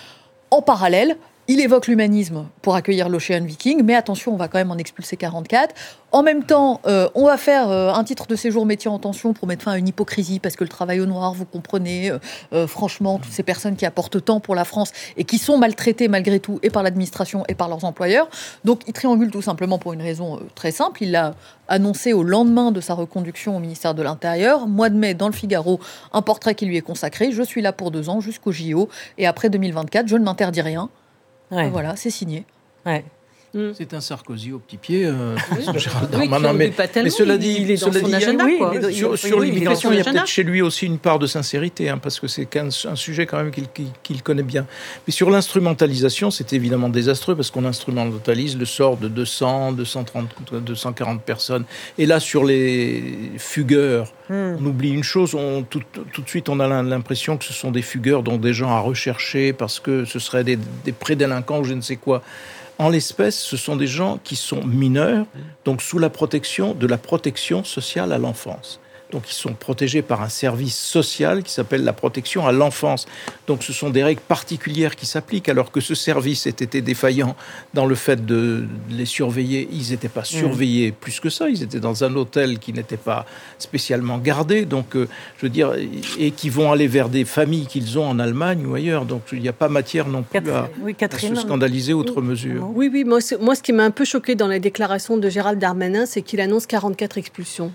en 0.50 0.62
parallèle, 0.62 1.18
il 1.46 1.60
évoque 1.60 1.88
l'humanisme 1.88 2.46
pour 2.62 2.74
accueillir 2.74 3.10
l'Ocean 3.10 3.44
Viking, 3.44 3.82
mais 3.84 3.94
attention, 3.94 4.32
on 4.32 4.36
va 4.36 4.48
quand 4.48 4.56
même 4.56 4.70
en 4.70 4.78
expulser 4.78 5.18
44. 5.18 5.74
En 6.10 6.22
même 6.22 6.44
temps, 6.44 6.80
euh, 6.86 7.08
on 7.14 7.26
va 7.26 7.36
faire 7.36 7.68
euh, 7.68 7.92
un 7.92 8.02
titre 8.02 8.26
de 8.26 8.34
séjour 8.34 8.64
métier 8.64 8.90
en 8.90 8.98
tension 8.98 9.34
pour 9.34 9.46
mettre 9.46 9.64
fin 9.64 9.72
à 9.72 9.78
une 9.78 9.88
hypocrisie, 9.88 10.38
parce 10.38 10.56
que 10.56 10.64
le 10.64 10.70
travail 10.70 11.00
au 11.00 11.06
noir, 11.06 11.34
vous 11.34 11.44
comprenez, 11.44 12.12
euh, 12.52 12.66
franchement, 12.66 13.18
toutes 13.18 13.32
ces 13.32 13.42
personnes 13.42 13.76
qui 13.76 13.84
apportent 13.84 14.24
tant 14.24 14.40
pour 14.40 14.54
la 14.54 14.64
France 14.64 14.92
et 15.18 15.24
qui 15.24 15.36
sont 15.36 15.58
maltraitées 15.58 16.08
malgré 16.08 16.40
tout, 16.40 16.60
et 16.62 16.70
par 16.70 16.82
l'administration 16.82 17.44
et 17.48 17.54
par 17.54 17.68
leurs 17.68 17.84
employeurs. 17.84 18.28
Donc, 18.64 18.80
il 18.86 18.94
triangule 18.94 19.30
tout 19.30 19.42
simplement 19.42 19.78
pour 19.78 19.92
une 19.92 20.02
raison 20.02 20.40
très 20.54 20.70
simple. 20.70 21.02
Il 21.02 21.10
l'a 21.10 21.34
annoncé 21.68 22.14
au 22.14 22.22
lendemain 22.22 22.72
de 22.72 22.80
sa 22.80 22.94
reconduction 22.94 23.56
au 23.56 23.60
ministère 23.60 23.94
de 23.94 24.02
l'Intérieur. 24.02 24.66
Mois 24.66 24.88
de 24.88 24.96
mai, 24.96 25.12
dans 25.12 25.28
le 25.28 25.34
Figaro, 25.34 25.78
un 26.14 26.22
portrait 26.22 26.54
qui 26.54 26.64
lui 26.64 26.78
est 26.78 26.82
consacré. 26.82 27.32
Je 27.32 27.42
suis 27.42 27.60
là 27.60 27.72
pour 27.74 27.90
deux 27.90 28.08
ans, 28.08 28.20
jusqu'au 28.20 28.50
JO, 28.50 28.88
et 29.18 29.26
après 29.26 29.50
2024, 29.50 30.08
je 30.08 30.16
ne 30.16 30.24
m'interdis 30.24 30.62
rien. 30.62 30.88
Voilà, 31.70 31.96
c'est 31.96 32.10
signé. 32.10 32.44
Mm. 33.54 33.70
C'est 33.74 33.94
un 33.94 34.00
Sarkozy 34.00 34.52
au 34.52 34.58
petit 34.58 34.76
pied, 34.76 35.06
euh, 35.06 35.36
mais, 35.54 37.10
cela 37.10 37.38
dit, 37.38 37.56
il 37.60 37.70
est 37.70 37.80
dans 37.80 37.92
son 37.92 38.12
agenda, 38.12 38.44
sur, 39.16 39.40
l'immigration, 39.40 39.92
il 39.92 39.98
y 39.98 40.00
a 40.00 40.04
peut-être 40.04 40.26
chez 40.26 40.42
lui 40.42 40.60
aussi 40.60 40.86
une 40.86 40.98
part 40.98 41.20
de 41.20 41.26
sincérité, 41.26 41.88
hein, 41.88 41.98
parce 41.98 42.18
que 42.18 42.26
c'est 42.26 42.48
un, 42.56 42.70
sujet 42.70 43.26
quand 43.26 43.36
même 43.36 43.52
qu'il 44.02 44.22
connaît 44.22 44.42
bien. 44.42 44.66
Mais 45.06 45.12
sur 45.12 45.30
l'instrumentalisation, 45.30 46.32
c'est 46.32 46.52
évidemment 46.52 46.88
désastreux, 46.88 47.36
parce 47.36 47.52
qu'on 47.52 47.64
instrumentalise 47.64 48.58
le 48.58 48.64
sort 48.64 48.96
de 48.96 49.06
200, 49.06 49.72
230, 49.72 50.28
240 50.64 51.22
personnes. 51.22 51.64
Et 51.96 52.06
là, 52.06 52.18
sur 52.18 52.44
les 52.44 53.32
fugueurs, 53.38 54.12
mm. 54.30 54.56
on 54.60 54.66
oublie 54.66 54.90
une 54.90 55.04
chose, 55.04 55.34
on, 55.36 55.62
tout, 55.62 55.80
de 55.80 56.28
suite 56.28 56.48
on 56.48 56.58
a 56.58 56.82
l'impression 56.82 57.36
que 57.36 57.44
ce 57.44 57.52
sont 57.52 57.70
des 57.70 57.82
fugueurs, 57.82 58.24
dont 58.24 58.36
des 58.36 58.52
gens 58.52 58.70
à 58.70 58.80
rechercher, 58.80 59.52
parce 59.52 59.78
que 59.78 60.04
ce 60.04 60.18
seraient 60.18 60.44
des, 60.44 60.58
des 60.84 60.92
prédélinquants 60.92 61.60
ou 61.60 61.64
je 61.64 61.74
ne 61.74 61.80
sais 61.80 61.96
quoi. 61.96 62.22
En 62.78 62.88
l'espèce, 62.88 63.38
ce 63.38 63.56
sont 63.56 63.76
des 63.76 63.86
gens 63.86 64.18
qui 64.22 64.36
sont 64.36 64.64
mineurs, 64.64 65.26
donc 65.64 65.80
sous 65.80 65.98
la 65.98 66.10
protection 66.10 66.74
de 66.74 66.86
la 66.86 66.98
protection 66.98 67.62
sociale 67.62 68.12
à 68.12 68.18
l'enfance. 68.18 68.80
Donc 69.14 69.30
ils 69.30 69.34
sont 69.34 69.54
protégés 69.54 70.02
par 70.02 70.22
un 70.22 70.28
service 70.28 70.76
social 70.76 71.44
qui 71.44 71.52
s'appelle 71.52 71.84
la 71.84 71.92
protection 71.92 72.48
à 72.48 72.52
l'enfance. 72.52 73.06
Donc 73.46 73.62
ce 73.62 73.72
sont 73.72 73.88
des 73.88 74.02
règles 74.02 74.20
particulières 74.20 74.96
qui 74.96 75.06
s'appliquent 75.06 75.48
alors 75.48 75.70
que 75.70 75.80
ce 75.80 75.94
service 75.94 76.48
ait 76.48 76.50
été 76.50 76.80
défaillant 76.80 77.36
dans 77.74 77.86
le 77.86 77.94
fait 77.94 78.26
de 78.26 78.66
les 78.90 79.04
surveiller. 79.04 79.68
Ils 79.70 79.92
n'étaient 79.92 80.08
pas 80.08 80.22
mmh. 80.22 80.40
surveillés 80.40 80.90
plus 80.90 81.20
que 81.20 81.30
ça. 81.30 81.48
Ils 81.48 81.62
étaient 81.62 81.78
dans 81.78 82.02
un 82.02 82.12
hôtel 82.16 82.58
qui 82.58 82.72
n'était 82.72 82.96
pas 82.96 83.24
spécialement 83.60 84.18
gardé. 84.18 84.64
Donc 84.64 84.96
euh, 84.96 85.06
je 85.38 85.46
veux 85.46 85.50
dire, 85.50 85.74
et 86.18 86.32
qui 86.32 86.50
vont 86.50 86.72
aller 86.72 86.88
vers 86.88 87.08
des 87.08 87.24
familles 87.24 87.66
qu'ils 87.66 87.96
ont 88.00 88.08
en 88.08 88.18
Allemagne 88.18 88.66
ou 88.66 88.74
ailleurs. 88.74 89.04
Donc 89.04 89.22
il 89.30 89.40
n'y 89.40 89.48
a 89.48 89.52
pas 89.52 89.68
matière 89.68 90.08
non 90.08 90.24
plus 90.24 90.50
à, 90.50 90.68
se 91.16 91.34
scandaliser 91.36 91.92
outre 91.92 92.20
mesure. 92.20 92.68
Oui, 92.74 92.90
oui. 92.92 93.04
Moi, 93.04 93.20
moi 93.40 93.54
ce 93.54 93.62
qui 93.62 93.72
m'a 93.72 93.84
un 93.84 93.92
peu 93.92 94.04
choqué 94.04 94.34
dans 94.34 94.48
la 94.48 94.58
déclaration 94.58 95.16
de 95.18 95.28
Gérald 95.28 95.60
Darmanin, 95.60 96.04
c'est 96.04 96.22
qu'il 96.22 96.40
annonce 96.40 96.66
44 96.66 97.16
expulsions. 97.16 97.70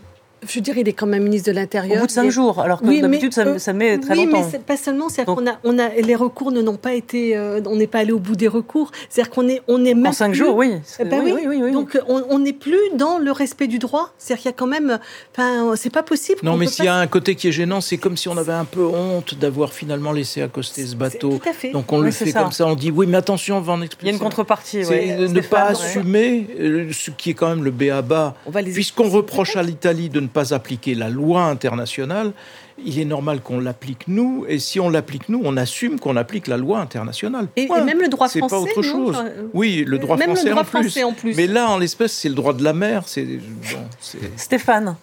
Je 0.47 0.55
veux 0.55 0.61
dire, 0.61 0.77
il 0.77 0.87
est 0.87 0.93
quand 0.93 1.05
même 1.07 1.23
ministre 1.23 1.49
de 1.49 1.55
l'Intérieur. 1.55 1.97
Au 1.97 2.01
bout 2.01 2.07
de 2.07 2.11
cinq 2.11 2.29
jours, 2.29 2.59
alors 2.61 2.81
que 2.81 2.87
Oui, 2.87 3.01
d'habitude, 3.01 3.33
mais, 3.37 3.43
ça, 3.43 3.49
euh, 3.49 3.57
ça 3.59 3.73
met 3.73 3.97
très 3.97 4.13
oui, 4.17 4.25
longtemps. 4.25 4.39
mais 4.39 4.47
c'est 4.51 4.63
pas 4.63 4.77
seulement, 4.77 5.09
c'est 5.09 5.25
Donc- 5.25 5.37
qu'on 5.39 5.47
a, 5.47 5.55
on 5.63 5.77
a, 5.79 5.89
les 5.89 6.15
recours 6.15 6.51
ne 6.51 6.61
n'ont 6.61 6.77
pas 6.77 6.93
été, 6.93 7.35
euh, 7.35 7.61
on 7.65 7.75
n'est 7.75 7.87
pas 7.87 7.99
allé 7.99 8.11
au 8.11 8.19
bout 8.19 8.35
des 8.35 8.47
recours. 8.47 8.91
C'est-à-dire 9.09 9.31
qu'on 9.31 9.47
est, 9.47 9.61
on 9.67 9.83
est 9.85 9.93
même 9.93 10.07
En 10.07 10.11
cinq 10.13 10.29
plus- 10.29 10.37
jours, 10.39 10.55
oui. 10.55 10.73
Ben 10.99 11.21
oui, 11.23 11.31
oui. 11.33 11.41
oui, 11.41 11.45
oui, 11.47 11.61
oui. 11.65 11.71
Donc 11.71 11.97
on 12.07 12.23
on 12.29 12.39
n'est 12.39 12.53
plus 12.53 12.77
dans 12.95 13.17
le 13.17 13.31
respect 13.31 13.67
du 13.67 13.79
droit. 13.79 14.11
C'est-à-dire 14.17 14.41
qu'il 14.43 14.49
y 14.51 14.53
a 14.53 14.57
quand 14.57 14.67
même, 14.67 14.99
enfin, 15.35 15.73
c'est 15.75 15.89
pas 15.91 16.03
possible. 16.03 16.39
Non, 16.43 16.57
mais 16.57 16.67
s'il 16.67 16.85
y 16.85 16.87
a 16.89 16.95
un 16.95 17.07
côté 17.07 17.35
qui 17.35 17.47
est 17.47 17.51
gênant, 17.51 17.81
c'est 17.81 17.97
comme 17.97 18.17
si 18.17 18.27
on 18.29 18.37
avait 18.37 18.53
un 18.53 18.65
peu 18.65 18.85
honte 18.85 19.35
d'avoir 19.35 19.73
finalement 19.73 20.11
laissé 20.11 20.41
accoster 20.41 20.85
ce 20.85 20.95
bateau. 20.95 21.39
Tout 21.43 21.49
à 21.49 21.53
fait. 21.53 21.71
Donc 21.71 21.91
on 21.91 21.99
Oui, 21.99 22.05
le 22.05 22.11
fait 22.11 22.29
ça. 22.31 22.41
comme 22.43 22.51
ça, 22.51 22.65
on 22.65 22.75
dit 22.75 22.91
oui, 22.91 23.07
mais 23.07 23.17
attention, 23.17 23.57
on 23.57 23.61
va 23.61 23.73
en 23.73 23.77
Il 23.77 23.79
y 23.79 23.83
a 23.83 23.85
expliquer. 23.85 24.13
une 24.13 24.19
contrepartie. 24.19 24.83
C'est 24.85 24.89
ouais. 24.89 25.15
de 25.17 25.27
ne 25.27 25.41
pas 25.41 25.63
assumer 25.63 26.47
euh, 26.59 26.89
ce 26.91 27.11
qui 27.11 27.31
est 27.31 27.33
quand 27.33 27.49
même 27.49 27.63
le 27.63 27.71
béaba. 27.71 28.35
On 28.45 28.51
va 28.51 28.61
les 28.61 28.71
Puisqu'on 28.71 29.03
expliquer 29.03 29.17
reproche 29.17 29.55
à 29.55 29.63
l'Italie 29.63 30.09
de 30.09 30.19
ne 30.19 30.27
pas 30.29 30.53
appliquer 30.53 30.95
la 30.95 31.09
loi 31.09 31.43
internationale, 31.43 32.31
il 32.85 32.99
est 32.99 33.05
normal 33.05 33.41
qu'on 33.41 33.59
l'applique 33.59 34.07
nous. 34.07 34.45
Et 34.47 34.59
si 34.59 34.79
on 34.79 34.89
l'applique 34.89 35.27
nous, 35.29 35.41
on 35.43 35.57
assume 35.57 35.99
qu'on 35.99 36.15
applique 36.15 36.47
la 36.47 36.57
loi 36.57 36.79
internationale. 36.79 37.47
Et, 37.57 37.67
même 37.67 37.99
le 38.01 38.07
droit 38.07 38.29
C'est 38.29 38.39
français. 38.39 38.55
pas 38.55 38.61
autre 38.61 38.81
chose. 38.81 39.15
Enfin, 39.17 39.25
euh, 39.25 39.47
Oui, 39.53 39.83
le 39.85 39.97
droit 39.97 40.15
même 40.17 40.29
français 40.29 40.43
le 40.45 40.49
droit 40.51 40.61
en 40.61 40.65
plus. 40.65 40.79
français 40.83 41.03
en 41.03 41.13
plus. 41.13 41.35
Mais 41.35 41.47
là, 41.47 41.69
en 41.69 41.77
l'espèce, 41.77 42.13
c'est 42.13 42.29
le 42.29 42.35
droit 42.35 42.53
de 42.53 42.63
la 42.63 42.73
mer. 42.73 43.03
C'est 43.05 43.23
bon, 43.25 43.77
c'est- 43.99 44.39
Stéphane, 44.39 44.95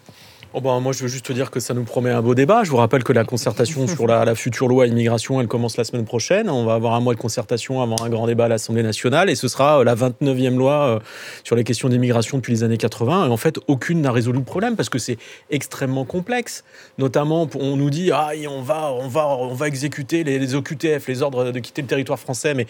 Oh 0.59 0.62
ben, 0.62 0.81
moi, 0.81 0.95
je 0.95 1.03
veux 1.03 1.09
juste 1.09 1.27
te 1.27 1.35
dire 1.35 1.51
que 1.51 1.61
ça 1.61 1.75
nous 1.75 1.85
promet 1.85 2.09
un 2.09 2.23
beau 2.23 2.35
débat. 2.35 2.64
Je 2.64 2.71
vous 2.71 2.79
rappelle 2.79 3.05
que 3.05 3.12
la 3.12 3.25
concertation 3.25 3.87
sur 3.95 4.07
la, 4.07 4.25
la 4.25 4.35
future 4.35 4.69
loi 4.69 4.87
immigration, 4.87 5.38
elle 5.38 5.49
commence 5.49 5.77
la 5.77 5.85
semaine 5.85 6.07
prochaine. 6.07 6.49
On 6.49 6.64
va 6.64 6.73
avoir 6.73 6.95
un 6.95 7.01
mois 7.01 7.12
de 7.12 7.19
concertation 7.19 7.83
avant 7.83 7.97
un 8.03 8.09
grand 8.09 8.27
débat 8.27 8.47
à 8.47 8.49
l'Assemblée 8.49 8.83
nationale 8.83 9.29
et 9.29 9.35
ce 9.35 9.49
sera 9.49 9.81
euh, 9.81 9.85
la 9.85 9.95
29e 9.95 10.57
loi 10.57 10.73
euh, 10.73 10.99
sur 11.45 11.57
les 11.57 11.64
questions 11.64 11.90
d'immigration 11.90 12.38
depuis 12.38 12.55
les 12.55 12.64
années 12.64 12.79
80. 12.79 13.27
Et 13.27 13.31
en 13.31 13.37
fait, 13.37 13.59
aucune 13.66 14.01
n'a 14.01 14.11
résolu 14.11 14.38
le 14.38 14.45
problème 14.45 14.77
parce 14.77 14.88
que 14.88 14.99
c'est 14.99 15.19
extrêmement 15.51 16.07
complexe. 16.07 16.64
Notamment, 16.97 17.47
on 17.61 17.77
nous 17.77 17.90
dit, 17.90 18.11
ah, 18.11 18.35
et 18.35 18.49
on 18.49 18.62
va, 18.62 18.95
on 18.95 19.09
va, 19.09 19.27
on 19.27 19.53
va 19.53 19.69
exécuter 19.69 20.25
les, 20.25 20.38
les 20.38 20.55
OQTF, 20.55 21.07
les 21.07 21.21
ordres 21.21 21.53
de 21.53 21.59
quitter 21.59 21.83
le 21.83 21.88
territoire 21.88 22.19
français. 22.19 22.55
Mais 22.55 22.64
de 22.64 22.69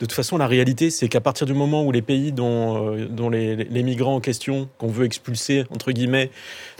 toute 0.00 0.12
façon, 0.12 0.38
la 0.38 0.48
réalité, 0.48 0.90
c'est 0.90 1.06
qu'à 1.06 1.20
partir 1.20 1.46
du 1.46 1.54
moment 1.54 1.84
où 1.84 1.92
les 1.92 2.02
pays 2.02 2.32
dont, 2.32 2.96
euh, 2.96 3.06
dont 3.08 3.30
les, 3.30 3.54
les 3.54 3.82
migrants 3.84 4.16
en 4.16 4.20
question, 4.20 4.68
qu'on 4.78 4.88
veut 4.88 5.04
expulser, 5.04 5.66
entre 5.70 5.92
guillemets, 5.92 6.32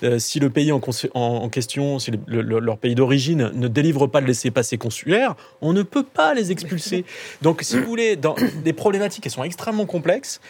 euh, 0.02 0.18
si 0.18 0.40
le 0.40 0.47
pays 0.50 0.72
en, 0.72 0.80
cons- 0.80 1.08
en- 1.14 1.20
en 1.44 1.48
question, 1.48 1.98
si 1.98 2.10
le- 2.10 2.42
le- 2.42 2.58
leur 2.58 2.78
pays 2.78 2.94
d'origine 2.94 3.50
ne 3.54 3.68
délivre 3.68 4.06
pas 4.06 4.20
le 4.20 4.26
laissez-passer 4.26 4.78
consulaire, 4.78 5.34
on 5.60 5.72
ne 5.72 5.82
peut 5.82 6.02
pas 6.02 6.34
les 6.34 6.50
expulser. 6.52 7.04
Donc, 7.42 7.62
si 7.62 7.78
vous 7.78 7.84
voulez, 7.86 8.16
dans 8.16 8.34
des 8.64 8.72
problématiques 8.72 9.22
qui 9.24 9.30
sont 9.30 9.44
extrêmement 9.44 9.86
complexes, 9.86 10.40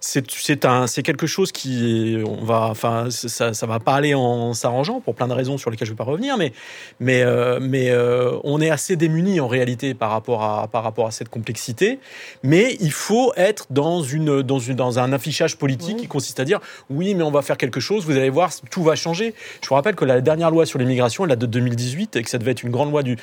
c'est 0.00 0.30
c'est 0.30 0.64
un 0.64 0.86
c'est 0.86 1.02
quelque 1.02 1.26
chose 1.26 1.52
qui 1.52 2.18
on 2.26 2.44
va 2.44 2.68
enfin 2.70 3.08
ça 3.10 3.52
ça 3.54 3.66
va 3.66 3.78
pas 3.80 3.94
aller 3.94 4.14
en 4.14 4.54
s'arrangeant 4.54 5.00
pour 5.00 5.14
plein 5.14 5.28
de 5.28 5.32
raisons 5.32 5.58
sur 5.58 5.70
lesquelles 5.70 5.86
je 5.88 5.92
vais 5.92 5.96
pas 5.96 6.04
revenir, 6.04 6.36
mais 6.36 6.52
mais 7.00 7.22
euh, 7.22 7.58
mais 7.60 7.90
euh, 7.90 8.36
on 8.44 8.60
est 8.60 8.70
assez 8.70 8.96
démunis 8.96 9.40
en 9.40 9.48
réalité 9.48 9.94
par 9.94 10.10
rapport 10.10 10.42
à 10.42 10.68
par 10.68 10.82
rapport 10.84 11.06
à 11.06 11.10
cette 11.10 11.28
complexité. 11.28 11.98
Mais 12.42 12.76
il 12.80 12.92
faut 12.92 13.32
être 13.36 13.66
dans 13.70 14.02
une 14.02 14.42
dans 14.42 14.58
une 14.58 14.76
dans 14.76 14.98
un 14.98 15.12
affichage 15.12 15.56
politique 15.56 15.96
qui 15.98 16.06
consiste 16.06 16.40
à 16.40 16.44
dire 16.44 16.60
oui 16.90 17.14
mais 17.14 17.22
on 17.22 17.30
va 17.30 17.42
faire 17.42 17.56
quelque 17.56 17.80
chose, 17.80 18.04
vous 18.04 18.12
allez 18.16 18.30
voir 18.30 18.50
tout 18.70 18.82
va 18.82 18.94
changer. 18.96 19.34
Je 19.62 19.68
vous 19.68 19.74
rappelle 19.74 19.94
que 19.94 20.04
la 20.04 20.20
dernière 20.20 20.50
loi 20.50 20.66
sur 20.66 20.78
l'immigration 20.78 21.24
elle 21.24 21.30
date 21.30 21.38
de 21.40 21.46
2018 21.46 22.16
et 22.16 22.22
que 22.22 22.30
ça 22.30 22.38
devait 22.38 22.52
être 22.52 22.62
une 22.62 22.70
grande 22.70 22.90
loi 22.90 23.02
du 23.02 23.16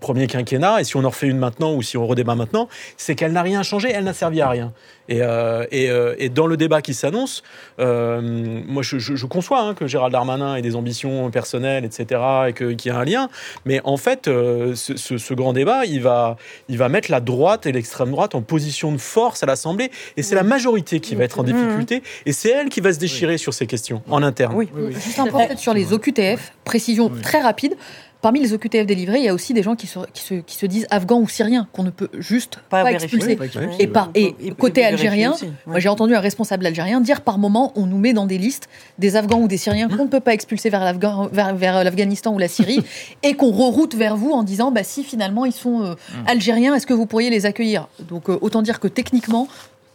premier 0.00 0.26
quinquennat 0.26 0.80
et 0.80 0.84
si 0.84 0.96
on 0.96 1.04
en 1.04 1.10
refait 1.10 1.28
une 1.28 1.38
maintenant 1.38 1.74
ou 1.74 1.82
si 1.82 1.96
on 1.96 2.06
redébat 2.06 2.34
maintenant, 2.34 2.68
c'est 2.96 3.14
qu'elle 3.14 3.32
n'a 3.32 3.42
rien 3.42 3.62
changé, 3.62 3.90
elle 3.90 4.04
n'a 4.04 4.12
servi 4.12 4.40
à 4.40 4.48
rien. 4.48 4.72
Et, 5.08 5.22
euh, 5.22 5.64
et, 5.70 5.90
euh, 5.90 6.14
et 6.18 6.28
dans 6.28 6.46
le 6.46 6.56
débat 6.56 6.82
qui 6.82 6.94
s'annonce, 6.94 7.42
euh, 7.80 8.20
moi 8.66 8.82
je, 8.82 8.98
je, 8.98 9.14
je 9.16 9.26
conçois 9.26 9.60
hein, 9.62 9.74
que 9.74 9.86
Gérald 9.86 10.12
Darmanin 10.12 10.56
ait 10.56 10.62
des 10.62 10.76
ambitions 10.76 11.30
personnelles, 11.30 11.84
etc., 11.84 12.20
et 12.48 12.52
qu'il 12.52 12.76
y 12.86 12.90
a 12.90 12.96
un 12.98 13.04
lien. 13.04 13.28
Mais 13.64 13.80
en 13.84 13.96
fait, 13.96 14.28
euh, 14.28 14.74
ce, 14.74 14.96
ce- 14.96 15.18
ce 15.18 15.34
grand 15.34 15.52
débat, 15.52 15.84
il 15.86 16.02
va, 16.02 16.36
il 16.68 16.78
va 16.78 16.88
mettre 16.88 17.10
la 17.10 17.20
droite 17.20 17.66
et 17.66 17.72
l'extrême 17.72 18.10
droite 18.10 18.34
en 18.34 18.42
position 18.42 18.92
de 18.92 18.98
force 18.98 19.42
à 19.42 19.46
l'Assemblée. 19.46 19.90
Et 20.16 20.22
c'est 20.22 20.34
la 20.34 20.42
majorité 20.42 21.00
qui 21.00 21.14
va 21.14 21.24
être 21.24 21.38
en 21.40 21.42
difficulté. 21.42 22.02
Et 22.26 22.32
c'est 22.32 22.50
elle 22.50 22.68
qui 22.68 22.80
va 22.80 22.92
se 22.92 22.98
déchirer 22.98 23.38
sur 23.38 23.54
ces 23.54 23.66
questions 23.66 24.02
en 24.10 24.22
interne. 24.22 24.54
oui. 24.54 24.68
Juste 24.92 25.18
un 25.18 25.26
point 25.26 25.56
sur 25.56 25.72
les 25.74 25.92
OQTF, 25.92 26.52
précision 26.64 27.10
très 27.22 27.40
rapide. 27.40 27.76
Parmi 28.20 28.40
les 28.40 28.52
OQTF 28.52 28.84
délivrés, 28.84 29.18
il 29.18 29.24
y 29.24 29.28
a 29.28 29.34
aussi 29.34 29.54
des 29.54 29.62
gens 29.62 29.76
qui 29.76 29.86
se, 29.86 30.00
qui 30.12 30.22
se, 30.22 30.34
qui 30.34 30.56
se 30.56 30.66
disent 30.66 30.88
afghans 30.90 31.20
ou 31.20 31.28
syriens, 31.28 31.68
qu'on 31.72 31.84
ne 31.84 31.90
peut 31.90 32.08
juste 32.18 32.56
pas, 32.68 32.82
Pas 32.82 32.90
vérifier. 32.90 33.16
expulser. 33.16 33.36
pas 33.36 33.44
expulser. 33.44 33.76
Et, 33.78 33.86
par, 33.86 34.10
côté 34.58 34.84
algérien, 34.84 35.34
ouais. 35.66 35.80
j'ai 35.80 35.88
entendu 35.88 36.16
un 36.16 36.20
responsable 36.20 36.66
algérien 36.66 37.00
dire 37.00 37.20
par 37.20 37.38
moment 37.38 37.72
on 37.76 37.86
nous 37.86 37.98
met 37.98 38.12
dans 38.12 38.26
des 38.26 38.38
listes 38.38 38.68
des 38.98 39.14
Afghans 39.14 39.40
ou 39.40 39.46
des 39.46 39.56
Syriens 39.56 39.88
qu'on 39.88 40.04
ne 40.04 40.08
peut 40.08 40.20
pas 40.20 40.34
expulser 40.34 40.68
vers 40.68 40.94
vers 41.32 41.84
l'Afghanistan 41.84 42.34
ou 42.34 42.38
la 42.38 42.48
Syrie 42.48 42.80
et 43.22 43.34
qu'on 43.34 43.52
reroute 43.52 43.94
vers 43.94 44.16
vous 44.16 44.32
en 44.32 44.42
disant 44.42 44.72
bah 44.72 44.82
si 44.82 45.04
finalement 45.04 45.44
ils 45.44 45.52
sont 45.52 45.82
euh, 45.82 45.94
algériens, 46.26 46.74
est-ce 46.74 46.86
que 46.86 46.94
vous 46.94 47.06
pourriez 47.06 47.30
les 47.30 47.46
accueillir? 47.46 47.86
Donc 48.08 48.28
euh, 48.28 48.38
autant 48.40 48.62
dire 48.62 48.80
que 48.80 48.88
techniquement 48.88 49.48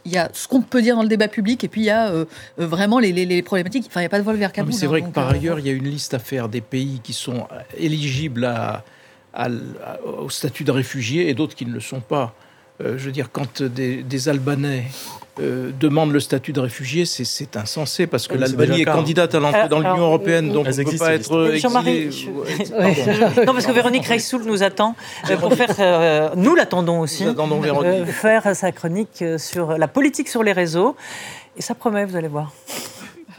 il 0.04 0.12
y 0.12 0.18
a 0.18 0.28
ce 0.32 0.46
qu'on 0.48 0.60
peut 0.60 0.82
dire 0.82 0.96
dans 0.96 1.02
le 1.02 1.08
débat 1.08 1.28
public 1.28 1.64
et 1.64 1.68
puis 1.68 1.80
il 1.82 1.84
y 1.86 1.90
a 1.90 2.08
euh, 2.08 2.24
euh, 2.60 2.66
vraiment 2.66 2.98
les, 2.98 3.12
les- 3.12 3.24
les 3.26 3.42
problématiques. 3.42 3.84
Enfin, 3.86 4.00
il 4.00 4.02
n'y 4.02 4.06
a 4.06 4.10
pas 4.10 4.18
de 4.18 4.24
vol 4.24 4.36
vers 4.36 4.52
Kaboul. 4.52 4.72
mais 4.72 4.78
c'est 4.78 4.86
hein, 4.86 4.88
vrai 4.90 5.00
que 5.00 5.06
donc, 5.06 5.14
par 5.14 5.28
euh, 5.30 5.32
ailleurs, 5.34 5.58
il 5.58 5.66
y 5.66 5.70
a 5.70 5.72
une 5.72 5.88
liste 5.88 6.14
à 6.14 6.18
faire 6.18 6.48
des 6.48 6.60
pays 6.60 7.00
qui 7.02 7.12
sont 7.12 7.46
éligibles 7.78 8.44
à, 8.44 8.84
à 9.32 9.46
l- 9.46 9.60
à- 9.84 10.00
au 10.02 10.28
statut 10.30 10.64
de 10.64 10.70
réfugié 10.70 11.28
et 11.30 11.34
d'autres 11.34 11.54
qui 11.54 11.64
ne 11.66 11.72
le 11.72 11.80
sont 11.80 12.00
pas. 12.00 12.34
Euh, 12.82 12.98
je 12.98 13.04
veux 13.06 13.12
dire, 13.12 13.28
quand 13.32 13.62
des, 13.62 14.02
des 14.02 14.28
Albanais 14.28 14.84
euh, 15.40 15.70
demandent 15.78 16.12
le 16.12 16.18
statut 16.20 16.52
de 16.52 16.58
réfugié, 16.60 17.04
c'est- 17.06 17.56
insensé 17.56 18.06
parce 18.08 18.26
que 18.26 18.34
Ah, 18.34 18.38
l'Albanie 18.38 18.82
est 18.82 18.84
cas. 18.84 18.94
candidate 18.94 19.34
à 19.34 19.40
l'entrée 19.40 19.68
dans 19.68 19.78
l'Union 19.78 19.94
alors, 19.94 20.06
européenne, 20.08 20.52
donc 20.52 20.66
on 20.66 20.70
ne 20.70 20.84
peut 20.90 20.96
pas 20.96 21.14
être 21.14 21.50
exilé. 21.54 22.10
je- 22.10 22.30
Ouais, 22.30 22.94
pardon. 22.94 23.42
Non, 23.46 23.52
parce 23.52 23.66
que 23.66 23.72
Véronique 23.72 24.06
Reissoul 24.06 24.42
nous 24.44 24.62
attend 24.64 24.96
euh, 25.30 25.36
pour 25.36 25.52
faire, 25.54 25.74
euh, 25.78 26.30
nous 26.36 26.54
l'attendons 26.56 27.00
aussi, 27.00 27.24
Nous 27.24 27.30
attendons 27.30 27.60
Véronique. 27.60 27.92
euh, 27.92 28.06
faire 28.06 28.54
sa 28.56 28.72
chronique 28.72 29.22
euh, 29.22 29.38
sur 29.38 29.78
la 29.78 29.86
politique 29.88 30.28
sur 30.28 30.42
les 30.42 30.52
réseaux. 30.52 30.96
Et 31.56 31.62
ça 31.62 31.74
promet, 31.76 32.04
vous 32.04 32.16
allez 32.16 32.28
voir. 32.28 32.52
Une 33.28 33.34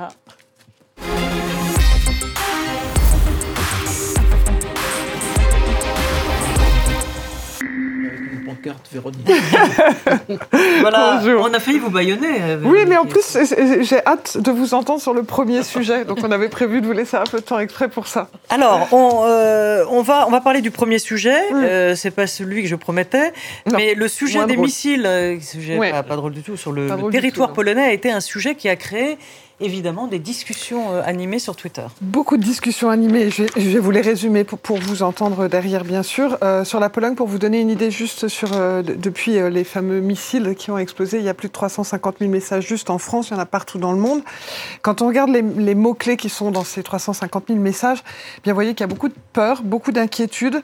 pancarte, 8.55 8.87
Véronique. 8.91 9.27
Voilà, 10.81 11.19
Bonjour. 11.21 11.47
on 11.49 11.53
a 11.53 11.59
failli 11.59 11.79
vous 11.79 11.89
baïonner. 11.89 12.41
euh, 12.41 12.57
Oui, 12.63 12.79
mais 12.87 12.97
en 12.97 13.05
plus, 13.05 13.37
j'ai 13.81 14.05
hâte 14.05 14.37
de 14.37 14.51
vous 14.51 14.73
entendre 14.73 15.01
sur 15.01 15.13
le 15.13 15.23
premier 15.23 15.63
sujet. 15.63 16.05
Donc, 16.05 16.19
on 16.23 16.31
avait 16.31 16.49
prévu 16.49 16.81
de 16.81 16.85
vous 16.85 16.91
laisser 16.93 17.17
un 17.17 17.23
peu 17.23 17.39
de 17.39 17.43
temps 17.45 17.59
exprès 17.59 17.87
pour 17.89 18.07
ça. 18.07 18.29
Alors, 18.49 18.87
on, 18.91 19.23
euh, 19.25 19.83
on, 19.89 20.01
va, 20.01 20.25
on 20.27 20.31
va 20.31 20.41
parler 20.41 20.61
du 20.61 20.71
premier 20.71 20.99
sujet. 20.99 21.37
Euh, 21.53 21.95
c'est 21.95 22.11
pas 22.11 22.27
celui 22.27 22.61
que 22.63 22.67
je 22.67 22.75
promettais. 22.75 23.31
Non, 23.65 23.77
mais 23.77 23.93
le 23.95 24.07
sujet 24.07 24.37
moins 24.39 24.47
des 24.47 24.53
drôle. 24.55 24.65
missiles, 24.65 25.05
euh, 25.05 25.39
sujet 25.39 25.77
Ouais. 25.77 25.91
pas, 25.91 26.03
pas 26.03 26.15
drôle 26.15 26.33
du 26.33 26.41
tout, 26.41 26.57
sur 26.57 26.71
le, 26.71 26.87
territoire 27.11 27.49
tout, 27.49 27.55
polonais 27.55 27.83
a 27.83 27.91
été 27.91 28.11
un 28.11 28.19
sujet 28.21 28.55
qui 28.55 28.69
a 28.69 28.75
créé 28.75 29.17
évidemment 29.59 30.07
des 30.07 30.19
discussions 30.19 30.91
euh, 30.91 31.01
animées 31.05 31.39
sur 31.39 31.55
Twitter. 31.55 31.85
Beaucoup 32.01 32.37
de 32.37 32.43
discussions 32.43 32.89
animées. 32.89 33.29
Je 33.29 33.43
vais, 33.43 33.79
vous 33.79 33.91
les 33.91 34.01
résumer 34.01 34.43
pour, 34.43 34.77
vous 34.77 35.03
entendre 35.03 35.47
derrière, 35.47 35.83
bien 35.83 36.03
sûr. 36.03 36.37
Euh, 36.43 36.63
sur 36.65 36.79
la 36.79 36.89
Pologne, 36.89 37.15
pour 37.15 37.27
vous 37.27 37.39
donner 37.39 37.61
une 37.61 37.69
idée 37.69 37.91
juste 37.91 38.27
sur 38.27 38.49
euh, 38.53 38.81
de- 38.81 38.93
depuis 38.93 39.39
les 39.49 39.63
fameux 39.63 40.01
missiles 40.01 40.55
qui 40.57 40.71
ont 40.71 40.77
explosé, 40.77 41.19
il 41.19 41.23
y 41.23 41.29
a 41.29 41.33
plus 41.33 41.47
de 41.47 41.53
350 41.53 42.17
000 42.19 42.31
messages 42.31 42.67
juste 42.67 42.89
en 42.89 42.97
France. 42.97 43.29
Il 43.29 43.33
y 43.33 43.35
en 43.37 43.39
a 43.39 43.45
partout 43.45 43.77
dans 43.77 43.93
le 43.93 43.99
monde. 43.99 44.21
Quand 44.81 45.01
on 45.01 45.07
regarde 45.07 45.29
les, 45.29 45.75
mots-clés 45.75 46.17
qui 46.17 46.29
sont 46.29 46.51
dans 46.51 46.63
ces 46.63 46.83
350 46.83 47.45
000 47.47 47.59
messages, 47.59 48.03
eh 48.37 48.41
bien, 48.43 48.53
vous 48.53 48.57
voyez 48.57 48.73
qu'il 48.73 48.81
y 48.81 48.83
a 48.83 48.87
beaucoup 48.87 49.09
de 49.09 49.15
peur, 49.33 49.61
beaucoup 49.63 49.91
d'inquiétude, 49.91 50.61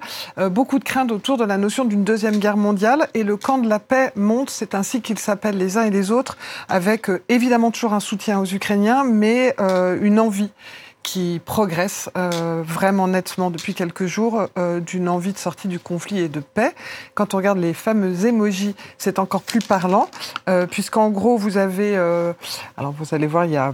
beaucoup 0.49 0.80
de 0.80 0.84
crainte 0.84 1.12
autour 1.12 1.38
de 1.38 1.43
la 1.43 1.58
notion 1.58 1.86
d'une 1.86 2.04
deuxième 2.04 2.38
guerre 2.38 2.58
mondiale. 2.58 3.08
Et 3.13 3.23
le 3.23 3.38
camp 3.38 3.58
de 3.58 3.67
la 3.67 3.80
paix 3.80 4.12
monte, 4.15 4.49
c'est 4.49 4.75
ainsi 4.75 5.01
qu'ils 5.01 5.19
s'appellent 5.19 5.58
les 5.58 5.77
uns 5.77 5.84
et 5.84 5.89
les 5.89 6.12
autres, 6.12 6.38
avec 6.69 7.08
évidemment 7.30 7.71
toujours 7.71 7.93
un 7.93 7.99
soutien 7.99 8.39
aux 8.39 8.45
Ukrainiens, 8.45 8.81
mais 9.06 9.56
euh, 9.60 9.98
une 10.02 10.20
envie 10.20 10.52
qui 11.04 11.41
progresse 11.44 12.10
euh, 12.15 12.62
vraiment 12.63 13.08
nettement 13.08 13.50
depuis 13.50 13.74
quelques 13.74 14.06
jours 14.06 14.48
euh, 14.58 14.80
d'une 14.80 15.10
envie 15.10 15.34
de 15.34 15.38
sortie 15.38 15.67
du 15.67 15.80
conflit 15.80 16.20
et 16.20 16.30
de 16.30 16.39
paix. 16.39 16.74
Quand 17.15 17.34
on 17.34 17.38
regarde 17.38 17.58
les 17.58 17.74
fameux 17.74 18.26
emojis, 18.26 18.76
c'est 18.98 19.17
encore 19.17 19.41
plus 19.41 19.62
parlant, 19.62 20.10
puisqu'en 20.70 21.10
gros, 21.10 21.38
vous 21.38 21.58
avez... 21.58 21.96
alors, 22.78 22.91
vous 22.91 23.15
allez 23.15 23.28
voir, 23.28 23.46
il 23.46 23.52
y 23.52 23.58
a... 23.58 23.74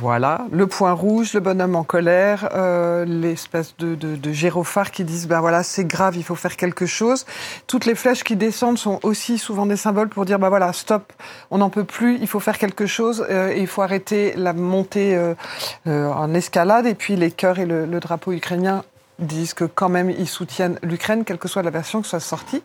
Voilà, 0.00 0.46
le 0.50 0.66
point 0.66 0.92
rouge, 0.92 1.34
le 1.34 1.40
bonhomme 1.40 1.76
en 1.76 1.84
colère, 1.84 2.48
euh, 2.54 3.04
l'espèce 3.04 3.76
de, 3.78 3.94
de, 3.94 4.90
qui 4.90 5.04
disent 5.04 5.28
ben 5.28 5.40
voilà 5.40 5.62
c'est 5.62 5.84
grave, 5.84 6.16
il 6.16 6.24
faut 6.24 6.34
faire 6.34 6.56
quelque 6.56 6.84
chose. 6.84 7.26
Toutes 7.68 7.86
les 7.86 7.94
flèches 7.94 8.24
qui 8.24 8.34
descendent 8.34 8.78
sont 8.78 8.98
aussi 9.04 9.38
souvent 9.38 9.66
des 9.66 9.76
symboles 9.76 10.08
pour 10.08 10.24
dire 10.24 10.38
ben 10.38 10.48
voilà 10.48 10.72
stop, 10.72 11.12
on 11.50 11.58
n'en 11.58 11.70
peut 11.70 11.84
plus, 11.84 12.18
il 12.20 12.26
faut 12.26 12.40
faire 12.40 12.58
quelque 12.58 12.86
chose 12.86 13.24
euh, 13.30 13.52
et 13.52 13.60
il 13.60 13.68
faut 13.68 13.82
arrêter 13.82 14.34
la 14.36 14.52
montée 14.52 15.16
euh, 15.16 16.12
en 16.12 16.34
escalade. 16.34 16.86
Et 16.86 16.94
puis 16.94 17.14
les 17.14 17.30
cœurs 17.30 17.60
et 17.60 17.66
le, 17.66 17.86
le 17.86 18.00
drapeau 18.00 18.32
ukrainien 18.32 18.82
disent 19.20 19.54
que 19.54 19.64
quand 19.64 19.88
même 19.88 20.10
ils 20.10 20.28
soutiennent 20.28 20.78
l'Ukraine, 20.82 21.24
quelle 21.24 21.38
que 21.38 21.48
soit 21.48 21.62
la 21.62 21.70
version 21.70 22.02
que 22.02 22.08
soit 22.08 22.20
sortie. 22.20 22.62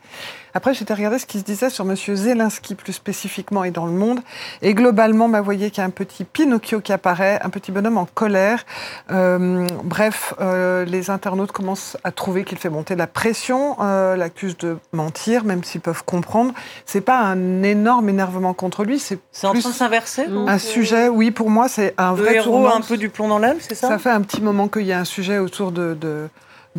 Après, 0.54 0.74
j'étais 0.74 0.94
regardé 0.94 1.20
ce 1.20 1.26
qui 1.26 1.40
se 1.40 1.44
disait 1.44 1.70
sur 1.70 1.90
M. 1.90 1.96
Zelensky 1.96 2.76
plus 2.76 2.94
spécifiquement 2.94 3.64
et 3.64 3.72
dans 3.72 3.86
le 3.86 3.92
monde. 3.92 4.20
Et 4.62 4.74
globalement, 4.74 5.30
bah, 5.30 5.40
vous 5.40 5.46
voyez 5.46 5.70
qu'il 5.70 5.80
y 5.80 5.84
a 5.84 5.88
un 5.88 5.92
petit 5.92 6.24
Pinocchio 6.24 6.82
qui 6.82 6.94
apparaît, 6.94 7.40
un 7.44 7.50
petit 7.50 7.72
bonhomme 7.72 7.98
en 7.98 8.06
colère. 8.06 8.66
Euh, 9.12 9.68
bref, 9.84 10.34
euh, 10.40 10.86
les 10.86 11.10
internautes 11.10 11.52
commencent 11.52 11.98
à 12.04 12.12
trouver 12.12 12.44
qu'il 12.44 12.58
fait 12.58 12.70
monter 12.70 12.96
la 12.96 13.08
pression, 13.08 13.78
euh, 13.82 14.16
l'accusent 14.16 14.58
de 14.58 14.78
mentir, 14.92 15.44
même 15.44 15.64
s'ils 15.64 15.82
peuvent 15.82 16.04
comprendre. 16.04 16.54
C'est 16.86 17.02
pas 17.02 17.20
un 17.20 17.64
énorme 17.64 18.10
énervement 18.10 18.54
contre 18.54 18.84
lui, 18.84 19.00
c'est 19.00 19.20
en 19.44 19.54
train 19.54 19.70
de 19.70 19.74
s'inverser. 19.74 20.26
Un 20.48 20.58
sujet, 20.58 21.10
oui, 21.10 21.32
pour 21.32 21.50
moi, 21.50 21.68
c'est 21.68 21.94
un 21.98 22.14
vrai 22.14 22.36
héros 22.36 22.68
un 22.68 22.82
peu 22.82 22.98
du 22.98 23.10
plomb 23.10 23.28
dans 23.28 23.40
l'aile, 23.40 23.58
c'est 23.60 23.76
ça? 23.76 23.88
Ça 23.88 23.98
fait 23.98 24.10
un 24.10 24.22
petit 24.22 24.42
moment 24.42 24.68
qu'il 24.68 24.86
y 24.86 24.94
a 24.94 25.00
un 25.00 25.06
sujet 25.06 25.38
autour 25.38 25.72
de, 25.72 25.94
de 26.00 26.30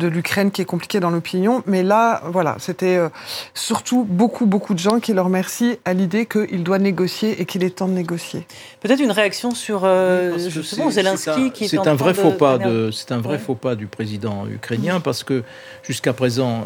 l'Ukraine 0.07 0.51
qui 0.51 0.61
est 0.61 0.65
compliqué 0.65 0.99
dans 0.99 1.09
l'opinion. 1.09 1.63
Mais 1.65 1.83
là, 1.83 2.21
voilà, 2.31 2.55
c'était 2.59 2.97
euh, 2.97 3.09
surtout 3.53 4.03
beaucoup, 4.03 4.45
beaucoup 4.45 4.73
de 4.73 4.79
gens 4.79 4.99
qui 4.99 5.13
le 5.13 5.21
remercient 5.21 5.77
à 5.85 5.93
l'idée 5.93 6.25
qu'il 6.25 6.63
doit 6.63 6.79
négocier 6.79 7.41
et 7.41 7.45
qu'il 7.45 7.63
est 7.63 7.71
temps 7.77 7.87
de 7.87 7.93
négocier. 7.93 8.45
Peut-être 8.79 9.01
une 9.01 9.11
réaction 9.11 9.51
sur 9.51 9.81
euh, 9.83 10.37
justement 10.49 10.89
Zelensky 10.89 11.51
qui 11.51 11.65
est, 11.65 11.73
est 11.73 11.87
un 11.87 11.95
vrai 11.95 12.13
faux 12.13 12.31
pas 12.31 12.57
de 12.57 12.89
c'est 12.91 13.11
un 13.11 13.19
vrai 13.19 13.37
faux 13.37 13.55
pas 13.55 13.75
du 13.75 13.87
président 13.87 14.47
ukrainien 14.47 14.99
parce 14.99 15.23
que 15.23 15.43
jusqu'à 15.83 16.13
présent 16.13 16.65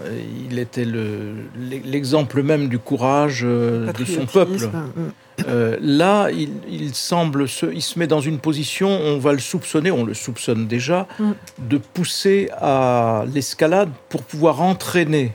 il 0.49 0.59
était 0.59 0.87
l'exemple 1.85 2.43
même 2.43 2.67
du 2.67 2.79
courage 2.79 3.41
euh, 3.43 3.91
de 3.91 4.05
son 4.05 4.25
peuple. 4.25 4.67
Mm. 4.67 5.11
Euh, 5.47 5.77
là, 5.81 6.29
il, 6.31 6.95
semble 6.95 7.47
se, 7.47 7.65
il 7.65 7.81
se 7.81 7.99
met 7.99 8.07
dans 8.07 8.21
une 8.21 8.39
position, 8.39 8.89
on 8.89 9.17
va 9.17 9.33
le 9.33 9.39
soupçonner, 9.39 9.91
on 9.91 10.05
le 10.05 10.13
soupçonne 10.13 10.67
déjà, 10.67 11.07
mm. 11.19 11.31
de 11.59 11.77
pousser 11.77 12.49
à 12.57 13.25
l'escalade 13.33 13.89
pour 14.09 14.23
pouvoir 14.23 14.61
entraîner 14.61 15.33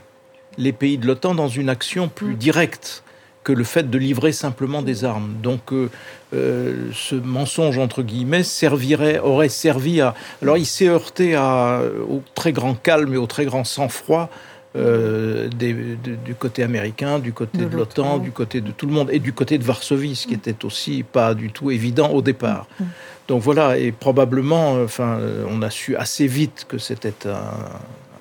les 0.57 0.73
pays 0.73 0.97
de 0.97 1.07
l'OTAN 1.07 1.35
dans 1.35 1.47
une 1.47 1.69
action 1.69 2.09
plus 2.09 2.33
mm. 2.33 2.37
directe 2.37 3.03
que 3.43 3.53
le 3.53 3.63
fait 3.63 3.89
de 3.89 3.97
livrer 3.97 4.31
simplement 4.31 4.81
des 4.81 5.03
armes. 5.03 5.33
Donc, 5.41 5.73
euh, 5.73 5.89
euh, 6.33 6.89
ce 6.93 7.15
mensonge 7.15 7.79
entre 7.79 8.03
guillemets 8.03 8.43
servirait, 8.43 9.19
aurait 9.19 9.49
servi 9.49 9.99
à. 9.99 10.13
Alors, 10.41 10.57
il 10.57 10.65
s'est 10.65 10.87
heurté 10.87 11.35
à, 11.35 11.81
au 12.07 12.21
très 12.35 12.53
grand 12.53 12.75
calme 12.75 13.13
et 13.13 13.17
au 13.17 13.25
très 13.25 13.45
grand 13.45 13.63
sang-froid 13.63 14.29
euh, 14.75 15.47
du 15.49 16.35
côté 16.35 16.63
américain, 16.63 17.19
du 17.19 17.33
côté 17.33 17.59
de, 17.59 17.75
l'OTAN, 17.75 18.19
du 18.19 18.31
côté 18.31 18.61
de 18.61 18.71
tout 18.71 18.85
le 18.85 18.93
monde, 18.93 19.09
et 19.11 19.19
du 19.19 19.33
côté 19.33 19.57
de 19.57 19.63
Varsovie, 19.63 20.15
ce 20.15 20.27
qui 20.27 20.33
était 20.33 20.63
aussi 20.65 21.03
pas 21.03 21.33
du 21.33 21.51
tout 21.51 21.71
évident 21.71 22.09
au 22.11 22.21
départ. 22.21 22.67
Mm. 22.79 22.83
Donc 23.27 23.41
voilà, 23.41 23.77
et 23.77 23.91
probablement, 23.91 24.81
enfin, 24.81 25.19
on 25.49 25.61
a 25.61 25.69
su 25.69 25.95
assez 25.95 26.27
vite 26.27 26.65
que 26.67 26.77
c'était 26.77 27.27
un, 27.27 27.51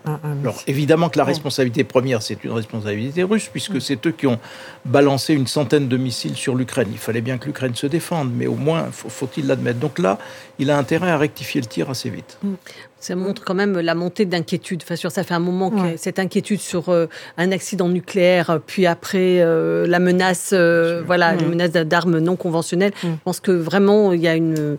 alors 0.05 0.63
évidemment 0.67 1.09
que 1.09 1.19
la 1.19 1.25
responsabilité 1.25 1.85
première, 1.85 2.23
c'est 2.23 2.43
une 2.45 2.53
responsabilité 2.53 3.23
russe, 3.23 3.49
puisque 3.49 3.75
mm. 3.75 3.81
c'est 3.81 4.07
eux 4.07 4.13
qui 4.13 4.27
ont 4.27 4.39
balancé 4.85 5.35
une 5.35 5.47
centaine 5.47 5.89
de 5.89 5.97
missiles 5.97 6.37
sur 6.37 6.55
l'Ukraine. 6.55 6.89
Il 6.91 6.99
fallait 6.99 7.21
bien 7.21 7.39
que 7.39 7.47
l'Ukraine 7.47 7.75
se 7.75 7.87
défende, 7.87 8.31
mais 8.35 8.47
au 8.47 8.55
moins 8.55 8.89
faut-il 8.91 9.47
l'admettre. 9.47 9.79
Donc 9.79 9.99
là, 9.99 10.19
il 10.59 10.71
a 10.71 10.79
intérêt 10.79 11.11
à 11.11 11.19
rectifier 11.19 11.61
le 11.61 11.67
tir 11.67 11.91
assez 11.91 12.11
vite. 12.11 12.39
Mm. 12.43 12.55
Ça 13.01 13.17
montre 13.17 13.43
quand 13.43 13.55
même 13.55 13.81
la 13.81 13.95
montée 13.95 14.27
d'inquiétude. 14.27 14.83
Enfin, 14.83 14.95
ça 14.95 15.25
fait 15.25 15.33
un 15.33 15.41
moment 15.41 15.71
que 15.71 15.97
cette 15.97 16.19
inquiétude 16.19 16.61
sur 16.61 16.91
euh, 16.91 17.07
un 17.39 17.51
accident 17.51 17.89
nucléaire, 17.89 18.61
puis 18.67 18.87
après 18.87 19.41
euh, 19.41 19.87
la 19.87 19.99
menace, 19.99 20.51
euh, 20.53 21.03
voilà, 21.07 21.35
la 21.35 21.43
mm. 21.43 21.49
menace 21.49 21.71
d'armes 21.71 22.19
non 22.19 22.37
conventionnelles. 22.37 22.93
Je 23.03 23.09
pense 23.25 23.41
que 23.41 23.53
vraiment 23.53 24.13
il 24.13 24.21
y 24.21 24.29
a 24.29 24.35
une 24.35 24.77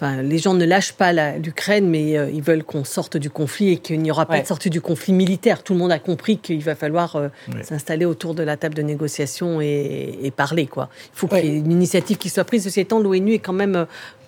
les 0.00 0.38
gens 0.38 0.54
ne 0.54 0.64
lâchent 0.64 0.92
pas 0.92 1.12
l'Ukraine, 1.38 1.88
mais 1.88 2.16
euh, 2.16 2.30
ils 2.30 2.42
veulent 2.42 2.64
qu'on 2.64 2.84
sorte 2.84 3.16
du 3.16 3.30
conflit 3.30 3.72
et 3.72 3.76
qu'il 3.78 4.00
n'y 4.00 4.10
aura 4.10 4.26
pas 4.26 4.40
de 4.40 4.46
sortie 4.46 4.70
du 4.70 4.80
conflit 4.80 5.12
militaire. 5.12 5.62
Tout 5.62 5.72
le 5.72 5.78
monde 5.78 5.92
a 5.92 5.98
compris 5.98 6.38
qu'il 6.38 6.62
va 6.62 6.74
falloir 6.74 7.16
euh, 7.16 7.28
s'installer 7.62 8.04
autour 8.04 8.34
de 8.34 8.42
la 8.42 8.56
table 8.56 8.74
de 8.74 8.82
négociation 8.82 9.60
et, 9.60 10.32
parler. 10.36 10.66
Quoi. 10.66 10.88
Il 11.14 11.18
faut 11.18 11.26
qu'il 11.26 11.44
y 11.44 11.48
ait 11.48 11.58
une 11.58 11.72
initiative 11.72 12.16
qui 12.16 12.28
soit 12.28 12.44
prise. 12.44 12.64
Ceci 12.64 12.80
étant, 12.80 13.00
l'ONU 13.00 13.32
est 13.32 13.38
quand 13.38 13.52
même 13.52 13.74
euh, 13.74 13.84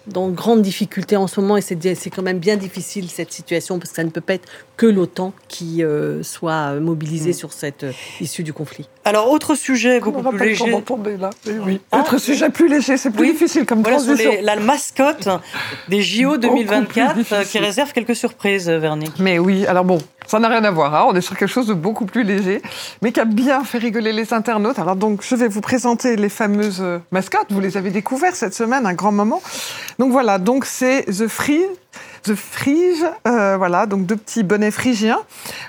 dans 0.06 0.28
grande 0.28 0.62
difficulté 0.62 1.16
en 1.16 1.26
ce 1.26 1.40
moment 1.40 1.56
et 1.56 1.60
c'est 1.60 2.10
quand 2.10 2.22
même 2.22 2.38
bien 2.38 2.56
difficile 2.56 3.08
cette 3.10 3.32
situation 3.32 3.78
parce 3.78 3.90
que 3.90 3.96
ça 3.96 4.04
ne 4.04 4.10
peut 4.10 4.20
pas 4.20 4.34
être 4.34 4.48
que 4.76 4.86
l'OTAN 4.86 5.32
qui 5.48 5.82
euh, 5.82 6.22
soit 6.22 6.74
mobilisée 6.80 7.30
mm. 7.30 7.34
sur 7.34 7.52
cette 7.52 7.84
euh, 7.84 7.92
issue 8.20 8.42
du 8.42 8.52
conflit. 8.52 8.88
Alors 9.04 9.30
autre 9.30 9.54
sujet 9.54 9.98
beaucoup 10.00 10.22
plus 10.30 10.50
léger. 10.50 10.70
là 11.18 11.30
oui. 11.64 11.80
Ah. 11.90 12.00
autre 12.00 12.18
sujet 12.18 12.50
plus 12.50 12.68
léger, 12.68 12.96
c'est 12.96 13.10
plus 13.10 13.32
difficile 13.32 13.64
comme 13.64 13.82
voilà 13.82 13.96
transition. 13.96 14.30
la 14.42 14.56
mascotte 14.56 15.28
des 15.88 16.02
JO 16.02 16.36
2024 16.36 17.48
qui 17.50 17.58
réserve 17.58 17.92
quelques 17.92 18.14
surprises, 18.14 18.68
Vernick. 18.68 19.12
Mais 19.18 19.38
oui, 19.38 19.66
alors 19.66 19.84
bon, 19.84 19.98
ça 20.26 20.38
n'a 20.38 20.48
rien 20.48 20.62
à 20.64 20.70
voir, 20.70 20.94
hein. 20.94 21.06
on 21.08 21.14
est 21.14 21.22
sur 21.22 21.36
quelque 21.36 21.48
chose 21.48 21.66
de 21.66 21.74
beaucoup 21.74 22.04
plus 22.04 22.24
léger, 22.24 22.60
mais 23.00 23.10
qui 23.10 23.20
a 23.20 23.24
bien 23.24 23.64
fait 23.64 23.78
rigoler 23.78 24.12
les 24.12 24.34
internautes. 24.34 24.78
Alors 24.78 24.96
donc, 24.96 25.22
je 25.24 25.34
vais 25.34 25.48
vous 25.48 25.62
présenter 25.62 26.16
les 26.16 26.28
fameuses 26.28 26.80
euh, 26.82 26.98
mascottes. 27.10 27.46
Vous 27.50 27.60
les 27.60 27.76
avez 27.76 27.90
découvertes 27.90 28.36
cette 28.36 28.54
semaine, 28.54 28.86
un 28.86 28.94
grand 28.94 29.12
moment. 29.12 29.42
Donc 29.98 30.12
voilà, 30.12 30.38
donc 30.38 30.66
c'est 30.66 31.04
The 31.06 31.26
Free, 31.26 31.64
The 32.22 32.34
Frige, 32.34 33.04
euh, 33.26 33.56
voilà, 33.56 33.86
donc 33.86 34.06
deux 34.06 34.16
petits 34.16 34.42
bonnets 34.42 34.70
phrygiens, 34.70 35.20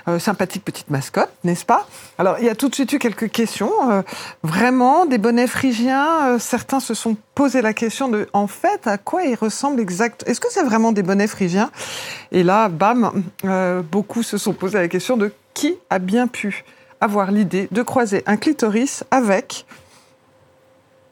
euh, 0.08 0.18
sympathique 0.18 0.64
petite 0.64 0.90
mascotte, 0.90 1.30
n'est-ce 1.44 1.64
pas? 1.64 1.86
Alors, 2.18 2.36
il 2.38 2.44
y 2.44 2.48
a 2.48 2.54
tout 2.54 2.68
de 2.68 2.74
suite 2.74 2.92
eu 2.92 2.98
quelques 2.98 3.30
questions. 3.30 3.72
Euh, 3.90 4.02
vraiment, 4.42 5.06
des 5.06 5.18
bonnets 5.18 5.46
phrygiens, 5.46 6.38
certains 6.38 6.80
se 6.80 6.94
sont 6.94 7.16
posé 7.34 7.62
la 7.62 7.72
question 7.72 8.08
de, 8.08 8.28
en 8.32 8.46
fait, 8.46 8.86
à 8.86 8.98
quoi 8.98 9.24
ils 9.24 9.34
ressemblent 9.34 9.80
exactement 9.80 10.30
Est-ce 10.30 10.40
que 10.40 10.48
c'est 10.50 10.62
vraiment 10.62 10.92
des 10.92 11.02
bonnets 11.02 11.26
phrygiens? 11.26 11.70
Et 12.32 12.42
là, 12.42 12.68
bam, 12.68 13.22
beaucoup 13.90 14.22
se 14.22 14.36
sont 14.36 14.52
posé 14.52 14.78
la 14.78 14.88
question 14.88 15.16
de 15.16 15.32
qui 15.54 15.76
a 15.90 15.98
bien 15.98 16.26
pu 16.26 16.64
avoir 17.00 17.30
l'idée 17.30 17.68
de 17.70 17.82
croiser 17.82 18.22
un 18.26 18.36
clitoris 18.36 19.04
avec... 19.10 19.66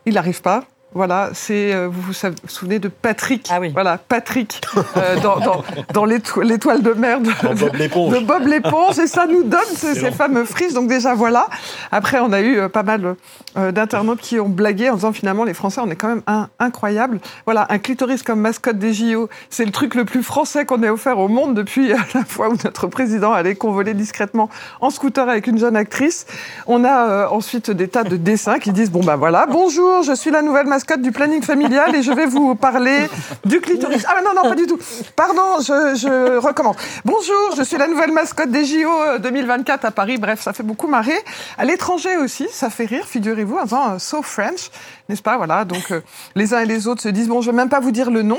Il 0.06 0.14
n'arrive 0.14 0.40
pas, 0.40 0.64
voilà, 0.92 1.30
c'est 1.34 1.72
euh, 1.72 1.88
vous 1.88 2.02
vous 2.02 2.12
souvenez 2.48 2.80
de 2.80 2.88
Patrick. 2.88 3.46
Ah 3.48 3.60
oui. 3.60 3.70
Voilà, 3.72 3.96
Patrick 3.96 4.60
euh, 4.96 5.20
dans, 5.20 5.38
dans, 5.38 5.62
dans 5.94 6.04
l'étoile 6.04 6.82
de 6.82 6.92
mer 6.94 7.20
de, 7.20 7.30
Bob 7.54 7.76
l'éponge. 7.76 8.12
De 8.12 8.18
Bob 8.18 8.46
l'éponge 8.48 8.98
et 8.98 9.06
ça 9.06 9.26
nous 9.28 9.44
donne 9.44 9.60
ces, 9.76 9.94
ces, 9.94 10.10
fameux 10.10 10.44
frises. 10.44 10.74
Donc 10.74 10.88
déjà 10.88 11.14
voilà. 11.14 11.46
Après, 11.92 12.18
on 12.18 12.32
a 12.32 12.40
eu 12.40 12.58
euh, 12.58 12.68
pas 12.68 12.82
mal 12.82 13.14
d'internautes 13.56 14.20
qui 14.20 14.38
ont 14.40 14.48
blagué 14.48 14.90
en 14.90 14.94
disant 14.94 15.12
finalement 15.12 15.44
les 15.44 15.54
Français, 15.54 15.80
on 15.84 15.90
est 15.90 15.96
quand 15.96 16.08
même 16.08 16.22
un, 16.26 16.48
incroyable. 16.58 17.20
Voilà, 17.44 17.66
un 17.70 17.78
clitoris 17.78 18.22
comme 18.22 18.40
mascotte 18.40 18.78
des 18.78 18.92
JO, 18.92 19.28
c'est 19.48 19.64
le 19.64 19.72
truc 19.72 19.94
le 19.94 20.04
plus 20.04 20.22
français 20.22 20.64
qu'on 20.64 20.82
ait 20.82 20.88
offert 20.88 21.18
au 21.18 21.28
monde 21.28 21.54
depuis 21.54 21.88
la 22.14 22.24
fois 22.24 22.48
où 22.48 22.56
notre 22.64 22.88
président 22.88 23.32
allait 23.32 23.54
convoler 23.54 23.94
discrètement 23.94 24.50
en 24.80 24.90
scooter 24.90 25.28
avec 25.28 25.46
une 25.46 25.58
jeune 25.58 25.76
actrice. 25.76 26.26
On 26.66 26.84
a 26.84 27.28
ensuite 27.28 27.70
des 27.70 27.88
tas 27.88 28.04
de 28.04 28.16
dessins 28.16 28.58
qui 28.58 28.72
disent 28.72 28.90
bon 28.90 29.02
ben 29.02 29.16
voilà, 29.16 29.46
bonjour, 29.46 30.02
je 30.02 30.14
suis 30.14 30.30
la 30.30 30.42
nouvelle 30.42 30.66
mascotte 30.66 30.79
du 30.98 31.12
planning 31.12 31.42
familial 31.42 31.94
et 31.94 32.02
je 32.02 32.12
vais 32.12 32.26
vous 32.26 32.54
parler 32.54 33.08
du 33.44 33.60
clitoris. 33.60 34.04
Ah 34.08 34.20
non, 34.22 34.30
non, 34.34 34.48
pas 34.48 34.56
du 34.56 34.66
tout. 34.66 34.78
Pardon, 35.14 35.60
je, 35.60 36.38
recommence. 36.38 36.76
Bonjour, 37.04 37.54
je 37.56 37.62
suis 37.62 37.76
la 37.76 37.86
nouvelle 37.86 38.12
mascotte 38.12 38.50
des 38.50 38.64
JO 38.64 39.18
2024 39.20 39.84
euh, 39.84 39.88
à 39.88 39.90
Paris. 39.90 40.18
Bref, 40.18 40.40
ça 40.40 40.52
fait 40.52 40.62
beaucoup 40.62 40.88
marrer. 40.88 41.18
À 41.58 41.64
l'étranger 41.64 42.16
aussi, 42.16 42.48
ça 42.50 42.70
fait 42.70 42.86
rire, 42.86 43.06
figurez-vous, 43.06 43.58
en 43.58 43.94
euh, 43.94 43.98
So 43.98 44.22
French, 44.22 44.70
n'est-ce 45.08 45.22
pas? 45.22 45.36
Voilà, 45.36 45.64
donc 45.64 45.90
euh, 45.90 46.00
les 46.34 46.54
uns 46.54 46.60
et 46.60 46.66
les 46.66 46.88
autres 46.88 47.02
se 47.02 47.08
disent, 47.08 47.28
bon, 47.28 47.40
je 47.40 47.50
vais 47.50 47.56
même 47.56 47.68
pas 47.68 47.80
vous 47.80 47.92
dire 47.92 48.10
le 48.10 48.22
nom. 48.22 48.38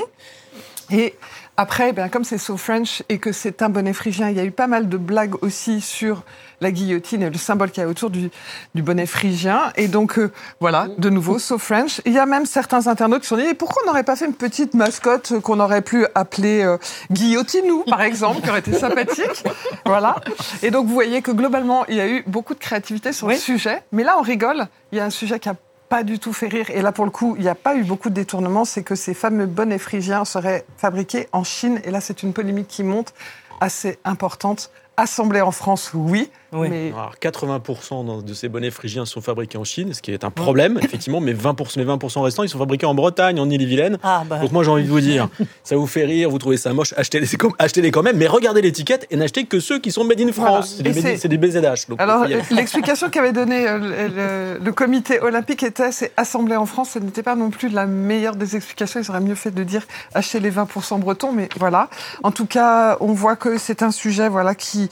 Et 0.90 1.14
après, 1.58 1.92
ben, 1.92 2.08
comme 2.08 2.24
c'est 2.24 2.38
So 2.38 2.56
French 2.56 3.02
et 3.10 3.18
que 3.18 3.30
c'est 3.30 3.60
un 3.60 3.68
bonnet 3.68 3.92
phrygien, 3.92 4.30
il 4.30 4.36
y 4.36 4.40
a 4.40 4.44
eu 4.44 4.50
pas 4.50 4.66
mal 4.66 4.88
de 4.88 4.96
blagues 4.96 5.34
aussi 5.42 5.82
sur 5.82 6.22
la 6.62 6.70
guillotine 6.70 7.22
et 7.22 7.28
le 7.28 7.36
symbole 7.36 7.70
qu'il 7.70 7.82
y 7.82 7.86
a 7.86 7.88
autour 7.88 8.08
du, 8.08 8.30
bonnet 8.74 9.04
phrygien. 9.04 9.70
Et 9.76 9.86
donc, 9.86 10.18
euh, 10.18 10.32
voilà, 10.60 10.86
de 10.96 11.10
nouveau, 11.10 11.38
So 11.38 11.58
French. 11.58 12.00
Il 12.06 12.14
y 12.14 12.18
a 12.18 12.24
même 12.24 12.46
certains 12.46 12.86
internautes 12.86 13.22
qui 13.22 13.28
se 13.28 13.36
sont 13.36 13.42
dit, 13.42 13.52
pourquoi 13.54 13.82
on 13.84 13.88
n'aurait 13.88 14.02
pas 14.02 14.16
fait 14.16 14.24
une 14.24 14.34
petite 14.34 14.72
mascotte 14.72 15.40
qu'on 15.40 15.60
aurait 15.60 15.82
pu 15.82 16.06
appeler 16.14 16.62
euh, 16.62 16.78
Guillotinou, 17.10 17.84
par 17.84 18.00
exemple, 18.00 18.40
qui 18.40 18.48
aurait 18.48 18.60
été 18.60 18.72
sympathique? 18.72 19.44
Voilà. 19.84 20.16
Et 20.62 20.70
donc, 20.70 20.86
vous 20.86 20.94
voyez 20.94 21.20
que 21.22 21.32
globalement, 21.32 21.84
il 21.86 21.96
y 21.96 22.00
a 22.00 22.08
eu 22.08 22.22
beaucoup 22.26 22.54
de 22.54 22.60
créativité 22.60 23.12
sur 23.12 23.28
le 23.28 23.36
sujet. 23.36 23.82
Mais 23.92 24.04
là, 24.04 24.16
on 24.18 24.22
rigole. 24.22 24.68
Il 24.90 24.98
y 24.98 25.00
a 25.00 25.04
un 25.04 25.10
sujet 25.10 25.38
qui 25.38 25.48
a 25.48 25.54
pas 25.92 26.04
du 26.04 26.18
tout 26.18 26.32
fait 26.32 26.48
rire. 26.48 26.70
Et 26.70 26.80
là, 26.80 26.90
pour 26.90 27.04
le 27.04 27.10
coup, 27.10 27.34
il 27.36 27.42
n'y 27.42 27.50
a 27.50 27.54
pas 27.54 27.76
eu 27.76 27.84
beaucoup 27.84 28.08
de 28.08 28.14
détournements. 28.14 28.64
C'est 28.64 28.82
que 28.82 28.94
ces 28.94 29.12
fameux 29.12 29.44
bonnets 29.44 29.76
phrygiens 29.76 30.24
seraient 30.24 30.64
fabriqués 30.78 31.28
en 31.32 31.44
Chine. 31.44 31.82
Et 31.84 31.90
là, 31.90 32.00
c'est 32.00 32.22
une 32.22 32.32
polémique 32.32 32.66
qui 32.66 32.82
monte 32.82 33.12
assez 33.60 33.98
importante. 34.02 34.70
Assemblée 34.96 35.42
en 35.42 35.50
France, 35.50 35.90
oui. 35.92 36.30
Mais... 36.52 36.92
80% 37.20 38.24
de 38.24 38.34
ces 38.34 38.48
bonnets 38.48 38.70
phrygiens 38.70 39.06
sont 39.06 39.20
fabriqués 39.20 39.58
en 39.58 39.64
Chine, 39.64 39.94
ce 39.94 40.02
qui 40.02 40.12
est 40.12 40.24
un 40.24 40.30
problème, 40.30 40.78
effectivement, 40.82 41.20
mais 41.20 41.32
20%, 41.32 41.78
les 41.78 41.84
20% 41.84 42.20
restants, 42.20 42.42
ils 42.42 42.48
sont 42.48 42.58
fabriqués 42.58 42.86
en 42.86 42.94
Bretagne, 42.94 43.40
en 43.40 43.48
Ille-et-Vilaine. 43.48 43.98
Ah, 44.02 44.22
bah. 44.28 44.38
Donc 44.38 44.52
moi, 44.52 44.62
j'ai 44.62 44.70
envie 44.70 44.84
de 44.84 44.88
vous 44.88 45.00
dire, 45.00 45.28
ça 45.64 45.76
vous 45.76 45.86
fait 45.86 46.04
rire, 46.04 46.30
vous 46.30 46.38
trouvez 46.38 46.56
ça 46.56 46.72
moche, 46.72 46.92
achetez-les, 46.96 47.26
achetez-les 47.58 47.90
quand 47.90 48.02
même, 48.02 48.16
mais 48.16 48.26
regardez 48.26 48.60
l'étiquette 48.60 49.06
et 49.10 49.16
n'achetez 49.16 49.44
que 49.44 49.60
ceux 49.60 49.78
qui 49.78 49.90
sont 49.90 50.04
made 50.04 50.20
in 50.20 50.32
France. 50.32 50.76
C'est 50.76 51.28
des, 51.28 51.38
BZH. 51.38 51.86
Alors, 51.98 52.26
l'explication 52.50 53.08
qu'avait 53.10 53.32
donnée 53.32 53.66
euh, 53.66 54.58
le, 54.62 54.72
comité 54.72 55.20
olympique 55.20 55.62
était 55.62 55.92
c'est 55.92 56.12
assemblé 56.16 56.56
en 56.56 56.66
France, 56.66 56.90
ce 56.90 56.98
n'était 56.98 57.22
pas 57.22 57.34
non 57.34 57.50
plus 57.50 57.68
la 57.68 57.86
meilleure 57.86 58.36
des 58.36 58.56
explications. 58.56 59.00
Ils 59.00 59.10
auraient 59.10 59.20
mieux 59.20 59.34
fait 59.34 59.50
de 59.50 59.64
dire 59.64 59.82
achetez 60.14 60.40
les 60.40 60.50
20% 60.50 60.98
bretons, 61.00 61.32
mais 61.32 61.48
voilà. 61.58 61.88
En 62.22 62.30
tout 62.30 62.46
cas, 62.46 62.96
on 63.00 63.12
voit 63.12 63.36
que 63.36 63.58
c'est 63.58 63.82
un 63.82 63.90
sujet 63.90 64.28
voilà, 64.28 64.54
qui 64.54 64.90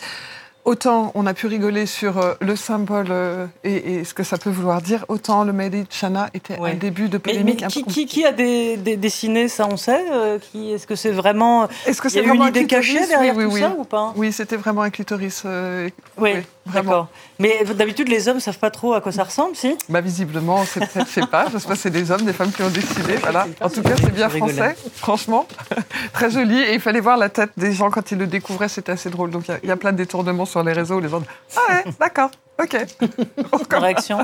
Autant 0.66 1.10
on 1.14 1.26
a 1.26 1.32
pu 1.34 1.46
rigoler 1.46 1.86
sur 1.86 2.18
euh, 2.18 2.34
le 2.40 2.54
symbole 2.54 3.06
euh, 3.10 3.46
et, 3.64 3.94
et 3.94 4.04
ce 4.04 4.12
que 4.12 4.22
ça 4.22 4.36
peut 4.36 4.50
vouloir 4.50 4.82
dire, 4.82 5.04
autant 5.08 5.42
le 5.44 5.52
Made 5.54 5.74
in 5.74 5.84
China 5.88 6.28
était 6.34 6.58
Ouais. 6.58 6.72
un 6.72 6.74
début 6.74 7.08
de 7.08 7.14
Mais, 7.16 7.32
polémique. 7.32 7.60
mais 7.60 7.64
un 7.66 7.68
peu 7.68 7.72
qui, 7.72 7.78
qui, 7.80 7.84
compliqué. 7.84 8.06
qui 8.06 8.26
a 8.26 8.32
des, 8.32 8.76
des- 8.76 8.96
dessiné 8.96 9.48
ça, 9.48 9.66
on 9.70 9.76
sait 9.78 10.04
euh, 10.12 10.38
Est-ce 10.54 10.86
que 10.86 10.94
c'est 10.96 11.10
vraiment. 11.12 11.66
Est-ce 11.86 12.02
que 12.02 12.08
c'est 12.10 12.20
vraiment 12.20 12.42
une 12.46 12.56
un 12.56 12.60
idée 12.60 12.66
cachée 12.66 13.06
derrière 13.06 13.34
oui, 13.36 13.44
tout 13.44 13.52
oui, 13.52 13.60
ça 13.60 13.74
ou 13.78 13.84
pas? 13.84 14.12
Oui, 14.16 14.32
c'était 14.32 14.56
vraiment 14.56 14.82
un 14.82 14.90
clitoris. 14.90 15.42
euh, 15.46 15.88
Oui, 16.18 16.32
d'accord. 16.66 17.08
Mais 17.38 17.64
d'habitude, 17.64 18.08
les 18.08 18.28
hommes 18.28 18.38
savent 18.40 18.58
pas 18.58 18.70
trop 18.70 18.92
à 18.92 19.00
quoi 19.00 19.12
ça 19.12 19.24
ressemble, 19.24 19.56
si? 19.56 19.74
Bah, 19.88 20.02
visiblement, 20.02 20.62
c'est 20.66 20.80
peut-être 20.80 21.08
fait 21.08 21.26
pas. 21.26 21.46
Je 21.50 21.56
sais 21.56 21.66
pas, 21.66 21.74
c'est 21.76 21.88
des 21.90 22.10
hommes, 22.10 22.22
des 22.26 22.34
femmes 22.34 22.52
qui 22.52 22.62
ont 22.62 22.68
décidé. 22.68 23.14
Voilà. 23.22 23.46
En 23.62 23.70
tout 23.70 23.80
cas, 23.82 23.94
c'est 23.96 24.12
bien 24.12 24.28
Je 24.28 24.34
rigolais. 24.34 24.52
français, 24.52 24.76
franchement. 24.94 25.48
Très 26.12 26.30
joli. 26.30 26.60
Et 26.60 26.74
il 26.74 26.80
fallait 26.80 27.00
voir 27.00 27.16
la 27.16 27.30
tête 27.30 27.50
des 27.56 27.72
gens 27.72 27.90
quand 27.90 28.10
ils 28.10 28.18
le 28.18 28.26
découvraient. 28.26 28.68
C'était 28.68 28.92
assez 28.92 29.08
drôle. 29.08 29.30
Donc, 29.30 29.44
il 29.48 29.52
y 29.52 29.54
a- 29.54 29.58
il 29.62 29.68
y, 29.70 29.72
a 29.72 29.76
plein 29.76 29.92
de 29.92 29.96
détournements 29.96 30.44
sur 30.50 30.62
les 30.62 30.72
réseaux 30.72 31.00
les 31.00 31.08
gens 31.08 31.20
disent 31.20 31.28
Ah 31.56 31.72
ouais, 31.86 31.92
d'accord, 31.98 32.30
ok. 32.62 32.76
En 33.72 33.80
réaction? 33.80 34.18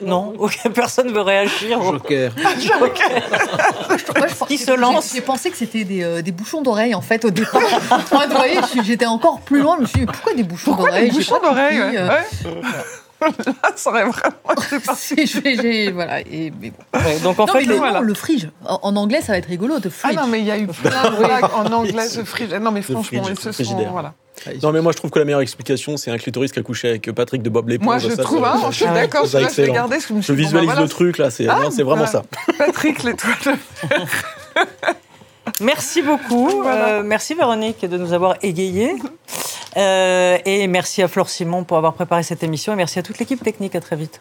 Non, 0.00 0.34
aucune 0.38 0.72
personne 0.72 1.10
veut 1.12 1.22
réagir. 1.22 1.80
Joker. 1.82 2.32
Moi, 2.36 2.50
je 2.56 2.66
Qui 3.96 4.34
pensais- 4.34 4.56
se 4.58 4.70
lance? 4.76 5.08
J'ai 5.08 5.14
j'ai 5.16 5.20
pensé 5.22 5.50
que 5.50 5.56
c'était 5.56 5.84
des, 5.84 6.04
euh, 6.04 6.22
des 6.22 6.32
bouchons 6.32 6.62
d'oreilles 6.62 6.94
en 6.94 7.00
fait 7.00 7.24
au 7.24 7.30
départ. 7.30 7.60
Moi, 8.12 8.26
vous 8.26 8.36
voyez, 8.36 8.60
j'étais 8.84 9.06
encore 9.06 9.40
plus 9.40 9.60
loin. 9.60 9.76
Je 9.76 9.82
me 9.82 9.86
suis 9.86 10.00
dit, 10.00 10.06
pourquoi 10.06 10.34
des 10.34 10.42
bouchons 10.44 10.74
d'oreilles? 10.76 11.10
Des 11.10 11.16
bouchons 11.16 11.40
d'oreilles 11.42 11.80
ouais, 11.80 11.96
euh, 11.98 12.08
ouais. 12.08 12.24
Là, 13.46 13.52
ça 13.76 13.90
aurait 13.90 14.04
vraiment 14.04 14.62
été 14.66 14.78
parti. 14.86 15.26
je 15.26 15.40
vais- 15.40 15.56
j'ai- 15.56 15.90
voilà. 15.92 16.20
Et, 16.20 16.52
mais 16.60 16.70
bon. 16.70 16.98
Ouais, 16.98 17.18
donc 17.20 17.38
en 17.40 17.46
non, 17.46 17.52
fait, 17.52 17.60
mais 17.60 17.66
le, 17.66 17.74
voilà. 17.76 18.00
le 18.00 18.14
fridge. 18.14 18.46
En, 18.64 18.78
en 18.82 18.96
anglais, 18.96 19.20
ça 19.20 19.32
va 19.32 19.38
être 19.38 19.46
rigolo, 19.48 19.78
de 19.80 19.88
Ah 19.88 19.90
fridge. 19.90 20.16
non, 20.16 20.26
mais 20.28 20.40
il 20.40 20.46
y 20.46 20.50
a 20.50 20.58
eu 20.58 20.66
plein 20.68 21.10
de 21.10 21.16
blagues 21.16 21.50
en 21.54 21.66
anglais 21.72 22.08
de 22.16 22.22
frigidaire. 22.24 22.60
Non, 22.60 22.70
mais 22.70 22.82
franchement, 22.82 23.02
fridge, 23.02 23.22
ils 23.30 23.36
se 23.36 23.42
sont. 23.42 23.52
frigidaire. 23.52 23.90
Voilà. 23.92 24.14
Non, 24.62 24.70
mais 24.70 24.80
moi, 24.80 24.92
je 24.92 24.98
trouve 24.98 25.10
que 25.10 25.18
la 25.18 25.24
meilleure 25.24 25.40
explication, 25.40 25.96
c'est 25.96 26.12
un 26.12 26.16
clitoris 26.16 26.52
qui 26.52 26.60
a 26.60 26.62
couché 26.62 26.88
avec 26.90 27.10
Patrick 27.12 27.42
de 27.42 27.50
Bob 27.50 27.68
l'éponge. 27.68 27.84
Moi, 27.86 27.98
je 27.98 28.10
Ça, 28.10 28.22
trouve, 28.22 28.44
hein, 28.44 28.60
je 28.70 28.76
suis 28.76 28.84
Ah 28.88 28.94
d'accord, 28.94 29.26
je 29.26 29.32
parce 29.32 29.54
que 29.56 29.64
je 29.64 30.12
me 30.14 30.20
Je 30.20 30.24
suis 30.24 30.34
visualise 30.36 30.68
bah, 30.68 30.74
voilà, 30.74 30.80
le 30.82 30.88
truc, 30.88 31.18
là, 31.18 31.30
c'est 31.30 31.48
Ah, 31.48 31.56
vraiment 31.56 31.84
voilà. 31.84 32.06
ça. 32.06 32.22
Patrick, 32.56 33.02
l'étoile 33.02 33.34
de 33.44 33.52
Merci 35.60 36.02
beaucoup. 36.02 36.48
Voilà. 36.62 36.88
Euh, 36.88 37.02
merci 37.04 37.34
Véronique 37.34 37.84
de 37.84 37.96
nous 37.96 38.12
avoir 38.12 38.36
égayés. 38.42 38.94
Euh, 39.76 40.38
et 40.44 40.66
merci 40.66 41.02
à 41.02 41.08
Flore 41.08 41.28
Simon 41.28 41.64
pour 41.64 41.76
avoir 41.76 41.94
préparé 41.94 42.22
cette 42.22 42.42
émission. 42.42 42.72
Et 42.72 42.76
merci 42.76 42.98
à 42.98 43.02
toute 43.02 43.18
l'équipe 43.18 43.42
technique. 43.42 43.74
À 43.74 43.80
très 43.80 43.96
vite. 43.96 44.20